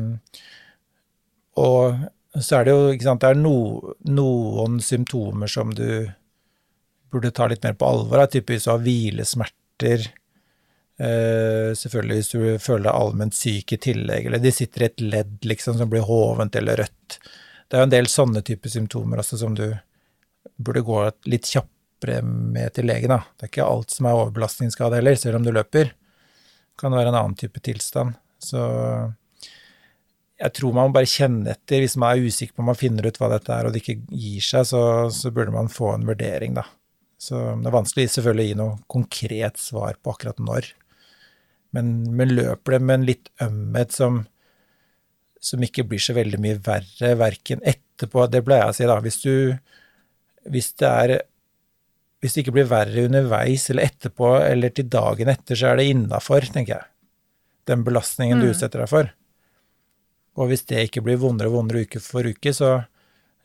Og 1.57 1.97
så 2.37 2.59
er 2.59 2.67
det 2.67 2.73
jo, 2.75 2.81
ikke 2.93 3.07
sant, 3.09 3.23
det 3.25 3.33
er 3.33 3.41
no, 3.41 3.95
noen 4.13 4.77
symptomer 4.85 5.49
som 5.49 5.73
du 5.73 5.89
burde 7.17 7.33
ta 7.35 7.49
litt 7.51 7.65
mer 7.67 7.75
på 7.79 7.89
alvor, 7.89 8.23
er 8.23 8.31
typisk 8.33 8.69
du 8.69 8.73
har 8.75 8.87
hvilesmerter, 8.87 10.07
Uh, 10.97 11.77
selvfølgelig 11.77 12.17
hvis 12.17 12.31
du 12.33 12.39
føler 12.57 12.87
deg 12.87 12.95
allment 12.97 13.35
syk 13.37 13.75
i 13.77 13.79
tillegg, 13.85 14.29
eller 14.29 14.41
de 14.41 14.53
sitter 14.55 14.81
i 14.81 14.87
et 14.87 15.03
ledd 15.05 15.45
liksom 15.45 15.77
som 15.77 15.91
blir 15.93 16.07
hovent 16.09 16.57
eller 16.57 16.81
rødt. 16.81 17.19
Det 17.67 17.77
er 17.77 17.83
jo 17.83 17.89
en 17.91 17.93
del 17.93 18.09
sånne 18.09 18.41
typer 18.47 18.73
symptomer 18.73 19.21
også 19.21 19.37
som 19.43 19.53
du 19.59 19.67
burde 20.57 20.85
gå 20.87 21.03
litt 21.29 21.51
kjappere 21.51 22.23
med 22.25 22.73
til 22.77 22.89
legen, 22.89 23.13
da. 23.13 23.21
Det 23.37 23.45
er 23.45 23.53
ikke 23.53 23.69
alt 23.69 23.93
som 23.93 24.09
er 24.09 24.23
overbelastningsskade 24.23 25.01
heller, 25.01 25.19
selv 25.21 25.41
om 25.41 25.45
du 25.45 25.53
løper. 25.53 25.93
Det 25.93 26.81
kan 26.81 26.97
være 26.97 27.13
en 27.13 27.21
annen 27.21 27.37
type 27.37 27.61
tilstand. 27.61 28.17
Så 28.41 28.63
jeg 30.41 30.53
tror 30.57 30.73
man 30.77 30.89
må 30.89 30.97
bare 30.97 31.11
kjenne 31.11 31.53
etter. 31.53 31.83
Hvis 31.83 31.99
man 32.01 32.15
er 32.15 32.25
usikker 32.25 32.57
på 32.57 32.65
om 32.65 32.71
man 32.71 32.79
finner 32.79 33.09
ut 33.09 33.21
hva 33.21 33.33
dette 33.35 33.53
er, 33.53 33.69
og 33.69 33.75
det 33.75 33.83
ikke 33.83 33.99
gir 34.13 34.49
seg, 34.49 34.65
så, 34.73 34.83
så 35.13 35.33
burde 35.35 35.53
man 35.53 35.73
få 35.73 35.93
en 35.97 36.09
vurdering, 36.09 36.57
da. 36.57 36.65
Så 37.17 37.39
det 37.61 37.71
er 37.71 37.75
vanskelig 37.75 38.11
selvfølgelig 38.13 38.45
å 38.45 38.49
gi 38.51 38.59
noe 38.61 38.79
konkret 38.93 39.61
svar 39.61 39.97
på 40.03 40.13
akkurat 40.13 40.41
når. 40.43 40.69
Men, 41.77 41.93
men 42.17 42.35
løper 42.37 42.77
det 42.77 42.83
med 42.85 42.99
en 42.99 43.07
litt 43.09 43.31
ømhet 43.43 43.95
som, 43.97 44.21
som 45.43 45.65
ikke 45.65 45.87
blir 45.89 46.03
så 46.03 46.17
veldig 46.17 46.41
mye 46.43 46.61
verre, 46.65 47.15
verken 47.21 47.65
etterpå 47.67 48.27
Det 48.33 48.43
pleier 48.45 48.67
jeg 48.67 48.75
å 48.75 48.77
si, 48.77 48.87
da. 48.89 48.99
Hvis 49.05 49.19
du 49.25 49.35
Hvis 50.53 50.71
det 50.81 50.89
er 50.89 51.15
Hvis 52.23 52.37
det 52.37 52.45
ikke 52.45 52.57
blir 52.59 52.71
verre 52.71 53.07
underveis 53.09 53.69
eller 53.73 53.91
etterpå 53.91 54.37
eller 54.45 54.73
til 54.77 54.89
dagen 54.93 55.33
etter, 55.33 55.59
så 55.59 55.73
er 55.73 55.81
det 55.81 55.91
innafor, 55.93 56.49
tenker 56.53 56.79
jeg. 56.79 56.89
Den 57.67 57.85
belastningen 57.85 58.41
du 58.41 58.49
utsetter 58.49 58.83
deg 58.83 58.91
for. 58.93 59.11
Og 60.37 60.51
hvis 60.51 60.65
det 60.69 60.87
ikke 60.87 61.03
blir 61.05 61.21
vondere 61.21 61.51
og 61.51 61.59
vondere 61.59 61.85
uke 61.85 62.01
for 62.03 62.27
uke, 62.27 62.53
så, 62.57 62.71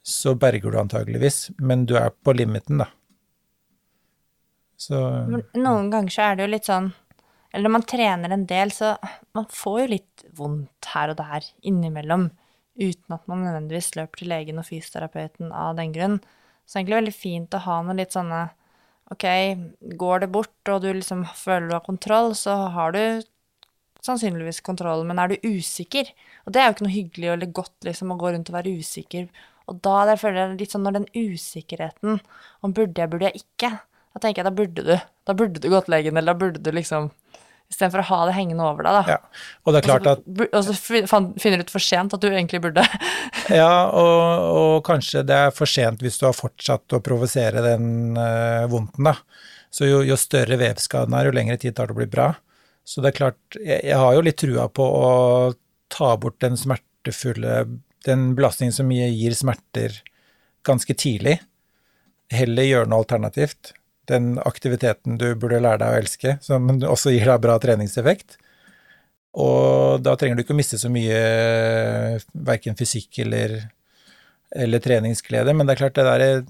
så 0.03 0.33
berger 0.39 0.71
du 0.71 0.79
antageligvis. 0.81 1.49
Men 1.59 1.85
du 1.89 1.95
er 1.99 2.11
på 2.11 2.35
limiten, 2.37 2.83
da. 2.83 2.89
Så 4.81 4.97
Noen 5.29 5.91
ganger 5.93 6.13
så 6.13 6.25
er 6.25 6.37
det 6.37 6.45
jo 6.45 6.51
litt 6.55 6.69
sånn 6.69 6.91
Eller 7.51 7.67
når 7.67 7.73
man 7.75 7.89
trener 7.89 8.33
en 8.33 8.45
del, 8.49 8.71
så 8.73 8.95
man 9.37 9.47
får 9.51 9.81
jo 9.83 9.89
litt 9.91 10.23
vondt 10.37 10.87
her 10.93 11.11
og 11.11 11.19
der 11.19 11.45
innimellom, 11.67 12.29
uten 12.79 13.15
at 13.17 13.27
man 13.29 13.43
nødvendigvis 13.43 13.91
løper 13.97 14.21
til 14.21 14.31
legen 14.31 14.61
og 14.61 14.67
fysioterapeuten 14.69 15.51
av 15.51 15.75
den 15.77 15.91
grunn. 15.95 16.15
Så 16.63 16.79
egentlig 16.79 17.01
veldig 17.01 17.15
fint 17.15 17.57
å 17.57 17.63
ha 17.65 17.81
noe 17.83 17.97
litt 17.99 18.15
sånne 18.15 18.47
Ok, 19.11 19.25
går 19.99 20.21
det 20.23 20.29
bort, 20.31 20.69
og 20.71 20.85
du 20.85 20.93
liksom 20.93 21.25
føler 21.35 21.65
du 21.67 21.73
har 21.75 21.83
kontroll, 21.83 22.29
så 22.39 22.53
har 22.71 22.93
du 22.95 23.01
sannsynligvis 24.05 24.61
kontroll, 24.63 25.03
men 25.03 25.19
er 25.19 25.33
du 25.33 25.49
usikker? 25.51 26.13
Og 26.45 26.55
det 26.55 26.61
er 26.61 26.69
jo 26.69 26.75
ikke 26.77 26.85
noe 26.85 26.93
hyggelig 26.95 27.31
eller 27.33 27.51
godt 27.59 27.87
liksom 27.89 28.13
å 28.13 28.17
gå 28.21 28.31
rundt 28.31 28.51
og 28.53 28.55
være 28.55 28.71
usikker. 28.79 29.27
Og 29.67 29.81
da 29.83 30.15
føler 30.15 30.39
jeg 30.39 30.61
litt 30.61 30.75
sånn 30.75 30.87
når 30.87 31.01
den 31.01 31.09
usikkerheten 31.11 32.21
om 32.63 32.77
burde 32.77 33.03
jeg, 33.03 33.11
burde 33.11 33.27
jeg 33.29 33.43
ikke, 33.43 33.73
da 34.11 34.21
tenker 34.21 34.41
jeg 34.41 34.49
da 34.49 34.55
burde 34.55 34.85
du. 34.85 34.95
Da 35.27 35.35
burde 35.37 35.61
du 35.63 35.67
gå 35.71 35.81
til 35.85 35.95
legen, 35.95 36.17
eller 36.19 36.33
da 36.33 36.41
burde 36.45 36.63
du 36.63 36.71
liksom 36.75 37.11
Istedenfor 37.71 38.01
å 38.01 38.07
ha 38.09 38.17
det 38.27 38.33
hengende 38.35 38.65
over 38.67 38.83
deg, 38.83 38.95
da. 38.97 39.13
ja. 39.13 39.43
Og 39.63 39.71
det 39.71 39.81
klart 39.85 40.07
og, 40.09 40.17
at 40.19 40.25
så, 40.27 40.47
og 40.59 40.65
så 40.67 40.73
finner 41.39 41.61
du 41.61 41.63
ut 41.63 41.71
for 41.71 41.83
sent 41.83 42.11
at 42.11 42.19
du 42.19 42.27
egentlig 42.27 42.59
burde. 42.65 42.83
Ja, 43.61 43.87
og, 43.95 44.43
og 44.59 44.73
kanskje 44.87 45.23
det 45.27 45.37
er 45.47 45.53
for 45.55 45.67
sent 45.67 46.03
hvis 46.03 46.19
du 46.19 46.25
har 46.27 46.35
fortsatt 46.35 46.95
å 46.95 46.99
provosere 47.03 47.63
den 47.63 48.19
uh, 48.19 48.67
vondten, 48.71 49.07
da. 49.07 49.15
Så 49.71 49.87
jo, 49.87 50.01
jo 50.03 50.17
større 50.19 50.59
vevskaden 50.59 51.15
er, 51.15 51.29
jo 51.29 51.35
lengre 51.35 51.57
tid 51.59 51.77
tar 51.77 51.87
det 51.87 51.95
å 51.95 51.99
bli 52.01 52.09
bra. 52.11 52.27
Så 52.87 53.03
det 53.03 53.13
er 53.13 53.17
klart, 53.21 53.39
jeg, 53.55 53.79
jeg 53.87 53.99
har 54.03 54.17
jo 54.17 54.23
litt 54.27 54.39
trua 54.43 54.67
på 54.67 54.87
å 54.99 55.11
ta 55.91 56.13
bort 56.19 56.41
den 56.43 56.59
smertefulle 56.59 57.65
Den 58.03 58.31
belastningen 58.35 58.75
som 58.75 58.91
gir 58.91 59.35
smerter 59.37 60.01
ganske 60.67 60.95
tidlig. 60.97 61.37
Heller 62.31 62.67
gjøre 62.67 62.91
noe 62.91 63.05
alternativt. 63.05 63.73
Den 64.09 64.39
aktiviteten 64.41 65.19
du 65.21 65.27
burde 65.35 65.61
lære 65.61 65.83
deg 65.83 65.93
å 65.93 65.99
elske, 66.01 66.37
som 66.41 66.69
også 66.69 67.13
gir 67.13 67.29
deg 67.29 67.43
bra 67.43 67.57
treningseffekt. 67.61 68.39
Og 69.39 70.01
da 70.03 70.17
trenger 70.19 70.35
du 70.35 70.43
ikke 70.43 70.55
å 70.55 70.59
miste 70.59 70.79
så 70.81 70.89
mye 70.91 71.19
verken 72.33 72.75
fysikk 72.79 73.21
eller, 73.23 73.61
eller 74.51 74.83
treningsglede, 74.83 75.53
men 75.55 75.67
det 75.67 75.75
er 75.75 75.83
klart 75.85 75.99
det 75.99 76.07
der 76.07 76.25
er 76.25 76.43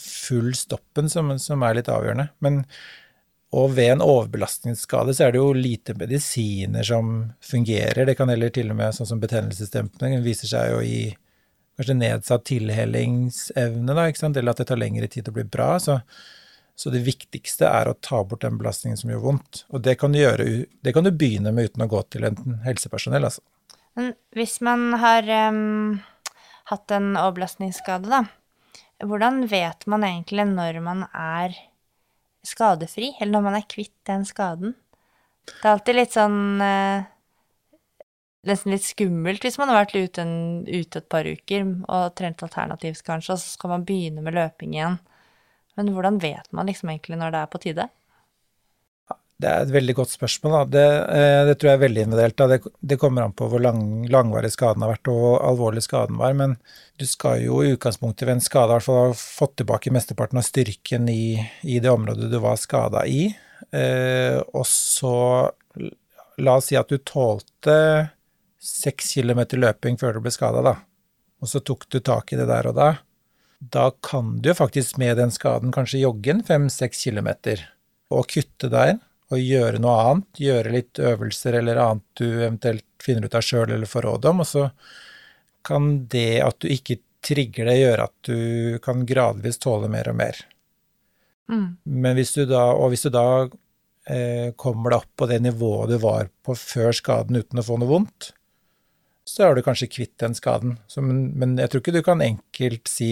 full 0.00 0.54
stoppen 0.56 1.10
som, 1.12 1.34
som 1.38 1.62
er 1.62 1.78
litt 1.78 1.90
avgjørende. 1.92 2.30
Men, 2.42 2.62
og 3.54 3.76
ved 3.76 3.92
en 3.92 4.04
overbelastningsskade 4.04 5.14
så 5.14 5.26
er 5.26 5.34
det 5.34 5.42
jo 5.42 5.52
lite 5.54 5.94
medisiner 5.98 6.86
som 6.88 7.12
fungerer. 7.44 8.06
Det 8.08 8.16
kan 8.18 8.32
heller 8.32 8.50
til 8.54 8.72
og 8.72 8.80
med 8.80 8.96
sånn 8.96 9.12
som 9.12 9.22
betennelsesdempende 9.22 10.24
viser 10.24 10.50
seg 10.50 10.72
jo 10.72 10.80
i 10.82 11.02
kanskje 11.74 11.96
nedsatt 11.98 12.44
tilhellingsevne, 12.46 13.94
da, 13.94 14.08
eller 14.08 14.50
at 14.52 14.62
det 14.62 14.66
tar 14.70 14.80
lengre 14.80 15.10
tid 15.10 15.30
å 15.30 15.34
bli 15.34 15.46
bra. 15.46 15.74
Så, 15.82 15.98
så 16.74 16.90
det 16.90 17.04
viktigste 17.06 17.68
er 17.70 17.88
å 17.88 17.96
ta 18.02 18.20
bort 18.26 18.42
den 18.42 18.58
belastningen 18.58 18.98
som 18.98 19.12
gjør 19.12 19.22
vondt. 19.22 19.62
Og 19.70 19.82
det 19.86 19.96
kan 20.00 20.14
du, 20.14 20.18
gjøre, 20.18 20.46
det 20.82 20.94
kan 20.94 21.06
du 21.06 21.12
begynne 21.14 21.52
med 21.54 21.70
uten 21.70 21.84
å 21.86 21.90
gå 21.90 22.00
til 22.10 22.26
enten 22.26 22.58
helsepersonell, 22.66 23.28
altså. 23.30 23.44
Men 23.94 24.10
hvis 24.34 24.58
man 24.66 24.88
har 24.98 25.28
um, 25.54 26.00
hatt 26.72 26.94
en 26.96 27.12
overbelastningsskade, 27.14 28.10
da, 28.10 28.24
hvordan 29.06 29.44
vet 29.50 29.86
man 29.90 30.06
egentlig 30.06 30.48
når 30.50 30.80
man 30.82 31.06
er 31.12 31.54
skadefri, 32.44 33.12
eller 33.20 33.36
når 33.36 33.46
man 33.46 33.58
er 33.60 33.68
kvitt 33.70 33.94
den 34.10 34.26
skaden? 34.26 34.74
Det 35.46 35.62
er 35.62 35.76
alltid 35.76 35.98
litt 36.00 36.16
sånn 36.16 36.40
uh, 36.58 37.06
nesten 38.48 38.74
litt 38.74 38.84
skummelt 38.84 39.44
hvis 39.44 39.58
man 39.60 39.70
har 39.70 39.84
vært 39.84 39.96
ute, 39.96 40.24
en, 40.24 40.64
ute 40.66 41.00
et 41.00 41.08
par 41.10 41.26
uker 41.28 41.66
og 41.86 42.14
trent 42.18 42.44
alternativt 42.44 43.04
kanskje, 43.06 43.36
og 43.36 43.40
så 43.40 43.56
skal 43.56 43.76
man 43.76 43.86
begynne 43.86 44.24
med 44.24 44.36
løping 44.36 44.74
igjen. 44.76 44.98
Men 45.78 45.92
hvordan 45.94 46.20
vet 46.22 46.50
man 46.54 46.70
liksom 46.70 46.92
egentlig 46.92 47.18
når 47.20 47.34
det 47.34 47.42
er 47.42 47.52
på 47.52 47.60
tide? 47.62 47.88
Det 49.34 49.50
er 49.50 49.64
et 49.64 49.72
veldig 49.74 49.96
godt 49.98 50.12
spørsmål. 50.14 50.68
Det, 50.70 50.84
eh, 51.10 51.40
det 51.48 51.56
tror 51.58 51.72
jeg 51.72 51.78
er 51.78 51.82
veldig 51.82 52.04
individuelt. 52.06 52.42
Det, 52.52 52.74
det 52.92 52.98
kommer 53.02 53.24
an 53.24 53.34
på 53.34 53.48
hvor 53.50 53.60
lang, 53.60 53.80
langvarig 54.08 54.52
skaden 54.54 54.84
har 54.84 54.94
vært 54.94 55.10
og 55.10 55.18
hvor 55.18 55.40
alvorlig 55.48 55.82
skaden 55.84 56.20
var. 56.20 56.36
Men 56.38 56.54
du 57.02 57.06
skal 57.10 57.42
jo 57.42 57.58
i 57.60 57.72
utgangspunktet 57.74 58.28
ved 58.28 58.38
en 58.38 58.44
skade 58.44 58.70
i 58.70 58.76
hvert 58.76 58.86
fall 58.86 59.00
ha 59.10 59.18
fått 59.18 59.56
tilbake 59.60 59.92
mesteparten 59.94 60.38
av 60.38 60.46
styrken 60.46 61.10
i, 61.10 61.34
i 61.66 61.80
det 61.82 61.90
området 61.90 62.30
du 62.30 62.38
var 62.44 62.62
skada 62.62 63.02
i. 63.10 63.26
Eh, 63.74 64.38
og 64.54 64.66
så 64.70 65.14
La 66.42 66.56
oss 66.58 66.66
si 66.66 66.74
at 66.74 66.90
du 66.90 66.98
tålte 66.98 67.74
seks 68.58 69.12
kilometer 69.14 69.60
løping 69.60 69.98
før 70.00 70.16
du 70.16 70.24
ble 70.24 70.32
skada, 70.34 70.64
da. 70.66 70.72
Og 71.38 71.50
så 71.50 71.60
tok 71.62 71.86
du 71.92 72.00
tak 72.02 72.32
i 72.32 72.38
det 72.40 72.48
der 72.50 72.70
og 72.70 72.78
da. 72.78 72.88
Da 73.70 73.90
kan 74.04 74.38
du 74.42 74.50
jo 74.50 74.56
faktisk 74.58 74.98
med 75.00 75.16
den 75.20 75.32
skaden 75.32 75.72
kanskje 75.74 76.02
jogge 76.02 76.34
en 76.34 76.44
fem-seks 76.44 77.04
kilometer 77.06 77.62
og 78.12 78.28
kutte 78.32 78.68
der 78.72 78.98
og 79.32 79.40
gjøre 79.40 79.80
noe 79.82 79.94
annet, 80.02 80.28
gjøre 80.38 80.72
litt 80.74 81.00
øvelser 81.00 81.58
eller 81.60 81.80
annet 81.80 82.04
du 82.20 82.26
eventuelt 82.28 82.86
finner 83.02 83.26
ut 83.26 83.36
av 83.38 83.44
sjøl 83.44 83.72
eller 83.72 83.88
får 83.88 84.06
råd 84.06 84.28
om, 84.30 84.42
og 84.44 84.48
så 84.48 84.66
kan 85.64 85.90
det 86.12 86.42
at 86.44 86.58
du 86.60 86.68
ikke 86.70 86.98
trigger 87.24 87.70
det, 87.70 87.78
gjøre 87.80 88.06
at 88.08 88.28
du 88.28 88.78
kan 88.84 89.06
gradvis 89.08 89.58
tåle 89.62 89.88
mer 89.92 90.10
og 90.12 90.18
mer. 90.18 90.40
Mm. 91.48 91.68
Men 91.84 92.16
hvis 92.18 92.34
du 92.36 92.44
da, 92.48 92.66
og 92.76 92.92
hvis 92.92 93.06
du 93.06 93.10
da 93.14 93.26
eh, 94.10 94.52
kommer 94.60 94.92
deg 94.92 95.02
opp 95.02 95.12
på 95.20 95.28
det 95.30 95.40
nivået 95.44 95.94
du 95.94 95.98
var 96.04 96.28
på 96.44 96.56
før 96.58 96.92
skaden 96.96 97.40
uten 97.40 97.60
å 97.60 97.64
få 97.64 97.80
noe 97.80 97.90
vondt, 97.90 98.34
så 99.24 99.46
er 99.46 99.56
du 99.56 99.64
kanskje 99.64 99.88
kvitt 99.88 100.18
den 100.20 100.36
skaden. 100.36 100.76
Så, 100.86 101.00
men, 101.04 101.30
men 101.40 101.56
jeg 101.60 101.72
tror 101.72 101.80
ikke 101.80 101.96
du 101.96 102.04
kan 102.04 102.20
enkelt 102.24 102.92
si 102.92 103.10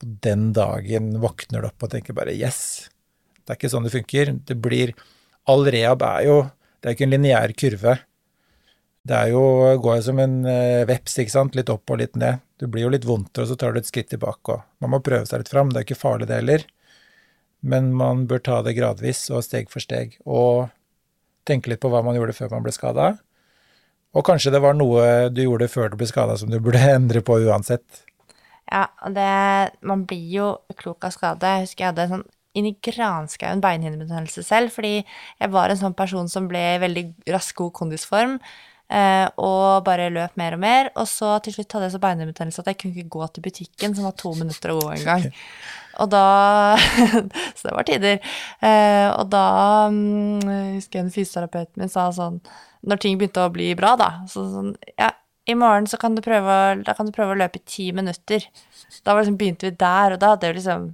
den 0.00 0.50
dagen 0.56 1.12
våkner 1.20 1.62
du 1.62 1.68
opp 1.68 1.84
og 1.84 1.92
tenker 1.92 2.16
bare 2.16 2.34
yes. 2.34 2.90
Det 3.44 3.54
er 3.54 3.58
ikke 3.58 3.72
sånn 3.72 3.86
det 3.86 3.94
funker. 3.94 4.32
Det 4.46 4.56
blir 4.60 4.94
All 5.50 5.64
rehab 5.66 6.02
er 6.06 6.24
jo 6.28 6.36
Det 6.80 6.88
er 6.88 6.96
ikke 6.96 7.06
en 7.08 7.14
lineær 7.14 7.52
kurve. 7.58 7.98
Det 9.04 9.16
er 9.16 9.30
jo, 9.32 9.42
går 9.80 9.98
jo 9.98 10.04
som 10.04 10.18
en 10.20 10.36
eh, 10.48 10.86
veps, 10.88 11.18
ikke 11.20 11.32
sant. 11.32 11.56
Litt 11.56 11.72
opp 11.72 11.92
og 11.92 12.00
litt 12.00 12.16
ned. 12.20 12.40
Du 12.60 12.66
blir 12.68 12.86
jo 12.86 12.92
litt 12.92 13.04
vondt, 13.08 13.36
og 13.40 13.48
så 13.48 13.56
tar 13.56 13.72
du 13.72 13.80
et 13.80 13.88
skritt 13.88 14.08
tilbake. 14.12 14.56
Og 14.56 14.84
man 14.84 14.94
må 14.94 15.00
prøve 15.04 15.28
seg 15.28 15.42
litt 15.42 15.52
fram. 15.52 15.72
Det 15.72 15.80
er 15.80 15.86
ikke 15.88 16.00
farlig, 16.00 16.28
det 16.28 16.38
heller. 16.40 16.64
Men 17.60 17.90
man 17.96 18.26
bør 18.28 18.40
ta 18.44 18.60
det 18.64 18.76
gradvis 18.78 19.26
og 19.32 19.44
steg 19.44 19.68
for 19.72 19.84
steg. 19.84 20.16
Og 20.24 20.70
tenke 21.48 21.72
litt 21.72 21.82
på 21.82 21.90
hva 21.92 22.00
man 22.04 22.16
gjorde 22.16 22.36
før 22.36 22.52
man 22.54 22.64
ble 22.64 22.72
skada. 22.76 23.10
Og 24.16 24.24
kanskje 24.26 24.52
det 24.52 24.62
var 24.64 24.76
noe 24.76 25.28
du 25.32 25.44
gjorde 25.44 25.68
før 25.70 25.92
du 25.92 25.98
ble 26.00 26.08
skada 26.08 26.36
som 26.40 26.52
du 26.52 26.58
burde 26.62 26.80
endre 26.96 27.24
på 27.24 27.40
uansett. 27.44 28.04
Ja, 28.70 28.84
og 29.04 29.14
det 29.16 29.30
Man 29.82 30.04
blir 30.06 30.26
jo 30.30 30.48
klok 30.78 31.04
av 31.04 31.10
skade. 31.16 31.42
Jeg 31.56 31.66
husker 31.66 31.84
jeg 31.84 31.92
hadde 31.92 32.04
en 32.08 32.14
sånn 32.18 32.28
inn 32.58 32.66
i 32.66 32.72
granskauen 32.82 33.60
beinhinnebetennelse 33.62 34.42
selv, 34.42 34.72
fordi 34.74 35.04
jeg 35.04 35.50
var 35.54 35.70
en 35.70 35.78
sånn 35.78 35.94
person 35.94 36.26
som 36.28 36.48
ble 36.50 36.58
i 36.74 36.80
veldig 36.82 37.04
rask 37.30 37.54
god 37.60 37.72
kondisform. 37.78 38.40
eh, 38.90 39.28
og 39.38 39.84
bare 39.86 40.08
løp 40.10 40.34
mer 40.36 40.56
og 40.56 40.58
mer. 40.64 40.88
Og 40.98 41.06
så 41.06 41.36
til 41.44 41.54
slutt 41.54 41.72
hadde 41.76 41.86
jeg 41.86 41.92
så 41.94 42.00
beinhinnebetennelse 42.02 42.58
at 42.64 42.66
jeg 42.72 42.78
kunne 42.80 42.96
ikke 42.98 43.14
gå 43.18 43.28
til 43.36 43.44
butikken, 43.44 43.94
som 43.94 44.08
var 44.08 44.16
to 44.18 44.32
minutter 44.34 44.72
å 44.74 44.80
gå 44.80 44.88
en 44.96 45.04
gang. 45.06 45.28
Og 46.02 46.10
da 46.10 46.24
Så 47.58 47.68
det 47.68 47.74
var 47.76 47.86
tider. 47.86 48.18
Eh, 48.66 49.08
og 49.14 49.30
da 49.30 49.44
jeg 49.90 50.74
husker 50.80 50.98
jeg 50.98 51.04
en 51.06 51.14
fysioterapeuten 51.14 51.82
min 51.82 51.90
sa 51.92 52.08
sånn 52.14 52.40
Når 52.82 53.00
ting 53.02 53.18
begynte 53.20 53.42
å 53.44 53.52
bli 53.52 53.74
bra, 53.78 53.94
da, 54.00 54.10
så 54.30 54.46
sånn 54.50 54.74
Ja, 54.98 55.10
i 55.50 55.58
morgen 55.58 55.86
så 55.90 55.98
kan 56.00 56.16
du 56.16 56.22
prøve, 56.24 56.56
kan 56.86 57.08
du 57.08 57.14
prøve 57.14 57.34
å 57.34 57.38
løpe 57.40 57.60
i 57.60 57.66
ti 57.68 57.90
minutter. 57.96 58.46
Da 59.04 59.16
liksom, 59.18 59.38
begynte 59.40 59.68
vi 59.68 59.76
der, 59.80 60.14
og 60.14 60.22
da 60.22 60.34
hadde 60.34 60.50
jeg 60.50 60.60
liksom 60.60 60.90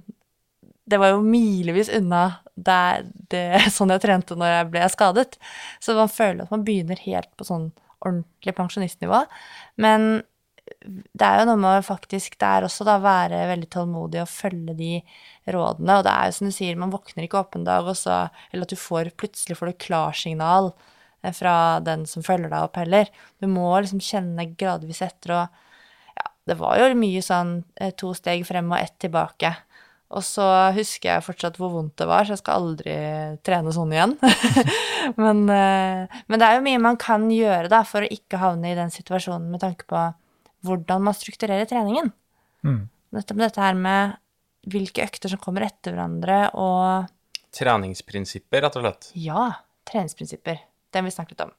Det 0.87 0.97
var 1.01 1.09
jo 1.11 1.19
milevis 1.19 1.89
unna 1.91 2.39
det, 2.55 3.07
det, 3.31 3.43
sånn 3.75 3.91
jeg 3.91 4.03
trente 4.05 4.37
når 4.39 4.53
jeg 4.53 4.69
ble 4.71 4.87
skadet. 4.93 5.35
Så 5.83 5.97
man 5.97 6.11
føler 6.11 6.45
at 6.45 6.53
man 6.53 6.63
begynner 6.67 6.99
helt 7.03 7.29
på 7.35 7.47
sånn 7.47 7.69
ordentlig 7.97 8.53
pensjonistnivå. 8.55 9.23
Men 9.83 10.21
det 10.87 11.27
er 11.27 11.41
jo 11.41 11.47
noe 11.49 11.59
med 11.61 11.85
faktisk 11.87 12.37
der 12.41 12.65
også 12.67 12.85
da 12.87 12.97
være 13.03 13.45
veldig 13.51 13.69
tålmodig 13.73 14.21
og 14.23 14.31
følge 14.31 14.75
de 14.77 14.91
rådene. 15.53 15.99
Og 15.99 16.05
det 16.07 16.13
er 16.13 16.29
jo 16.29 16.37
som 16.37 16.49
du 16.49 16.55
sier, 16.55 16.79
man 16.79 16.93
våkner 16.93 17.27
ikke 17.27 17.39
opp 17.41 17.55
en 17.57 17.67
dag, 17.67 17.87
og 17.87 17.97
så 17.97 18.27
Eller 18.51 18.67
at 18.67 18.73
du 18.73 18.79
får 18.79 19.13
plutselig 19.19 19.57
får 19.59 19.71
du 19.71 19.81
klarsignal 19.87 20.71
fra 21.35 21.79
den 21.83 22.05
som 22.09 22.25
følger 22.25 22.51
deg 22.51 22.65
opp 22.67 22.77
heller. 22.79 23.09
Du 23.41 23.47
må 23.51 23.69
liksom 23.79 24.01
kjenne 24.03 24.49
gradvis 24.57 25.03
etter 25.05 25.37
og 25.37 25.63
Ja, 26.17 26.29
det 26.49 26.57
var 26.57 26.79
jo 26.79 26.91
mye 26.97 27.21
sånn 27.21 27.59
eh, 27.75 27.93
to 27.97 28.13
steg 28.17 28.45
frem 28.47 28.71
og 28.71 28.79
ett 28.79 28.95
tilbake. 29.03 29.53
Og 30.07 30.23
så 30.23 30.45
husker 30.71 31.09
jeg 31.11 31.25
fortsatt 31.25 31.57
hvor 31.59 31.73
vondt 31.73 31.97
det 31.99 32.07
var, 32.07 32.23
så 32.23 32.37
jeg 32.37 32.39
skal 32.39 32.61
aldri 32.61 32.93
trene 33.43 33.73
sånn 33.75 33.91
igjen. 33.91 34.13
men, 35.23 35.43
eh, 35.51 36.21
men 36.31 36.39
det 36.39 36.47
er 36.47 36.55
jo 36.55 36.63
mye 36.69 36.83
man 36.85 36.99
kan 37.01 37.27
gjøre 37.33 37.67
da, 37.73 37.81
for 37.87 38.05
å 38.05 38.13
ikke 38.15 38.39
havne 38.39 38.71
i 38.71 38.77
den 38.77 38.93
situasjonen 38.93 39.49
med 39.51 39.61
tanke 39.65 39.87
på 39.89 40.05
hvordan 40.67 41.03
man 41.03 41.17
strukturerer 41.17 41.67
treningen. 41.69 42.13
Mm. 42.65 42.87
Nettopp 43.15 43.43
dette 43.43 43.61
her 43.63 43.75
med 43.77 44.15
hvilke 44.71 45.03
økter 45.05 45.31
som 45.31 45.43
kommer 45.43 45.67
etter 45.67 45.93
hverandre, 45.95 46.39
og 46.55 47.13
Treningsprinsipper, 47.57 48.61
rett 48.63 48.75
og 48.77 48.83
slett. 48.83 49.11
ja, 49.17 49.45
treningsprinsipper. 49.87 50.59
Har 50.93 51.03
vi 51.03 51.11
snakket 51.11 51.41
om. 51.41 51.51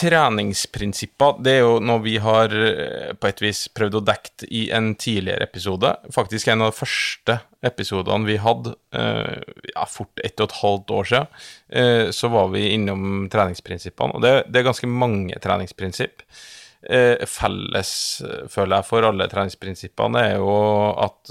Treningsprinsipper, 0.00 1.42
det 1.44 1.58
er 1.58 1.58
jo 1.60 1.72
noe 1.84 2.00
vi 2.00 2.14
har 2.24 2.52
eh, 2.56 3.10
på 3.20 3.28
et 3.28 3.40
vis 3.44 3.66
prøvd 3.76 3.98
å 3.98 4.04
dekke 4.08 4.46
i 4.48 4.62
en 4.72 4.94
tidligere 4.96 5.44
episode. 5.44 5.90
Faktisk 6.14 6.48
en 6.48 6.64
av 6.64 6.70
de 6.70 6.78
første 6.78 7.36
episodene 7.68 8.24
vi 8.24 8.38
hadde, 8.40 8.72
eh, 8.96 9.42
ja, 9.74 9.84
fort 9.90 10.22
ett 10.24 10.40
og 10.40 10.48
et 10.48 10.56
halvt 10.62 10.94
år 10.96 11.10
siden, 11.10 11.42
eh, 11.68 12.06
så 12.16 12.30
var 12.32 12.48
vi 12.54 12.70
innom 12.78 13.26
treningsprinsippene. 13.32 14.16
Og 14.16 14.24
det, 14.24 14.32
er 14.56 14.68
ganske 14.70 14.88
mange 14.88 15.36
treningsprinsipp. 15.42 16.24
Felles, 17.28 17.90
føler 18.48 18.78
jeg, 18.78 18.86
for 18.88 19.04
alle 19.04 19.26
treningsprinsippene 19.28 20.22
er 20.30 20.38
jo 20.40 20.54
at 20.96 21.28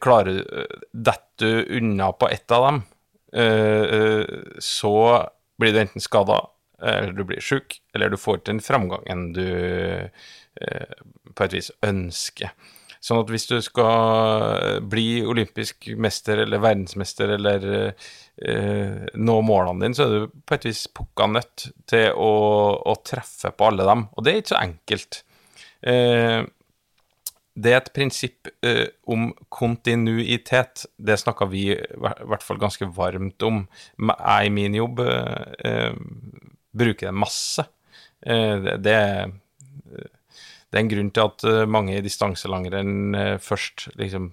klarer 0.00 0.42
Detter 0.92 1.24
du 1.38 1.76
unna 1.78 2.12
på 2.12 2.28
ett 2.28 2.50
av 2.50 2.64
dem, 2.64 2.82
eh, 3.32 3.82
eh, 3.82 4.24
så 4.58 5.28
blir 5.58 5.72
du 5.72 5.80
enten 5.80 6.00
skada, 6.00 6.40
eller 6.82 7.12
du 7.12 7.24
blir 7.24 7.40
sjuk, 7.40 7.80
eller 7.94 8.10
du 8.10 8.16
får 8.16 8.40
til 8.40 8.56
den 8.56 8.64
framgangen 8.64 9.32
du 9.36 9.46
eh, 9.46 10.98
på 11.34 11.46
et 11.46 11.54
vis 11.54 11.70
ønsker. 11.86 12.54
Sånn 12.98 13.20
at 13.22 13.30
hvis 13.30 13.46
du 13.46 13.60
skal 13.62 14.80
bli 14.90 15.22
olympisk 15.22 15.86
mester 16.02 16.42
eller 16.42 16.62
verdensmester 16.62 17.36
eller 17.36 17.66
eh, 17.78 19.04
nå 19.14 19.36
målene 19.46 19.84
dine, 19.84 19.94
så 19.94 20.06
er 20.06 20.14
du 20.14 20.40
på 20.42 20.56
et 20.56 20.66
vis 20.66 20.84
pukka 20.90 21.28
nødt 21.30 21.68
til 21.90 22.10
å, 22.18 22.32
å 22.82 22.96
treffe 23.06 23.52
på 23.54 23.70
alle 23.70 23.86
dem. 23.86 24.08
Og 24.16 24.26
det 24.26 24.32
er 24.32 24.42
ikke 24.42 24.54
så 24.56 24.62
enkelt. 24.64 25.20
Eh, 25.86 26.40
det 27.58 27.72
er 27.72 27.80
et 27.80 27.90
prinsipp 27.94 28.50
uh, 28.66 28.86
om 29.10 29.32
kontinuitet. 29.52 30.86
Det 30.96 31.18
snakka 31.18 31.48
vi 31.50 31.64
i 31.74 31.78
hvert 31.98 32.44
fall 32.44 32.60
ganske 32.60 32.88
varmt 32.94 33.42
om. 33.46 33.64
Jeg 33.98 34.46
i 34.46 34.54
min 34.54 34.78
jobb 34.78 35.02
uh, 35.02 35.42
uh, 35.66 35.98
bruker 36.78 37.10
det 37.10 37.16
masse. 37.16 37.66
Det, 38.18 38.72
det, 38.82 38.92
er, 38.92 39.28
det 39.86 40.74
er 40.74 40.80
en 40.80 40.88
grunn 40.90 41.10
til 41.14 41.28
at 41.30 41.68
mange 41.70 41.94
i 41.94 42.02
distanselangrenn 42.02 43.14
først 43.38 43.84
liksom 43.94 44.32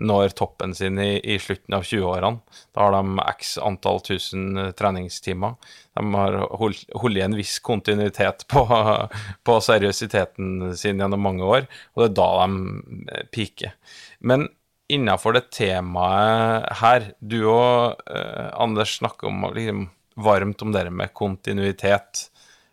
når 0.00 0.32
toppen 0.36 0.72
sin 0.76 0.98
i, 1.00 1.18
i 1.20 1.36
slutten 1.40 1.76
av 1.76 1.84
20-årene. 1.84 2.40
Da 2.74 2.86
har 2.86 2.96
de 2.96 3.24
x 3.34 3.56
antall 3.62 4.00
tusen 4.04 4.56
eh, 4.58 4.70
treningstimer. 4.76 5.56
De 5.98 6.04
har 6.14 6.38
holdt, 6.60 6.86
holdt 6.96 7.24
en 7.24 7.36
viss 7.38 7.58
kontinuitet 7.64 8.46
på, 8.50 8.64
på 9.46 9.58
seriøsiteten 9.66 10.72
sin 10.80 11.02
gjennom 11.02 11.22
mange 11.24 11.44
år, 11.44 11.68
og 11.94 12.02
det 12.04 12.08
er 12.10 12.16
da 12.20 12.30
de 12.40 13.04
eh, 13.12 13.28
peaker. 13.34 13.76
Men 14.20 14.48
innafor 14.90 15.36
det 15.36 15.48
temaet 15.54 16.68
her, 16.80 17.10
du 17.20 17.42
og 17.44 18.00
eh, 18.10 18.50
Anders 18.56 18.96
snakker 18.98 19.30
om 19.30 19.50
liksom, 19.54 19.88
varmt 20.20 20.64
om 20.64 20.72
det 20.74 20.88
med 20.90 21.14
kontinuitet. 21.16 22.28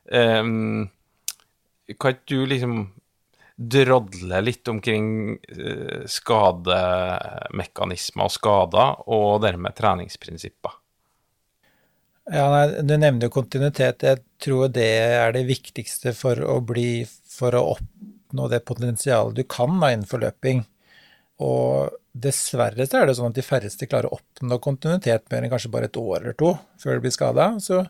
Eh, 0.08 0.44
kan 1.98 2.16
ikke 2.16 2.32
du 2.32 2.40
liksom 2.48 2.80
drodle 3.58 4.42
litt 4.46 4.70
omkring 4.70 5.38
eh, 5.50 6.06
skademekanismer 6.06 8.30
og 8.30 8.34
skader, 8.34 9.02
og 9.10 9.42
dermed 9.46 9.76
treningsprinsipper? 9.78 10.78
Ja, 12.28 12.50
nei, 12.52 12.82
Du 12.84 12.98
nevner 13.00 13.28
jo 13.28 13.36
kontinuitet. 13.38 14.04
Jeg 14.04 14.20
tror 14.44 14.68
det 14.74 14.90
er 15.02 15.32
det 15.36 15.46
viktigste 15.48 16.14
for 16.14 16.40
å 16.44 16.60
bli 16.60 17.06
For 17.08 17.56
å 17.56 17.78
oppnå 17.78 18.50
det 18.52 18.66
potensialet 18.68 19.38
du 19.38 19.44
kan 19.48 19.80
da 19.80 19.94
innenfor 19.94 20.26
løping. 20.26 20.66
og 21.38 21.94
dessverre 22.18 22.88
så 22.88 22.98
er 22.98 23.08
det 23.08 23.14
sånn 23.18 23.30
at 23.30 23.38
de 23.38 23.46
færreste 23.46 23.88
klarer 23.90 24.10
å 24.10 24.18
oppnå 24.18 24.58
kontinuitet 24.64 25.28
mer 25.30 25.44
enn 25.44 25.52
kanskje 25.52 25.70
bare 25.70 25.86
et 25.86 26.00
år 26.02 26.24
eller 26.24 26.38
to 26.38 26.56
før 26.82 26.98
de 26.98 27.04
blir 27.04 27.14
skada. 27.14 27.52
Så 27.62 27.84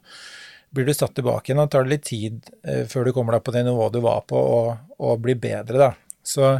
blir 0.69 0.85
du 0.85 0.93
satt 0.93 1.15
tilbake 1.15 1.51
igjen, 1.51 1.63
og 1.63 1.71
tar 1.71 1.85
det 1.85 1.95
litt 1.95 2.07
tid 2.09 2.49
eh, 2.63 2.85
før 2.89 3.07
du 3.07 3.13
kommer 3.15 3.37
deg 3.37 3.45
på 3.45 3.53
det 3.55 3.63
nivået 3.67 3.95
du 3.95 4.01
var 4.03 4.23
på, 4.29 4.37
og, 4.37 4.93
og 4.99 5.21
blir 5.23 5.39
bedre, 5.41 5.79
da. 5.79 5.91
Så, 6.27 6.57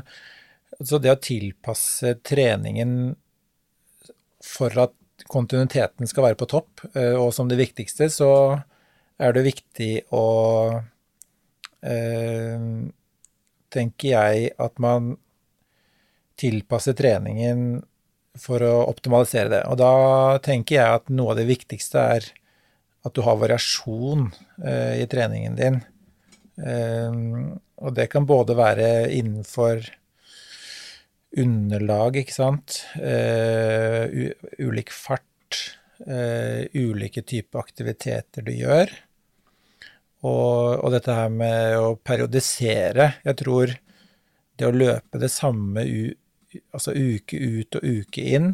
så 0.79 0.99
det 1.03 1.11
å 1.11 1.19
tilpasse 1.21 2.15
treningen 2.25 3.15
for 4.47 4.73
at 4.79 4.95
kontinuiteten 5.27 6.07
skal 6.07 6.29
være 6.29 6.39
på 6.39 6.49
topp, 6.49 6.85
eh, 6.93 7.15
og 7.17 7.33
som 7.35 7.49
det 7.51 7.59
viktigste, 7.59 8.09
så 8.13 8.31
er 9.17 9.33
det 9.33 9.47
viktig 9.47 9.91
å 10.15 10.27
eh, 11.81 12.69
Tenker 13.67 14.07
jeg 14.07 14.51
at 14.63 14.77
man 14.79 15.09
tilpasser 16.39 16.95
treningen 16.95 17.81
for 18.39 18.63
å 18.63 18.85
optimalisere 18.87 19.51
det. 19.51 19.59
Og 19.67 19.75
da 19.81 20.37
tenker 20.39 20.77
jeg 20.77 20.99
at 21.01 21.11
noe 21.11 21.33
av 21.33 21.41
det 21.41 21.49
viktigste 21.49 22.05
er 22.15 22.29
at 23.07 23.15
du 23.15 23.23
har 23.25 23.39
variasjon 23.39 24.27
eh, 24.63 25.01
i 25.03 25.07
treningen 25.09 25.55
din. 25.57 25.79
Eh, 26.57 27.17
og 27.77 27.95
det 27.97 28.09
kan 28.11 28.27
både 28.27 28.57
være 28.57 28.91
innenfor 29.13 29.85
underlag, 31.37 32.21
ikke 32.21 32.33
sant, 32.33 32.79
eh, 32.97 34.31
ulik 34.63 34.93
fart, 34.93 35.77
eh, 36.05 36.65
ulike 36.73 37.21
typer 37.21 37.61
aktiviteter 37.61 38.45
du 38.45 38.53
gjør. 38.55 38.93
Og, 40.25 40.79
og, 40.81 40.89
dette 40.95 41.13
her 41.13 41.29
med 41.29 41.75
å 41.77 41.91
periodisere 42.01 43.05
Jeg 43.21 43.35
tror 43.37 43.69
det 44.57 44.65
å 44.65 44.73
løpe 44.73 45.19
det 45.21 45.29
samme 45.29 45.83
altså 46.73 46.95
uke 46.97 47.37
ut 47.37 47.77
og 47.77 47.85
uke 47.85 48.23
inn 48.33 48.47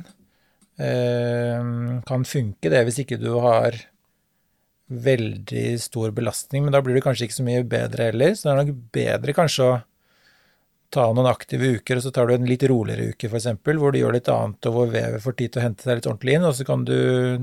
eh, 0.75 1.63
kan 2.03 2.27
funke, 2.27 2.67
det, 2.67 2.83
hvis 2.83 2.99
ikke 3.05 3.21
du 3.21 3.31
har 3.39 3.79
veldig 4.87 5.79
stor 5.81 6.11
belastning. 6.11 6.65
Men 6.65 6.75
da 6.75 6.81
blir 6.83 6.97
det 6.97 7.03
kanskje 7.05 7.27
ikke 7.27 7.39
så 7.39 7.47
mye 7.47 7.65
bedre 7.67 8.11
heller, 8.11 8.35
så 8.35 8.49
det 8.49 8.53
er 8.53 8.61
nok 8.61 8.85
bedre 8.95 9.35
kanskje 9.37 9.67
å 9.67 9.81
ta 10.93 11.07
noen 11.09 11.29
aktive 11.31 11.71
uker, 11.79 11.97
og 11.97 12.05
så 12.05 12.11
tar 12.13 12.29
du 12.29 12.35
en 12.35 12.47
litt 12.47 12.63
roligere 12.69 13.13
uke, 13.13 13.29
f.eks., 13.29 13.49
hvor 13.65 13.93
du 13.93 13.99
gjør 13.99 14.13
litt 14.17 14.29
annet, 14.29 14.69
og 14.69 14.75
hvor 14.75 14.93
vevet 14.93 15.23
får 15.23 15.37
tid 15.39 15.53
til 15.53 15.61
å 15.61 15.65
hente 15.65 15.85
seg 15.85 15.97
litt 15.97 16.09
ordentlig 16.09 16.37
inn, 16.37 16.47
og 16.47 16.55
så 16.57 16.67
kan 16.67 16.85
du 16.85 16.97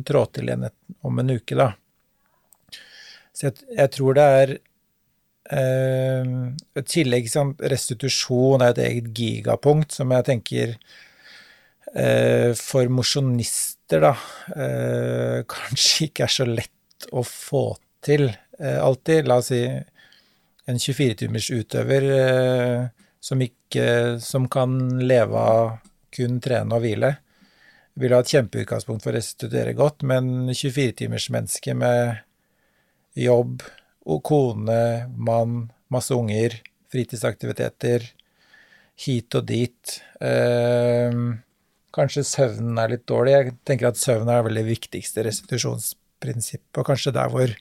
trå 0.06 0.24
til 0.30 0.50
igjen 0.50 0.68
om 1.06 1.22
en 1.22 1.34
uke, 1.34 1.58
da. 1.58 1.72
Så 3.34 3.48
jeg, 3.48 3.64
jeg 3.74 3.92
tror 3.96 4.18
det 4.18 4.26
er 4.36 4.54
eh, 5.56 6.32
I 6.78 6.82
tillegg 6.86 7.30
sånn, 7.30 7.54
restitusjon 7.72 8.62
er 8.62 8.74
et 8.74 8.82
eget 8.86 9.10
gigapunkt 9.16 9.94
som 9.96 10.12
jeg 10.14 10.26
tenker 10.28 10.74
eh, 11.94 12.50
for 12.58 12.90
mosjonister, 12.92 14.06
da, 14.06 14.14
eh, 14.54 15.38
kanskje 15.56 16.10
ikke 16.10 16.28
er 16.28 16.38
så 16.38 16.46
lett 16.46 16.76
å 17.12 17.24
få 17.26 17.64
til 18.04 18.28
eh, 18.30 18.78
alltid. 18.80 19.28
La 19.28 19.40
oss 19.40 19.50
si 19.52 19.62
en 20.70 20.78
24-timers 20.78 21.50
utøver 21.50 22.06
eh, 22.16 22.84
som, 23.20 23.42
ikke, 23.42 24.18
som 24.22 24.48
kan 24.52 24.76
leve 25.02 25.40
av 25.40 25.74
kun 26.14 26.40
trene 26.42 26.76
og 26.76 26.84
hvile, 26.84 27.14
vil 28.00 28.14
ha 28.14 28.22
et 28.22 28.32
kjempeutgangspunkt 28.32 29.04
for 29.04 29.12
å 29.12 29.18
restituere 29.18 29.76
godt, 29.78 30.04
men 30.06 30.50
24-timersmenneske 30.50 31.74
med 31.78 32.22
jobb 33.18 33.62
og 34.10 34.22
kone, 34.26 34.80
mann, 35.14 35.68
masse 35.92 36.14
unger, 36.16 36.56
fritidsaktiviteter, 36.90 38.06
hit 39.00 39.36
og 39.38 39.46
dit 39.48 40.00
eh, 40.20 41.14
Kanskje 41.90 42.22
søvnen 42.22 42.76
er 42.78 42.92
litt 42.92 43.02
dårlig. 43.10 43.32
Jeg 43.32 43.54
tenker 43.66 43.88
at 43.88 43.98
søvn 43.98 44.28
er 44.30 44.44
veldig 44.46 44.62
viktigste 44.68 45.24
restitusjonsprinsipp, 46.20 46.78
og 46.78 46.86
kanskje 46.86 47.12
der 47.12 47.30
hvor 47.30 47.54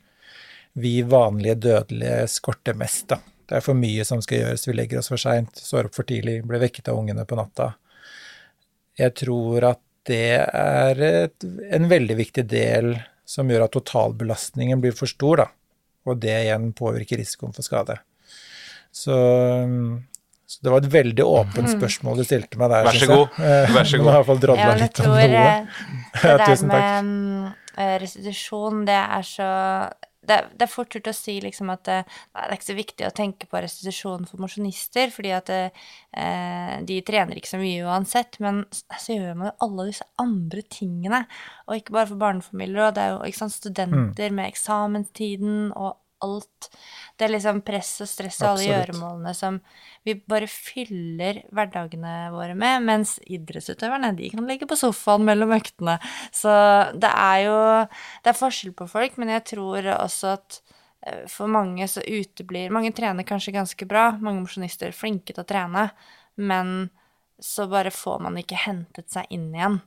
vi 0.79 1.01
vanlige 1.01 1.55
dødelige 1.55 2.27
skorter 2.27 2.75
mest, 2.75 3.09
da. 3.09 3.19
Det 3.49 3.57
er 3.57 3.61
for 3.65 3.73
mye 3.73 4.05
som 4.05 4.21
skal 4.21 4.43
gjøres, 4.43 4.67
vi 4.67 4.73
legger 4.73 4.99
oss 4.99 5.09
for 5.09 5.17
seint, 5.17 5.55
står 5.57 5.87
opp 5.87 5.95
for 5.95 6.05
tidlig, 6.05 6.43
blir 6.45 6.59
vekket 6.61 6.89
av 6.89 6.99
ungene 6.99 7.25
på 7.25 7.35
natta. 7.35 7.73
Jeg 8.99 9.15
tror 9.17 9.65
at 9.71 9.81
det 10.05 10.37
er 10.45 11.01
et, 11.01 11.45
en 11.73 11.87
veldig 11.89 12.15
viktig 12.15 12.45
del 12.49 12.99
som 13.25 13.49
gjør 13.49 13.65
at 13.65 13.73
totalbelastningen 13.73 14.79
blir 14.81 14.93
for 14.93 15.09
stor, 15.09 15.41
da. 15.41 15.47
Og 16.05 16.21
det 16.21 16.35
igjen 16.45 16.71
påvirker 16.73 17.17
risikoen 17.19 17.53
for 17.53 17.65
skade. 17.65 17.97
Så, 18.91 19.17
så 20.49 20.63
det 20.65 20.71
var 20.73 20.81
et 20.81 20.91
veldig 20.93 21.25
åpent 21.25 21.67
mhm. 21.67 21.75
spørsmål 21.77 22.19
du 22.19 22.25
stilte 22.25 22.57
meg 22.57 22.71
der. 22.73 22.87
Vær 22.87 22.95
så 22.97 23.07
god. 23.11 23.39
Vær 23.75 23.89
så 23.89 23.99
god. 24.03 24.45
ja, 24.57 24.69
litt 24.79 25.01
om 25.03 25.11
noe. 25.11 25.25
Eh, 25.25 25.81
det 26.23 26.37
der 26.41 26.63
med 26.71 27.09
mm, 27.09 27.49
restitusjon, 28.01 28.85
det 28.89 28.95
er 28.97 29.27
så 29.29 29.49
det, 30.29 30.39
det, 30.55 30.65
er 30.65 30.71
fort 30.71 30.93
gjort 30.93 31.09
å 31.09 31.15
si 31.15 31.35
liksom 31.43 31.69
at 31.73 31.85
det, 31.87 31.99
eh, 32.01 32.17
det, 32.33 32.41
er 32.47 32.55
ikke 32.57 32.67
så 32.67 32.77
viktig 32.77 33.07
å 33.07 33.13
tenke 33.15 33.49
på 33.49 33.61
restitusjon 33.63 34.27
for 34.29 34.41
mosjonister, 34.43 35.13
fordi 35.13 35.31
at 35.37 35.49
det, 35.49 35.61
eh, 36.17 36.75
de 36.89 36.99
trener 37.05 37.39
ikke 37.39 37.53
så 37.53 37.61
mye 37.61 37.85
uansett. 37.87 38.41
Men 38.43 38.65
så 38.73 39.15
gjør 39.15 39.39
man 39.39 39.51
jo 39.51 39.55
alle 39.67 39.87
disse 39.91 40.09
andre 40.21 40.65
tingene. 40.65 41.23
Og 41.67 41.79
ikke 41.79 41.97
bare 41.97 42.11
for 42.11 42.25
barnefamilier. 42.25 42.89
Og 42.89 42.97
det 42.97 43.05
er 43.05 43.15
jo 43.15 43.23
ikke 43.29 43.43
sant, 43.43 43.57
studenter 43.57 44.33
mm. 44.33 44.39
med 44.41 44.51
eksamenstiden 44.51 45.57
og 45.77 45.97
alt 46.25 46.69
det 47.19 47.27
er 47.27 47.33
liksom 47.33 47.59
press 47.67 47.91
og 47.99 48.07
stress 48.07 48.37
og 48.45 48.53
alle 48.53 48.67
gjøremålene 48.69 49.33
som 49.35 49.57
vi 50.07 50.15
bare 50.31 50.47
fyller 50.47 51.41
hverdagene 51.51 52.13
våre 52.31 52.55
med, 52.55 52.85
mens 52.87 53.17
idrettsutøverne, 53.27 54.13
de 54.15 54.29
kan 54.31 54.47
ligge 54.47 54.69
på 54.69 54.77
sofaen 54.79 55.25
mellom 55.27 55.51
øktene. 55.57 55.97
Så 56.31 56.53
det 56.95 57.11
er 57.11 57.43
jo 57.43 57.57
Det 58.23 58.31
er 58.31 58.39
forskjell 58.39 58.73
på 58.73 58.87
folk, 58.87 59.17
men 59.19 59.33
jeg 59.35 59.43
tror 59.51 59.91
også 59.97 60.31
at 60.37 60.61
eh, 61.03 61.27
for 61.27 61.51
mange 61.51 61.87
så 61.87 62.01
uteblir 62.07 62.71
Mange 62.71 62.93
trener 62.95 63.27
kanskje 63.27 63.55
ganske 63.55 63.85
bra, 63.85 64.11
mange 64.21 64.45
mosjonister 64.45 64.87
er 64.87 64.95
flinke 64.95 65.33
til 65.33 65.43
å 65.43 65.49
trene, 65.49 65.89
men 66.35 66.89
så 67.39 67.67
bare 67.67 67.91
får 67.91 68.19
man 68.23 68.39
ikke 68.39 68.63
hentet 68.63 69.11
seg 69.11 69.27
inn 69.29 69.51
igjen. 69.55 69.79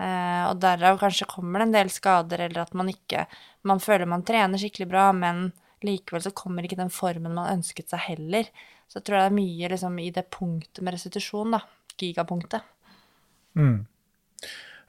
Uh, 0.00 0.48
og 0.48 0.56
derav 0.62 0.96
kanskje 0.98 1.28
kommer 1.28 1.60
det 1.60 1.68
en 1.68 1.74
del 1.74 1.90
skader, 1.92 2.40
eller 2.46 2.62
at 2.62 2.72
man 2.74 2.88
ikke 2.88 3.26
Man 3.62 3.78
føler 3.78 4.08
man 4.08 4.24
trener 4.26 4.58
skikkelig 4.58 4.88
bra, 4.88 5.10
men 5.12 5.52
likevel 5.86 6.22
så 6.24 6.34
kommer 6.36 6.66
ikke 6.66 6.80
den 6.80 6.92
formen 6.92 7.34
man 7.36 7.58
ønsket 7.58 7.92
seg 7.92 8.06
heller. 8.10 8.48
Så 8.88 9.00
jeg 9.00 9.06
tror 9.06 9.18
det 9.18 9.24
er 9.28 9.38
mye 9.38 9.70
liksom, 9.72 9.94
i 10.02 10.10
det 10.12 10.26
punktet 10.32 10.82
med 10.84 10.96
restitusjon, 10.96 11.54
da. 11.56 11.62
Gigapunktet. 11.96 12.64
Mm. 13.56 13.84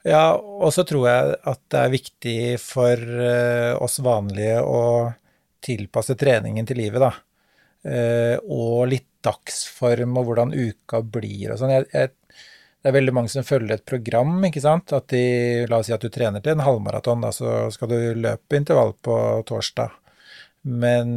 Ja, 0.04 0.34
og 0.36 0.72
så 0.76 0.84
tror 0.84 1.06
jeg 1.08 1.36
at 1.48 1.62
det 1.72 1.80
er 1.80 1.94
viktig 1.94 2.38
for 2.60 3.00
uh, 3.00 3.72
oss 3.80 3.96
vanlige 4.04 4.58
å 4.60 4.82
tilpasse 5.64 6.16
treningen 6.20 6.68
til 6.68 6.82
livet, 6.82 7.00
da. 7.00 7.14
Uh, 7.84 8.36
og 8.52 8.90
litt 8.92 9.08
dagsform 9.24 10.18
og 10.20 10.28
hvordan 10.28 10.52
uka 10.52 11.00
blir 11.00 11.54
og 11.54 11.60
sånn. 11.60 11.72
det 11.88 12.90
er 12.90 12.96
veldig 12.96 13.14
mange 13.16 13.32
som 13.32 13.44
følger 13.48 13.78
et 13.78 13.88
program, 13.88 14.36
ikke 14.44 14.60
sant. 14.60 14.92
At 14.92 15.08
de, 15.16 15.24
la 15.70 15.80
oss 15.80 15.88
si 15.88 15.96
at 15.96 16.04
du 16.04 16.12
trener 16.12 16.44
til 16.44 16.58
en 16.58 16.66
halvmaraton, 16.66 17.24
da, 17.24 17.32
så 17.32 17.70
skal 17.72 17.92
du 17.92 17.98
løpe 18.20 18.60
intervall 18.60 18.92
på 19.00 19.16
torsdag 19.48 20.03
men 20.64 21.08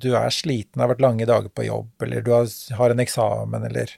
du 0.00 0.10
er 0.16 0.32
sliten, 0.32 0.80
har 0.80 0.88
vært 0.94 1.04
lange 1.04 1.28
dager 1.28 1.52
på 1.52 1.66
jobb, 1.66 1.90
eller 2.06 2.24
du 2.24 2.32
har 2.32 2.92
en 2.92 3.02
eksamen, 3.02 3.66
eller 3.68 3.92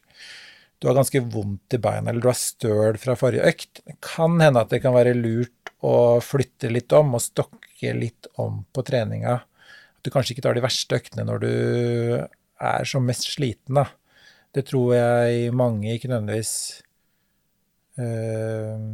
du 0.79 0.89
har 0.89 0.97
ganske 0.99 1.23
vondt 1.31 1.75
i 1.75 1.81
beina, 1.83 2.11
eller 2.11 2.23
du 2.23 2.31
har 2.31 2.39
støl 2.39 2.99
fra 2.99 3.15
forrige 3.19 3.47
økt, 3.51 3.83
det 3.87 3.99
kan 4.05 4.39
hende 4.43 4.63
at 4.63 4.73
det 4.75 4.83
kan 4.83 4.97
være 4.97 5.15
lurt 5.19 5.73
å 5.87 6.19
flytte 6.23 6.71
litt 6.73 6.93
om 6.97 7.15
og 7.15 7.23
stokke 7.23 7.95
litt 7.95 8.27
om 8.43 8.65
på 8.75 8.83
treninga. 8.87 9.37
At 9.39 10.07
du 10.07 10.11
kanskje 10.15 10.35
ikke 10.35 10.49
tar 10.49 10.59
de 10.59 10.65
verste 10.65 10.99
øktene 10.99 11.27
når 11.29 11.45
du 11.45 11.53
er 12.59 12.89
som 12.91 13.07
mest 13.07 13.29
sliten, 13.31 13.79
da. 13.79 13.87
Det 14.55 14.65
tror 14.67 14.95
jeg 14.97 15.53
mange 15.55 15.93
ikke 15.93 16.09
nødvendigvis 16.11 16.53
øh, 18.01 18.87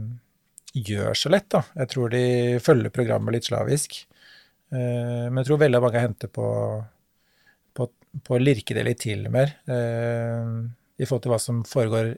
gjør 0.74 1.16
så 1.16 1.32
lett, 1.32 1.48
da. 1.54 1.62
Jeg 1.78 1.92
tror 1.94 2.12
de 2.12 2.24
følger 2.64 2.92
programmet 2.92 3.38
litt 3.38 3.48
slavisk. 3.48 4.02
Eh, 4.72 5.26
men 5.28 5.42
jeg 5.42 5.50
tror 5.50 5.62
veldig 5.64 5.82
mange 5.84 6.02
henter 6.02 6.30
på, 6.32 6.46
på, 7.76 7.88
på 8.24 8.36
å 8.36 8.42
lirke 8.42 8.76
det 8.76 8.86
litt 8.86 9.02
til 9.04 9.26
mer, 9.32 9.56
eh, 9.68 10.54
i 10.96 11.06
forhold 11.06 11.26
til 11.26 11.34
hva 11.34 11.40
som 11.42 11.62
foregår 11.68 12.14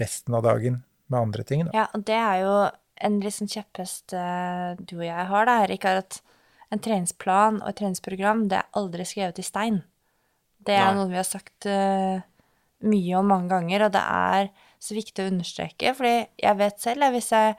resten 0.00 0.36
av 0.36 0.44
dagen 0.46 0.82
med 1.10 1.20
andre 1.20 1.46
ting. 1.46 1.64
Da. 1.66 1.74
Ja, 1.74 1.86
og 1.96 2.04
det 2.06 2.18
er 2.18 2.42
jo 2.44 2.54
en 3.00 3.20
sånn 3.32 3.50
kjepphest 3.50 4.14
eh, 4.16 4.74
du 4.78 4.98
og 5.00 5.06
jeg 5.06 5.28
har, 5.32 5.48
da, 5.48 5.60
Erik, 5.64 5.86
er 5.88 6.02
at 6.04 6.20
en 6.70 6.82
treningsplan 6.82 7.62
og 7.62 7.70
et 7.72 7.80
treningsprogram, 7.80 8.46
det 8.50 8.60
er 8.60 8.78
aldri 8.78 9.06
skrevet 9.08 9.40
i 9.42 9.46
stein. 9.46 9.80
Det 10.60 10.76
er 10.76 10.90
Nei. 10.90 10.98
noe 11.00 11.08
vi 11.10 11.18
har 11.18 11.26
sagt 11.26 11.66
uh, 11.66 12.20
mye 12.86 13.14
om 13.18 13.30
mange 13.32 13.50
ganger, 13.50 13.86
og 13.86 13.94
det 13.96 14.02
er 14.04 14.50
så 14.80 14.96
viktig 14.96 15.22
å 15.22 15.30
understreke. 15.30 15.92
fordi 15.94 16.14
jeg 16.40 16.56
vet 16.56 16.80
selv 16.80 17.04
at 17.04 17.14
hvis 17.14 17.30
jeg 17.34 17.56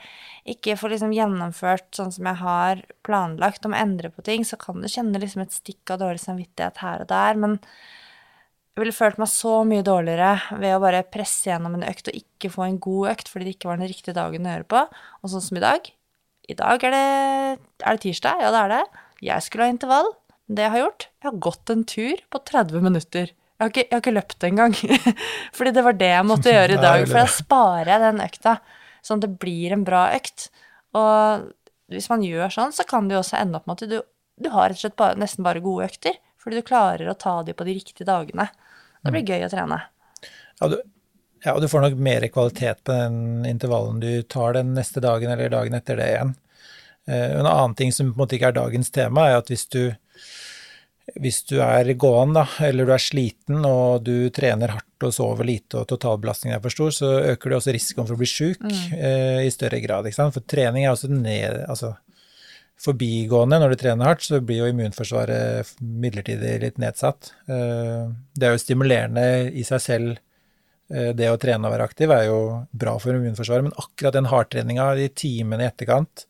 ikke 0.55 0.77
får 0.79 0.95
liksom 0.95 1.13
gjennomført 1.13 1.89
sånn 1.95 2.11
som 2.13 2.27
jeg 2.31 2.41
har 2.41 2.83
planlagt 3.05 3.65
om 3.65 3.75
å 3.75 3.81
endre 3.81 4.09
på 4.09 4.25
ting, 4.25 4.45
så 4.47 4.57
kan 4.57 4.81
du 4.81 4.89
kjenne 4.89 5.21
liksom 5.21 5.43
et 5.45 5.53
stikk 5.53 5.93
av 5.93 6.01
dårlig 6.01 6.23
samvittighet 6.23 6.81
her 6.81 7.03
og 7.05 7.11
der. 7.11 7.37
Men 7.37 7.59
jeg 8.71 8.81
ville 8.81 8.95
følt 8.95 9.19
meg 9.21 9.29
så 9.29 9.53
mye 9.67 9.85
dårligere 9.85 10.57
ved 10.57 10.73
å 10.75 10.81
bare 10.81 11.03
presse 11.13 11.51
gjennom 11.51 11.77
en 11.77 11.85
økt 11.85 12.09
og 12.09 12.17
ikke 12.17 12.53
få 12.53 12.65
en 12.65 12.79
god 12.81 13.11
økt 13.13 13.29
fordi 13.29 13.47
det 13.47 13.55
ikke 13.57 13.69
var 13.69 13.81
den 13.81 13.91
riktige 13.91 14.17
dagen 14.17 14.47
å 14.47 14.55
gjøre 14.55 14.69
på. 14.73 14.85
Og 15.21 15.33
sånn 15.33 15.45
som 15.45 15.59
i 15.59 15.63
dag. 15.65 15.91
I 16.49 16.57
dag 16.57 16.87
er 16.87 16.95
det, 16.95 17.05
er 17.85 17.99
det 17.99 18.03
tirsdag, 18.07 18.41
ja 18.41 18.49
det 18.49 18.63
er 18.63 18.73
det. 18.73 18.81
Jeg 19.21 19.45
skulle 19.45 19.67
ha 19.67 19.75
intervall. 19.75 20.09
Det 20.51 20.65
jeg 20.65 20.73
har 20.73 20.81
gjort, 20.81 21.05
jeg 21.21 21.29
har 21.29 21.43
gått 21.45 21.71
en 21.71 21.85
tur 21.87 22.23
på 22.33 22.41
30 22.49 22.83
minutter. 22.83 23.29
Jeg 23.61 23.67
har 23.67 23.69
ikke, 23.75 23.83
jeg 23.85 23.93
har 23.93 24.01
ikke 24.01 24.13
løpt 24.15 24.45
engang. 24.47 24.75
fordi 25.57 25.73
det 25.75 25.83
var 25.85 25.97
det 25.99 26.07
jeg 26.09 26.25
måtte 26.25 26.53
gjøre 26.55 26.77
i 26.77 26.81
dag. 26.81 27.03
For 27.05 27.19
da 27.19 27.25
sparer 27.29 27.91
jeg 27.93 28.03
den 28.07 28.23
økta, 28.25 28.55
sånn 29.05 29.21
at 29.21 29.27
det 29.27 29.35
blir 29.43 29.75
en 29.75 29.83
bra 29.85 30.07
økt. 30.17 30.47
Og 30.97 31.45
hvis 31.93 32.09
man 32.09 32.25
gjør 32.25 32.55
sånn, 32.57 32.73
så 32.73 32.87
kan 32.89 33.05
det 33.05 33.19
jo 33.19 33.21
også 33.21 33.37
ende 33.37 33.59
opp 33.61 33.69
med 33.69 33.77
at 33.83 33.91
du, 33.91 33.99
du 34.41 34.49
har 34.49 34.71
rett 34.71 34.79
og 34.79 34.85
slett 34.87 34.97
bare, 34.97 35.19
nesten 35.21 35.45
bare 35.45 35.61
gode 35.61 35.91
økter. 35.91 36.17
Fordi 36.41 36.57
du 36.57 36.65
klarer 36.65 37.11
å 37.11 37.17
ta 37.21 37.35
de 37.45 37.53
på 37.53 37.67
de 37.67 37.77
riktige 37.77 38.07
dagene. 38.07 38.47
Det 39.05 39.13
blir 39.13 39.29
gøy 39.29 39.45
å 39.45 39.51
trene. 39.51 39.77
Ja, 40.57 40.69
du, 40.73 40.79
ja, 41.45 41.53
og 41.53 41.61
du 41.61 41.67
får 41.69 41.85
nok 41.85 42.01
mer 42.01 42.25
kvalitet 42.33 42.81
på 42.85 42.93
den 42.97 43.45
intervallen 43.49 44.01
du 44.01 44.09
tar 44.29 44.57
den 44.57 44.73
neste 44.73 45.01
dagen 45.05 45.29
eller 45.33 45.53
dagen 45.53 45.77
etter 45.77 46.01
det 46.01 46.09
igjen. 46.15 46.33
Eh, 47.09 47.37
En 47.39 47.45
annen 47.49 47.77
ting 47.77 47.93
som 47.93 48.09
på 48.09 48.17
en 48.17 48.23
måte 48.23 48.37
ikke 48.37 48.51
er 48.51 48.57
dagens 48.57 48.89
tema, 48.93 49.27
er 49.29 49.39
at 49.41 49.49
hvis 49.53 49.67
du, 49.73 49.83
hvis 51.21 51.41
du 51.49 51.57
er 51.63 51.89
gåen, 51.99 52.35
da, 52.35 52.45
eller 52.67 52.87
du 52.87 52.93
er 52.95 53.01
sliten 53.03 53.65
og 53.67 54.05
du 54.05 54.29
trener 54.33 54.75
hardt 54.77 55.07
og 55.07 55.13
sover 55.15 55.47
lite 55.47 55.81
og 55.81 55.89
totalbelastningen 55.89 56.57
er 56.57 56.63
for 56.63 56.73
stor, 56.73 56.93
så 56.95 57.11
øker 57.33 57.51
det 57.51 57.57
også 57.57 57.75
risikoen 57.75 58.07
for 58.07 58.15
å 58.15 58.21
bli 58.21 58.29
sjuk 58.29 58.63
eh, 58.69 59.41
i 59.43 59.51
større 59.53 59.81
grad. 59.83 60.09
For 60.13 60.45
trening 60.45 60.85
er 60.85 60.93
også 60.93 61.11
ned, 61.11 61.63
altså, 61.65 61.95
forbigående. 62.81 63.59
Når 63.61 63.73
du 63.73 63.81
trener 63.81 64.11
hardt, 64.11 64.25
så 64.25 64.41
blir 64.45 64.63
jo 64.63 64.71
immunforsvaret 64.71 65.75
midlertidig 65.81 66.57
litt 66.65 66.81
nedsatt. 66.81 67.33
Eh, 67.49 68.11
Det 68.37 68.47
er 68.47 68.55
jo 68.55 68.65
stimulerende 68.65 69.25
i 69.53 69.65
seg 69.67 69.83
selv 69.83 70.21
Eh, 70.91 71.11
det 71.15 71.29
å 71.31 71.39
trene 71.39 71.67
og 71.67 71.75
være 71.75 71.87
aktiv 71.87 72.11
er 72.11 72.25
jo 72.27 72.39
bra 72.75 72.97
for 72.99 73.15
immunforsvaret, 73.15 73.67
men 73.67 73.77
akkurat 73.79 74.17
den 74.17 74.29
hardtreninga 74.31 74.89
i 74.99 75.07
timene 75.15 75.65
i 75.65 75.69
etterkant 75.69 76.25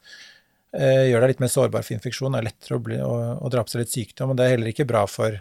gjør 0.72 1.24
deg 1.24 1.34
litt 1.34 1.42
mer 1.44 1.52
sårbar 1.52 1.84
for 1.84 1.98
infeksjon, 1.98 2.36
er 2.38 2.46
lettere 2.48 2.78
å, 2.78 2.84
bli, 2.84 3.00
å, 3.04 3.16
å 3.44 3.50
dra 3.52 3.64
på 3.66 3.74
seg 3.74 3.84
litt 3.84 3.96
sykdom, 3.96 4.32
og 4.32 4.38
det 4.40 4.46
er 4.46 4.54
heller 4.56 4.72
ikke 4.72 4.88
bra 4.88 5.02
for, 5.10 5.36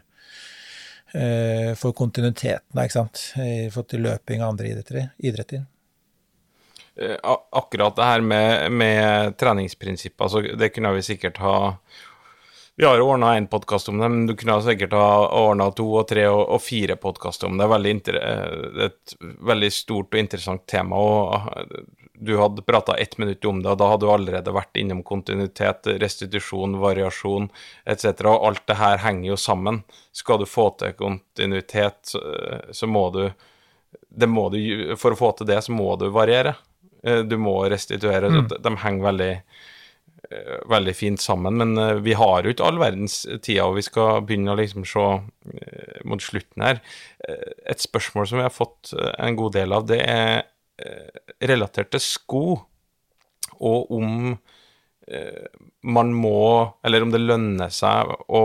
eh, 1.14 1.70
for 1.78 1.94
kontinuiteten, 1.96 2.82
ikke 2.82 2.96
sant, 2.96 3.22
i 3.38 3.68
forhold 3.70 3.92
til 3.92 4.08
løping 4.08 4.42
og 4.42 4.48
andre 4.54 4.72
idretter. 4.72 5.12
idretter. 5.22 5.68
Eh, 7.00 7.16
akkurat 7.50 7.96
det 7.96 8.04
her 8.04 8.20
med, 8.20 8.72
med 8.72 9.36
treningsprinsipper, 9.38 10.24
altså 10.24 10.56
det 10.58 10.68
kunne 10.74 10.92
vi 10.92 11.02
sikkert 11.02 11.38
ha 11.40 11.74
Vi 12.76 12.84
har 12.84 13.00
ordna 13.00 13.34
én 13.36 13.46
podkast 13.48 13.88
om 13.88 13.98
det, 13.98 14.08
men 14.08 14.26
du 14.26 14.34
kunne 14.36 14.56
sikkert 14.64 14.92
ha 14.96 15.28
ordna 15.36 15.66
to 15.76 15.84
og 16.00 16.06
tre 16.08 16.26
og, 16.28 16.60
fire 16.64 16.96
podkaster 16.96 17.46
om 17.46 17.58
det. 17.60 17.66
Det 17.68 18.14
er, 18.14 18.18
eh, 18.20 18.70
det 18.76 18.86
et 18.86 19.14
veldig 19.20 19.70
stort 19.72 20.14
og 20.14 20.20
interessant 20.20 20.66
tema. 20.66 20.96
og 20.96 21.50
eh, 21.56 21.82
Du 22.20 22.34
hadde 22.36 22.62
prata 22.66 22.94
ett 23.00 23.16
minutt 23.18 23.44
om 23.48 23.62
det, 23.62 23.70
og 23.72 23.78
da 23.80 23.90
hadde 23.92 24.04
du 24.04 24.12
allerede 24.12 24.52
vært 24.52 24.76
innom 24.76 25.00
kontinuitet, 25.06 25.88
restitusjon, 26.02 26.76
variasjon 26.82 27.48
etc. 27.88 28.10
Og 28.28 28.48
alt 28.50 28.66
det 28.68 28.76
her 28.80 29.00
henger 29.06 29.32
jo 29.32 29.38
sammen. 29.40 29.82
Skal 30.12 30.42
du 30.42 30.48
få 30.48 30.68
til 30.80 30.92
kontinuitet, 30.98 32.02
så, 32.12 32.20
så 32.76 32.90
må 32.90 33.08
du 33.14 33.24
det 34.10 34.26
må 34.30 34.48
du, 34.50 34.58
for 34.98 35.14
å 35.14 35.18
få 35.18 35.32
til 35.38 35.48
det, 35.50 35.60
så 35.64 35.74
må 35.74 35.94
du 35.98 36.08
variere. 36.14 36.54
Eh, 37.02 37.22
Du 37.26 37.36
må 37.40 37.56
restituere. 37.70 38.30
Mm. 38.30 38.48
De, 38.50 38.58
de 38.62 38.72
henger 38.84 39.06
veldig, 39.06 39.30
eh, 40.30 40.56
veldig 40.70 40.94
fint 40.96 41.22
sammen. 41.22 41.58
Men 41.60 41.78
eh, 41.78 42.00
vi 42.04 42.16
har 42.18 42.44
jo 42.44 42.54
ikke 42.54 42.66
all 42.66 42.80
verdens 42.82 43.22
tida, 43.42 43.66
og 43.68 43.78
vi 43.78 43.86
skal 43.86 44.22
begynne 44.26 44.54
å 44.54 44.60
liksom 44.60 44.86
se 44.88 45.06
mot 46.08 46.22
slutten 46.22 46.64
her. 46.64 46.80
Et 47.70 47.82
spørsmål 47.82 48.28
som 48.28 48.40
vi 48.40 48.46
har 48.46 48.54
fått 48.54 48.94
en 48.96 49.36
god 49.38 49.54
del 49.58 49.74
av, 49.76 49.86
det 49.90 50.00
er 50.02 50.42
relatert 51.40 51.92
til 51.94 52.02
sko, 52.04 52.44
og 53.60 53.92
om 53.92 54.32
eh, 55.08 55.46
man 55.82 56.12
må, 56.16 56.40
eller 56.84 57.04
om 57.04 57.12
det 57.12 57.22
lønner 57.22 57.72
seg 57.74 58.10
å 58.28 58.42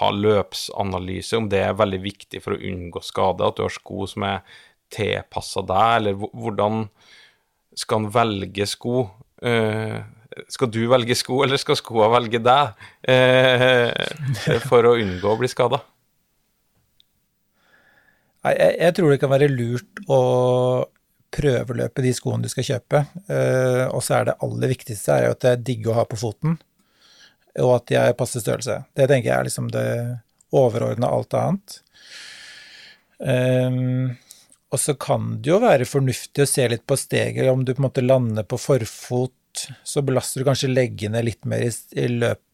ha 0.00 0.10
løpsanalyse, 0.14 1.38
om 1.38 1.48
det 1.52 1.64
er 1.66 1.78
veldig 1.78 2.00
viktig 2.04 2.42
for 2.44 2.56
å 2.56 2.62
unngå 2.70 3.02
skade, 3.04 3.46
at 3.46 3.58
du 3.58 3.64
har 3.66 3.74
sko 3.74 4.06
som 4.10 4.26
er 4.28 4.44
tilpassa 4.90 5.62
deg, 5.66 5.90
eller 6.00 6.18
hvordan 6.20 6.84
skal 7.78 8.02
en 8.02 8.10
velge 8.12 8.66
sko? 8.66 9.04
Eh, 9.42 10.00
skal 10.50 10.70
du 10.70 10.82
velge 10.90 11.16
sko, 11.18 11.40
eller 11.44 11.60
skal 11.60 11.78
skoa 11.78 12.10
velge 12.16 12.42
deg, 12.42 12.86
eh, 13.10 13.90
for 14.68 14.90
å 14.90 14.98
unngå 14.98 15.34
å 15.34 15.38
bli 15.40 15.50
skada? 15.50 15.82
Jeg, 18.40 18.72
jeg 18.80 18.96
tror 18.96 19.12
det 19.12 19.20
kan 19.20 19.32
være 19.32 19.50
lurt 19.52 20.00
å 20.08 20.20
prøveløpe 21.34 22.02
de 22.04 22.12
skoene 22.16 22.44
du 22.44 22.50
skal 22.52 22.66
kjøpe, 22.66 23.04
eh, 23.30 23.84
og 23.88 24.02
så 24.04 24.18
er 24.18 24.30
det 24.30 24.38
aller 24.44 24.72
viktigste 24.72 25.14
er 25.14 25.28
jo 25.28 25.36
at 25.36 25.44
det 25.44 25.52
er 25.52 25.62
digge 25.68 25.92
å 25.92 25.98
ha 25.98 26.06
på 26.08 26.18
foten, 26.20 26.56
og 27.60 27.76
at 27.76 27.86
de 27.90 27.98
er 28.00 28.18
passe 28.18 28.42
størrelse. 28.42 28.80
Det 28.96 29.06
tenker 29.10 29.30
jeg 29.30 29.36
er 29.36 29.48
liksom 29.48 29.70
det 29.74 29.86
overordna 30.56 31.10
alt 31.10 31.36
annet. 31.38 31.78
Um, 33.20 34.16
og 34.70 34.78
så 34.80 34.94
kan 34.98 35.34
det 35.42 35.50
jo 35.50 35.58
være 35.62 35.88
fornuftig 35.88 36.44
å 36.44 36.48
se 36.48 36.66
litt 36.70 36.86
på 36.88 36.96
steget. 36.98 37.48
Om 37.50 37.64
du 37.66 37.74
på 37.74 37.82
en 37.82 37.88
måte 37.88 38.04
lander 38.04 38.46
på 38.46 38.58
forfot, 38.60 39.66
så 39.82 40.02
belaster 40.06 40.40
du 40.40 40.46
kanskje 40.46 40.70
leggene 40.70 41.24
litt 41.26 41.42
mer 41.50 41.66
i, 41.66 42.06
løp 42.06 42.46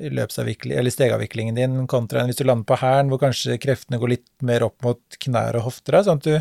eller 0.00 0.90
stegavviklingen 0.90 1.56
din, 1.58 1.78
kontra 1.90 2.20
enn 2.20 2.30
hvis 2.30 2.38
du 2.40 2.44
lander 2.46 2.66
på 2.66 2.78
hælen, 2.82 3.10
hvor 3.10 3.22
kanskje 3.22 3.58
kreftene 3.62 3.98
går 4.02 4.14
litt 4.14 4.28
mer 4.46 4.64
opp 4.66 4.78
mot 4.86 5.18
knær 5.22 5.58
og 5.58 5.68
hofter. 5.68 6.00
Sånn 6.06 6.22
at 6.22 6.26
du 6.26 6.34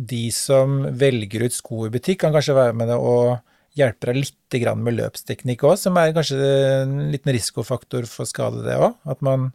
De 0.00 0.24
som 0.32 0.80
velger 0.96 1.44
ut 1.44 1.52
sko 1.52 1.86
i 1.86 1.92
butikk, 1.92 2.22
kan 2.22 2.32
kanskje 2.32 2.56
være 2.56 2.76
med 2.76 2.88
det 2.88 2.96
og 2.96 3.40
hjelpe 3.78 4.10
deg 4.10 4.20
litt 4.24 4.76
med 4.80 4.96
løpsteknikk 4.96 5.64
òg, 5.68 5.76
som 5.78 5.98
er 6.00 6.14
kanskje 6.16 6.38
en 6.82 6.94
liten 7.12 7.32
risikofaktor 7.36 8.08
for 8.10 8.28
skade, 8.28 8.64
det 8.66 8.78
òg. 8.80 8.96
At 9.06 9.20
man 9.22 9.50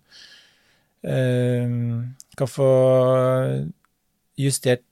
eh, 1.04 1.68
kan 2.38 2.52
få 2.52 2.70
justert 4.40 4.86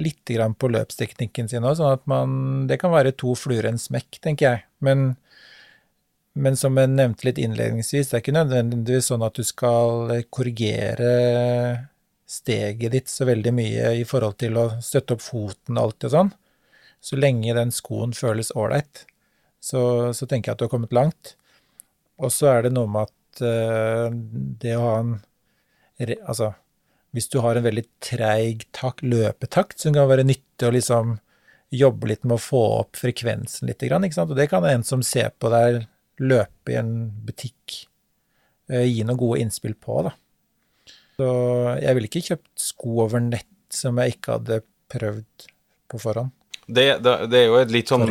litt 0.00 0.30
på 0.58 0.70
løpsteknikken 0.72 1.50
sin 1.50 1.66
òg, 1.68 1.76
sånn 1.76 1.92
at 1.98 2.06
man 2.08 2.66
Det 2.68 2.78
kan 2.80 2.92
være 2.92 3.12
to 3.12 3.34
fluer 3.36 3.68
en 3.68 3.78
smekk, 3.78 4.20
tenker 4.22 4.48
jeg. 4.48 4.64
Men, 4.80 5.16
men 6.34 6.56
som 6.56 6.76
jeg 6.78 6.94
nevnte 6.94 7.28
litt 7.28 7.38
innledningsvis, 7.38 8.08
det 8.08 8.16
er 8.16 8.24
ikke 8.24 8.38
nødvendigvis 8.38 9.12
sånn 9.12 9.26
at 9.26 9.36
du 9.36 9.44
skal 9.44 10.22
korrigere 10.30 11.90
steget 12.32 12.94
ditt 12.94 13.10
så 13.12 13.26
veldig 13.28 13.52
mye 13.54 13.92
i 14.00 14.04
forhold 14.08 14.38
til 14.40 14.56
å 14.60 14.68
støtte 14.84 15.16
opp 15.16 15.24
foten 15.24 15.80
alltid 15.80 16.08
og 16.08 16.14
sånn. 16.14 16.32
Så 17.02 17.18
lenge 17.18 17.56
den 17.56 17.72
skoen 17.74 18.14
føles 18.16 18.52
ålreit, 18.56 19.04
så, 19.62 20.12
så 20.14 20.28
tenker 20.28 20.50
jeg 20.50 20.54
at 20.54 20.62
du 20.62 20.66
har 20.68 20.72
kommet 20.72 20.94
langt. 20.96 21.34
Og 22.22 22.32
så 22.32 22.52
er 22.52 22.66
det 22.66 22.74
noe 22.74 22.90
med 22.90 23.10
at 23.10 23.42
uh, 23.42 24.08
det 24.62 24.78
å 24.78 24.88
ha 24.88 24.96
en 25.02 25.20
Altså, 26.02 26.48
hvis 27.14 27.28
du 27.30 27.36
har 27.44 27.54
en 27.54 27.62
veldig 27.62 27.84
treig 28.02 28.64
tak, 28.74 29.04
løpetakt, 29.06 29.76
som 29.78 29.92
kan 29.94 30.08
være 30.10 30.24
nyttig 30.26 30.66
å 30.66 30.72
liksom 30.74 31.12
jobbe 31.70 32.08
litt 32.10 32.24
med 32.26 32.40
å 32.40 32.42
få 32.42 32.62
opp 32.80 32.98
frekvensen 32.98 33.70
litt, 33.70 33.84
ikke 33.86 34.10
sant? 34.16 34.32
og 34.32 34.40
det 34.40 34.48
kan 34.50 34.66
en 34.66 34.82
som 34.82 35.04
ser 35.06 35.30
på 35.38 35.52
deg 35.52 35.84
løpe 36.18 36.74
i 36.74 36.78
en 36.80 36.90
butikk, 37.22 37.84
uh, 38.72 38.82
gi 38.82 39.06
noen 39.06 39.20
gode 39.20 39.44
innspill 39.44 39.76
på, 39.78 40.00
da. 40.08 40.16
Så 41.22 41.32
jeg 41.78 41.96
ville 41.96 42.10
ikke 42.10 42.26
kjøpt 42.32 42.52
sko 42.66 43.00
over 43.06 43.22
nett 43.22 43.48
som 43.72 43.98
jeg 44.02 44.16
ikke 44.16 44.38
hadde 44.38 44.62
prøvd 44.92 45.50
på 45.92 46.00
forhånd. 46.02 46.32
Det, 46.62 46.84
det, 47.02 47.12
det 47.32 47.40
er 47.40 47.48
jo 47.50 47.56
et 47.58 47.72
litt 47.74 47.90
sånn 47.90 48.04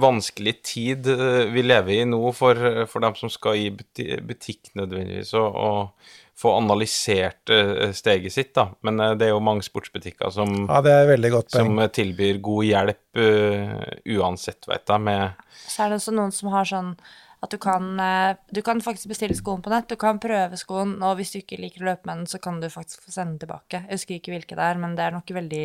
vanskelig 0.00 0.54
tid 0.66 1.08
eh, 1.12 1.50
vi 1.52 1.62
lever 1.62 2.00
i 2.00 2.06
nå 2.08 2.20
for, 2.34 2.58
for 2.90 3.04
dem 3.04 3.16
som 3.18 3.30
skal 3.30 3.58
i 3.60 3.68
buti- 3.76 4.16
butikk 4.24 4.72
nødvendigvis, 4.78 5.34
og, 5.38 5.58
og 5.60 6.40
få 6.40 6.54
analysert 6.56 7.52
eh, 7.52 7.90
steget 7.96 8.32
sitt, 8.32 8.52
da. 8.56 8.70
Men 8.86 9.00
eh, 9.02 9.14
det 9.20 9.28
er 9.28 9.34
jo 9.34 9.42
mange 9.44 9.64
sportsbutikker 9.66 10.32
som, 10.34 10.54
Ja, 10.64 10.80
det 10.84 10.94
er 10.96 11.32
godt 11.32 11.52
som 11.52 11.76
eh, 11.78 11.90
tilbyr 11.92 12.40
god 12.44 12.68
hjelp 12.70 13.20
uh, 13.20 13.74
uansett, 14.16 14.64
veit 14.70 14.88
jeg, 14.88 15.04
med 15.10 15.44
Så 15.66 15.84
er 15.84 15.92
det 15.92 16.00
også 16.00 16.16
noen 16.16 16.32
som 16.34 16.52
har 16.54 16.68
sånn 16.68 16.94
at 17.40 17.52
du 17.54 17.56
kan, 17.60 17.92
eh, 18.00 18.36
du 18.52 18.60
kan 18.62 18.80
faktisk 18.84 19.08
bestille 19.08 19.36
skoen 19.36 19.62
på 19.64 19.72
nett. 19.72 19.88
Du 19.88 19.96
kan 19.96 20.20
prøve 20.20 20.58
skoen, 20.60 20.98
og 21.02 21.16
hvis 21.16 21.32
du 21.32 21.38
ikke 21.40 21.60
liker 21.60 21.84
å 21.84 21.90
løpe 21.92 22.08
med 22.08 22.22
den, 22.22 22.26
så 22.28 22.40
kan 22.42 22.60
du 22.60 22.68
faktisk 22.68 23.06
få 23.06 23.14
sende 23.14 23.38
den 23.38 23.46
tilbake. 23.46 23.84
Jeg 23.86 23.96
husker 23.96 24.18
ikke 24.18 24.34
hvilke 24.34 24.58
det 24.58 24.66
er, 24.66 24.80
men 24.80 24.96
det 24.98 25.06
er 25.06 25.16
nok 25.16 25.32
veldig 25.36 25.64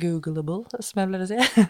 googleable, 0.00 0.64
som 0.80 1.02
jeg 1.02 1.12
pleier 1.12 1.28
si. 1.30 1.42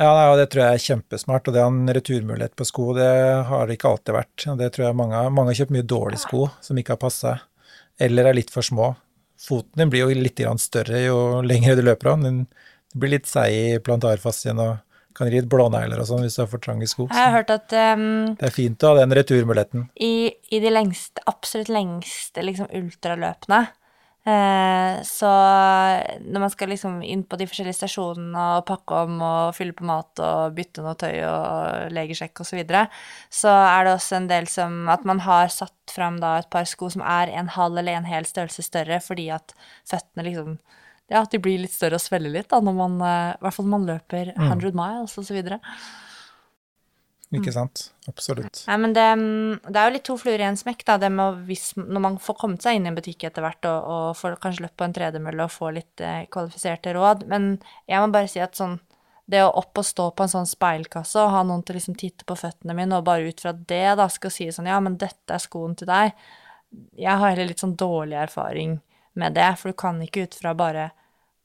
Ja, 0.00 0.32
det 0.38 0.46
tror 0.48 0.62
jeg 0.62 0.74
er 0.78 0.82
kjempesmart, 0.86 1.48
og 1.48 1.54
det 1.54 1.60
å 1.60 1.66
ha 1.66 1.70
en 1.70 1.90
returmulighet 1.92 2.54
på 2.56 2.64
sko, 2.64 2.84
det 2.96 3.10
har 3.44 3.66
det 3.68 3.74
ikke 3.76 3.90
alltid 3.90 4.14
vært. 4.16 4.44
Det 4.56 4.68
tror 4.72 4.86
jeg 4.86 4.96
mange, 4.96 5.18
mange 5.36 5.52
har 5.52 5.58
kjøpt 5.60 5.74
mye 5.76 5.84
dårlige 5.84 6.22
sko 6.22 6.46
som 6.64 6.78
ikke 6.80 6.94
har 6.94 7.00
passa, 7.02 7.32
eller 8.00 8.30
er 8.30 8.38
litt 8.38 8.50
for 8.50 8.64
små. 8.64 8.94
Foten 9.42 9.82
din 9.82 9.92
blir 9.92 10.06
jo 10.06 10.16
litt 10.16 10.40
større 10.64 11.02
jo 11.04 11.18
lengre 11.44 11.76
du 11.76 11.84
løper 11.84 12.14
av. 12.14 12.24
Den 12.24 12.46
blir 12.96 13.18
litt 13.18 13.28
seig 13.28 13.52
i 13.52 13.78
plantarfascien 13.84 14.64
og 14.64 14.80
kan 15.16 15.30
ri 15.32 15.42
blånegler 15.44 16.00
og 16.02 16.08
sånn 16.08 16.24
hvis 16.24 16.38
du 16.38 16.42
har 16.44 16.50
for 16.52 16.62
trange 16.62 16.88
sko. 16.90 17.08
Jeg 17.10 17.20
har 17.20 17.36
hørt 17.36 17.52
at 17.54 17.76
um, 17.96 18.32
Det 18.38 18.48
er 18.48 18.54
fint 18.54 18.82
å 18.82 18.92
ha 18.92 19.02
den 19.02 19.14
returmuletten. 19.18 19.86
i, 20.00 20.32
i 20.50 20.60
de 20.62 20.72
lengste, 20.72 21.22
absolutt 21.30 21.70
lengste 21.72 22.44
liksom 22.44 22.70
ultraløpene, 22.78 23.60
eh, 24.26 24.98
så 25.06 25.30
når 26.22 26.44
man 26.44 26.52
skal 26.52 26.70
liksom 26.72 27.00
inn 27.02 27.24
på 27.26 27.38
de 27.40 27.46
forskjellige 27.50 27.80
stasjonene 27.80 28.44
og 28.58 28.66
pakke 28.68 29.00
om 29.06 29.22
og 29.26 29.54
fylle 29.56 29.74
på 29.78 29.86
mat 29.88 30.22
og 30.22 30.54
bytte 30.56 30.84
noe 30.84 30.94
tøy 30.98 31.16
og 31.26 31.94
legesjekk 31.94 32.44
og 32.44 32.48
så 32.48 32.58
videre, 32.60 32.84
så 33.30 33.50
er 33.50 33.88
det 33.88 33.96
også 33.96 34.20
en 34.20 34.28
del 34.30 34.46
som 34.50 34.84
at 34.92 35.06
man 35.08 35.24
har 35.26 35.50
satt 35.54 35.74
fram 35.90 36.20
da 36.22 36.38
et 36.40 36.50
par 36.52 36.68
sko 36.70 36.90
som 36.92 37.02
er 37.02 37.32
en 37.34 37.50
halv 37.56 37.82
eller 37.82 37.98
en 37.98 38.08
hel 38.08 38.28
størrelse 38.28 38.64
større, 38.68 39.02
fordi 39.02 39.30
at 39.34 39.56
føttene 39.90 40.28
liksom 40.28 40.60
ja, 41.12 41.22
at 41.22 41.34
de 41.34 41.40
blir 41.42 41.60
litt 41.60 41.74
større 41.74 41.98
og 42.00 42.04
svelger 42.04 42.32
litt 42.32 42.48
da, 42.52 42.62
når 42.64 42.78
man, 42.78 42.96
eh, 43.04 43.34
i 43.36 43.44
hvert 43.44 43.58
fall 43.58 43.68
når 43.68 43.76
man 43.76 43.90
løper 43.90 44.32
100 44.36 44.72
miles 44.78 45.18
og 45.20 45.28
så 45.28 45.36
videre. 45.36 45.60
Ikke 47.32 47.52
sant? 47.54 47.86
Absolutt. 48.10 48.64
Ja, 48.66 48.76
men 48.76 48.92
det, 48.92 49.04
det 49.64 49.80
er 49.80 49.88
jo 49.88 49.94
litt 49.94 50.04
to 50.04 50.18
fluer 50.20 50.42
i 50.42 50.44
en 50.44 50.58
smekk, 50.58 50.82
da, 50.88 50.98
det 51.00 51.08
med 51.14 51.44
hvis, 51.48 51.70
når 51.80 52.04
man 52.04 52.18
får 52.20 52.36
kommet 52.42 52.64
seg 52.64 52.76
inn 52.76 52.88
i 52.88 52.90
en 52.90 52.98
butikk 52.98 53.24
etter 53.24 53.44
hvert 53.44 53.68
og, 53.70 53.88
og 53.94 54.18
får 54.18 54.36
kanskje 54.42 54.66
løpt 54.66 54.76
på 54.80 54.88
en 54.88 54.96
tredemølle 54.98 55.46
og 55.46 55.54
får 55.54 55.76
litt 55.78 56.04
eh, 56.04 56.24
kvalifiserte 56.32 56.92
råd. 56.96 57.24
Men 57.32 57.54
jeg 57.88 58.02
må 58.02 58.12
bare 58.12 58.28
si 58.28 58.42
at 58.44 58.58
sånn 58.58 58.76
det 59.32 59.40
å 59.46 59.52
opp 59.62 59.78
og 59.80 59.86
stå 59.86 60.10
på 60.12 60.26
en 60.26 60.32
sånn 60.32 60.48
speilkasse 60.50 61.20
og 61.22 61.32
ha 61.32 61.42
noen 61.46 61.62
til 61.64 61.76
å 61.76 61.78
liksom 61.78 61.96
titte 61.96 62.26
på 62.28 62.36
føttene 62.36 62.74
mine, 62.76 62.98
og 62.98 63.06
bare 63.06 63.30
ut 63.30 63.40
fra 63.40 63.54
det 63.54 63.94
da 63.96 64.08
skal 64.12 64.34
si 64.34 64.50
sånn 64.52 64.68
ja, 64.68 64.80
men 64.82 64.98
dette 65.00 65.32
er 65.32 65.40
skoen 65.40 65.76
til 65.78 65.88
deg, 65.88 66.12
jeg 66.98 67.20
har 67.20 67.30
heller 67.30 67.48
litt 67.48 67.62
sånn 67.62 67.78
dårlig 67.78 68.18
erfaring 68.26 68.80
med 69.18 69.36
det, 69.36 69.48
for 69.60 69.72
du 69.72 69.78
kan 69.78 70.00
ikke 70.04 70.26
ut 70.26 70.36
fra 70.36 70.52
bare 70.56 70.90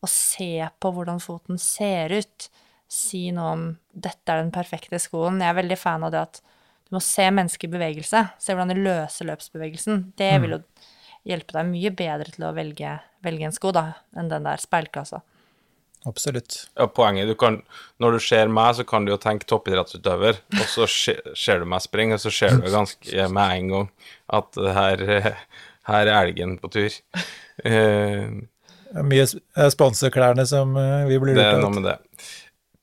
å 0.03 0.09
se 0.09 0.67
på 0.79 0.91
hvordan 0.93 1.21
foten 1.23 1.59
ser 1.61 2.13
ut, 2.13 2.49
si 2.87 3.27
noe 3.35 3.53
om 3.53 3.63
dette 3.91 4.31
er 4.31 4.43
den 4.43 4.53
perfekte 4.55 4.99
skoen. 5.01 5.41
Jeg 5.43 5.51
er 5.51 5.59
veldig 5.59 5.79
fan 5.79 6.05
av 6.07 6.13
det 6.13 6.21
at 6.23 6.41
du 6.87 6.95
må 6.95 7.01
se 7.03 7.25
mennesket 7.33 7.67
i 7.67 7.73
bevegelse, 7.73 8.21
se 8.39 8.53
hvordan 8.53 8.71
de 8.71 8.85
løser 8.85 9.27
løpsbevegelsen. 9.27 10.05
Det 10.19 10.31
vil 10.43 10.55
jo 10.55 10.61
hjelpe 11.27 11.57
deg 11.57 11.67
mye 11.67 11.91
bedre 11.91 12.31
til 12.31 12.45
å 12.47 12.53
velge, 12.55 12.93
velge 13.25 13.49
en 13.49 13.55
sko 13.55 13.73
da, 13.75 13.89
enn 14.15 14.31
den 14.31 14.47
der 14.47 14.63
speilkassa. 14.63 15.19
Absolutt. 16.07 16.69
Ja, 16.77 16.85
poenget 16.87 17.27
du 17.27 17.33
kan, 17.35 17.63
Når 17.99 18.11
du 18.15 18.19
ser 18.23 18.47
meg, 18.47 18.75
så 18.77 18.85
kan 18.87 19.03
du 19.03 19.11
jo 19.11 19.17
tenke 19.19 19.47
toppidrettsutøver, 19.49 20.37
og 20.53 20.67
så 20.71 20.85
ser 20.87 21.59
du 21.59 21.65
meg 21.67 21.83
springe, 21.83 22.15
og 22.15 22.23
så 22.23 22.31
ser 22.31 22.55
du 22.61 22.69
ganske 22.71 23.27
med 23.33 23.55
en 23.57 23.73
gang 23.73 23.89
at 24.39 24.61
her, 24.77 25.03
her 25.89 26.05
er 26.05 26.13
elgen 26.21 26.55
på 26.61 26.71
tur. 26.71 27.01
Eh, 27.65 28.29
Det 28.87 28.99
er 29.01 29.07
Mye 29.07 29.23
s- 29.27 29.35
eh, 29.57 29.69
som 30.47 30.75
eh, 30.77 31.05
vi 31.09 31.19
blir 31.19 31.35
Det 31.35 31.43
er 31.45 31.61
noe 31.61 31.73
med 31.75 31.83
det. 31.83 31.97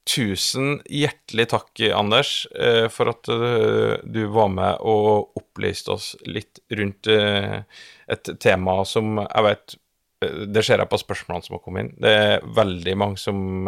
Tusen 0.05 0.83
hjertelig 0.93 1.47
takk, 1.49 1.81
Anders, 1.97 2.47
eh, 2.61 2.89
for 2.93 3.09
at 3.15 3.29
eh, 3.33 3.95
du 4.05 4.27
var 4.29 4.51
med 4.53 4.77
og 4.85 5.31
opplyste 5.41 5.95
oss 5.95 6.11
litt 6.29 6.61
rundt 6.77 7.09
et 7.09 8.31
tema 8.39 8.85
som 8.85 9.17
jeg 9.23 9.47
vet 9.49 9.79
Det 10.25 10.63
ser 10.65 10.79
jeg 10.81 10.89
på 10.89 10.97
spørsmålene 11.01 11.45
som 11.45 11.55
har 11.57 11.61
kommet 11.65 11.83
inn. 11.85 11.97
Det 12.01 12.13
er 12.17 12.45
veldig 12.57 12.95
mange 12.97 13.19
som 13.21 13.67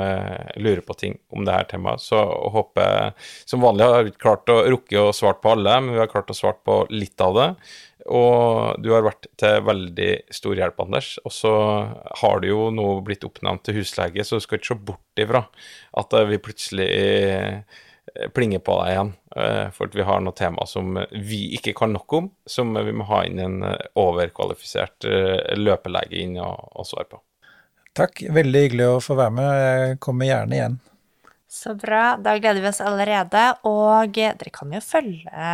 lurer 0.57 0.80
på 0.87 0.95
ting 0.97 1.18
om 1.37 1.45
det 1.45 1.53
her 1.53 1.66
temaet. 1.68 2.01
Så 2.01 2.16
håper 2.53 2.80
jeg 2.87 3.12
Som 3.45 3.61
vanlig 3.61 3.84
har 3.84 4.05
vi 4.07 4.12
ikke 4.14 4.24
klart 4.24 4.49
å 4.55 4.62
rukke 4.64 5.03
å 5.03 5.12
svare 5.12 5.37
på 5.43 5.53
alle, 5.53 5.74
men 5.84 5.93
vi 5.95 6.01
har 6.01 6.09
klart 6.09 6.32
å 6.32 6.37
svare 6.39 6.57
på 6.64 6.78
litt 6.93 7.20
av 7.20 7.34
det. 7.37 7.49
Og 8.07 8.79
du 8.83 8.93
har 8.95 9.05
vært 9.07 9.27
til 9.41 9.65
veldig 9.67 10.11
stor 10.35 10.59
hjelp, 10.59 10.79
Anders. 10.85 11.17
Og 11.27 11.35
så 11.35 11.53
har 12.23 12.41
du 12.43 12.49
jo 12.51 12.69
nå 12.75 12.87
blitt 13.07 13.27
oppnevnt 13.27 13.65
til 13.67 13.81
huslege, 13.81 14.25
så 14.25 14.39
du 14.39 14.45
skal 14.45 14.61
ikke 14.61 14.73
se 14.73 14.79
bort 14.93 15.23
ifra 15.23 15.43
at 15.99 16.17
eh, 16.17 16.29
vi 16.31 16.41
plutselig 16.43 16.87
eh, 16.87 17.79
plinger 18.37 18.63
på 18.63 18.79
deg 18.81 18.93
igjen. 18.95 19.13
eh, 19.37 19.63
For 19.75 19.91
at 19.91 19.99
vi 19.99 20.07
har 20.07 20.23
noe 20.23 20.39
tema 20.39 20.67
som 20.71 20.99
vi 21.11 21.43
ikke 21.59 21.75
kan 21.83 21.95
nok 21.97 22.19
om, 22.21 22.31
som 22.47 22.75
vi 22.79 22.95
må 22.95 23.09
ha 23.11 23.25
inn 23.27 23.43
en 23.43 23.59
overkvalifisert 23.99 25.09
løpelege 25.59 26.23
inn 26.23 26.39
og, 26.39 26.69
og 26.79 26.87
svare 26.87 27.11
på. 27.11 27.23
Takk, 27.97 28.27
veldig 28.29 28.67
hyggelig 28.67 28.91
å 28.93 29.01
få 29.01 29.17
være 29.17 29.35
med. 29.39 29.51
Jeg 29.57 29.99
kommer 30.05 30.29
gjerne 30.29 30.59
igjen. 30.59 30.79
Så 31.57 31.73
bra, 31.79 32.17
da 32.21 32.35
gleder 32.37 32.61
vi 32.61 32.69
oss 32.69 32.83
allerede, 32.85 33.43
og 33.65 34.13
dere 34.19 34.51
kan 34.53 34.75
jo 34.75 34.83
følge 34.85 35.53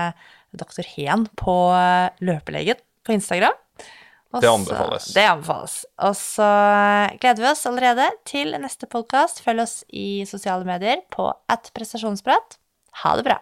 Dr. 0.52 0.84
Hen 0.96 1.26
på 1.38 1.56
eh, 1.76 2.08
Løpelegen 2.24 2.80
på 3.06 3.14
Instagram. 3.16 3.56
Også, 4.32 4.40
Det 4.40 4.50
anbefales. 4.50 5.06
Det 5.12 5.24
anbefales. 5.28 5.76
Og 6.08 6.16
så 6.16 6.48
eh, 6.48 7.16
gleder 7.20 7.44
vi 7.44 7.50
oss 7.50 7.66
allerede 7.68 8.08
til 8.28 8.54
neste 8.62 8.88
podkast. 8.88 9.42
Følg 9.44 9.64
oss 9.66 9.80
i 9.92 10.24
sosiale 10.28 10.64
medier 10.68 11.02
på 11.12 11.28
at 11.52 11.68
prestasjonsprat. 11.76 12.56
Ha 13.02 13.16
det 13.18 13.26
bra. 13.28 13.38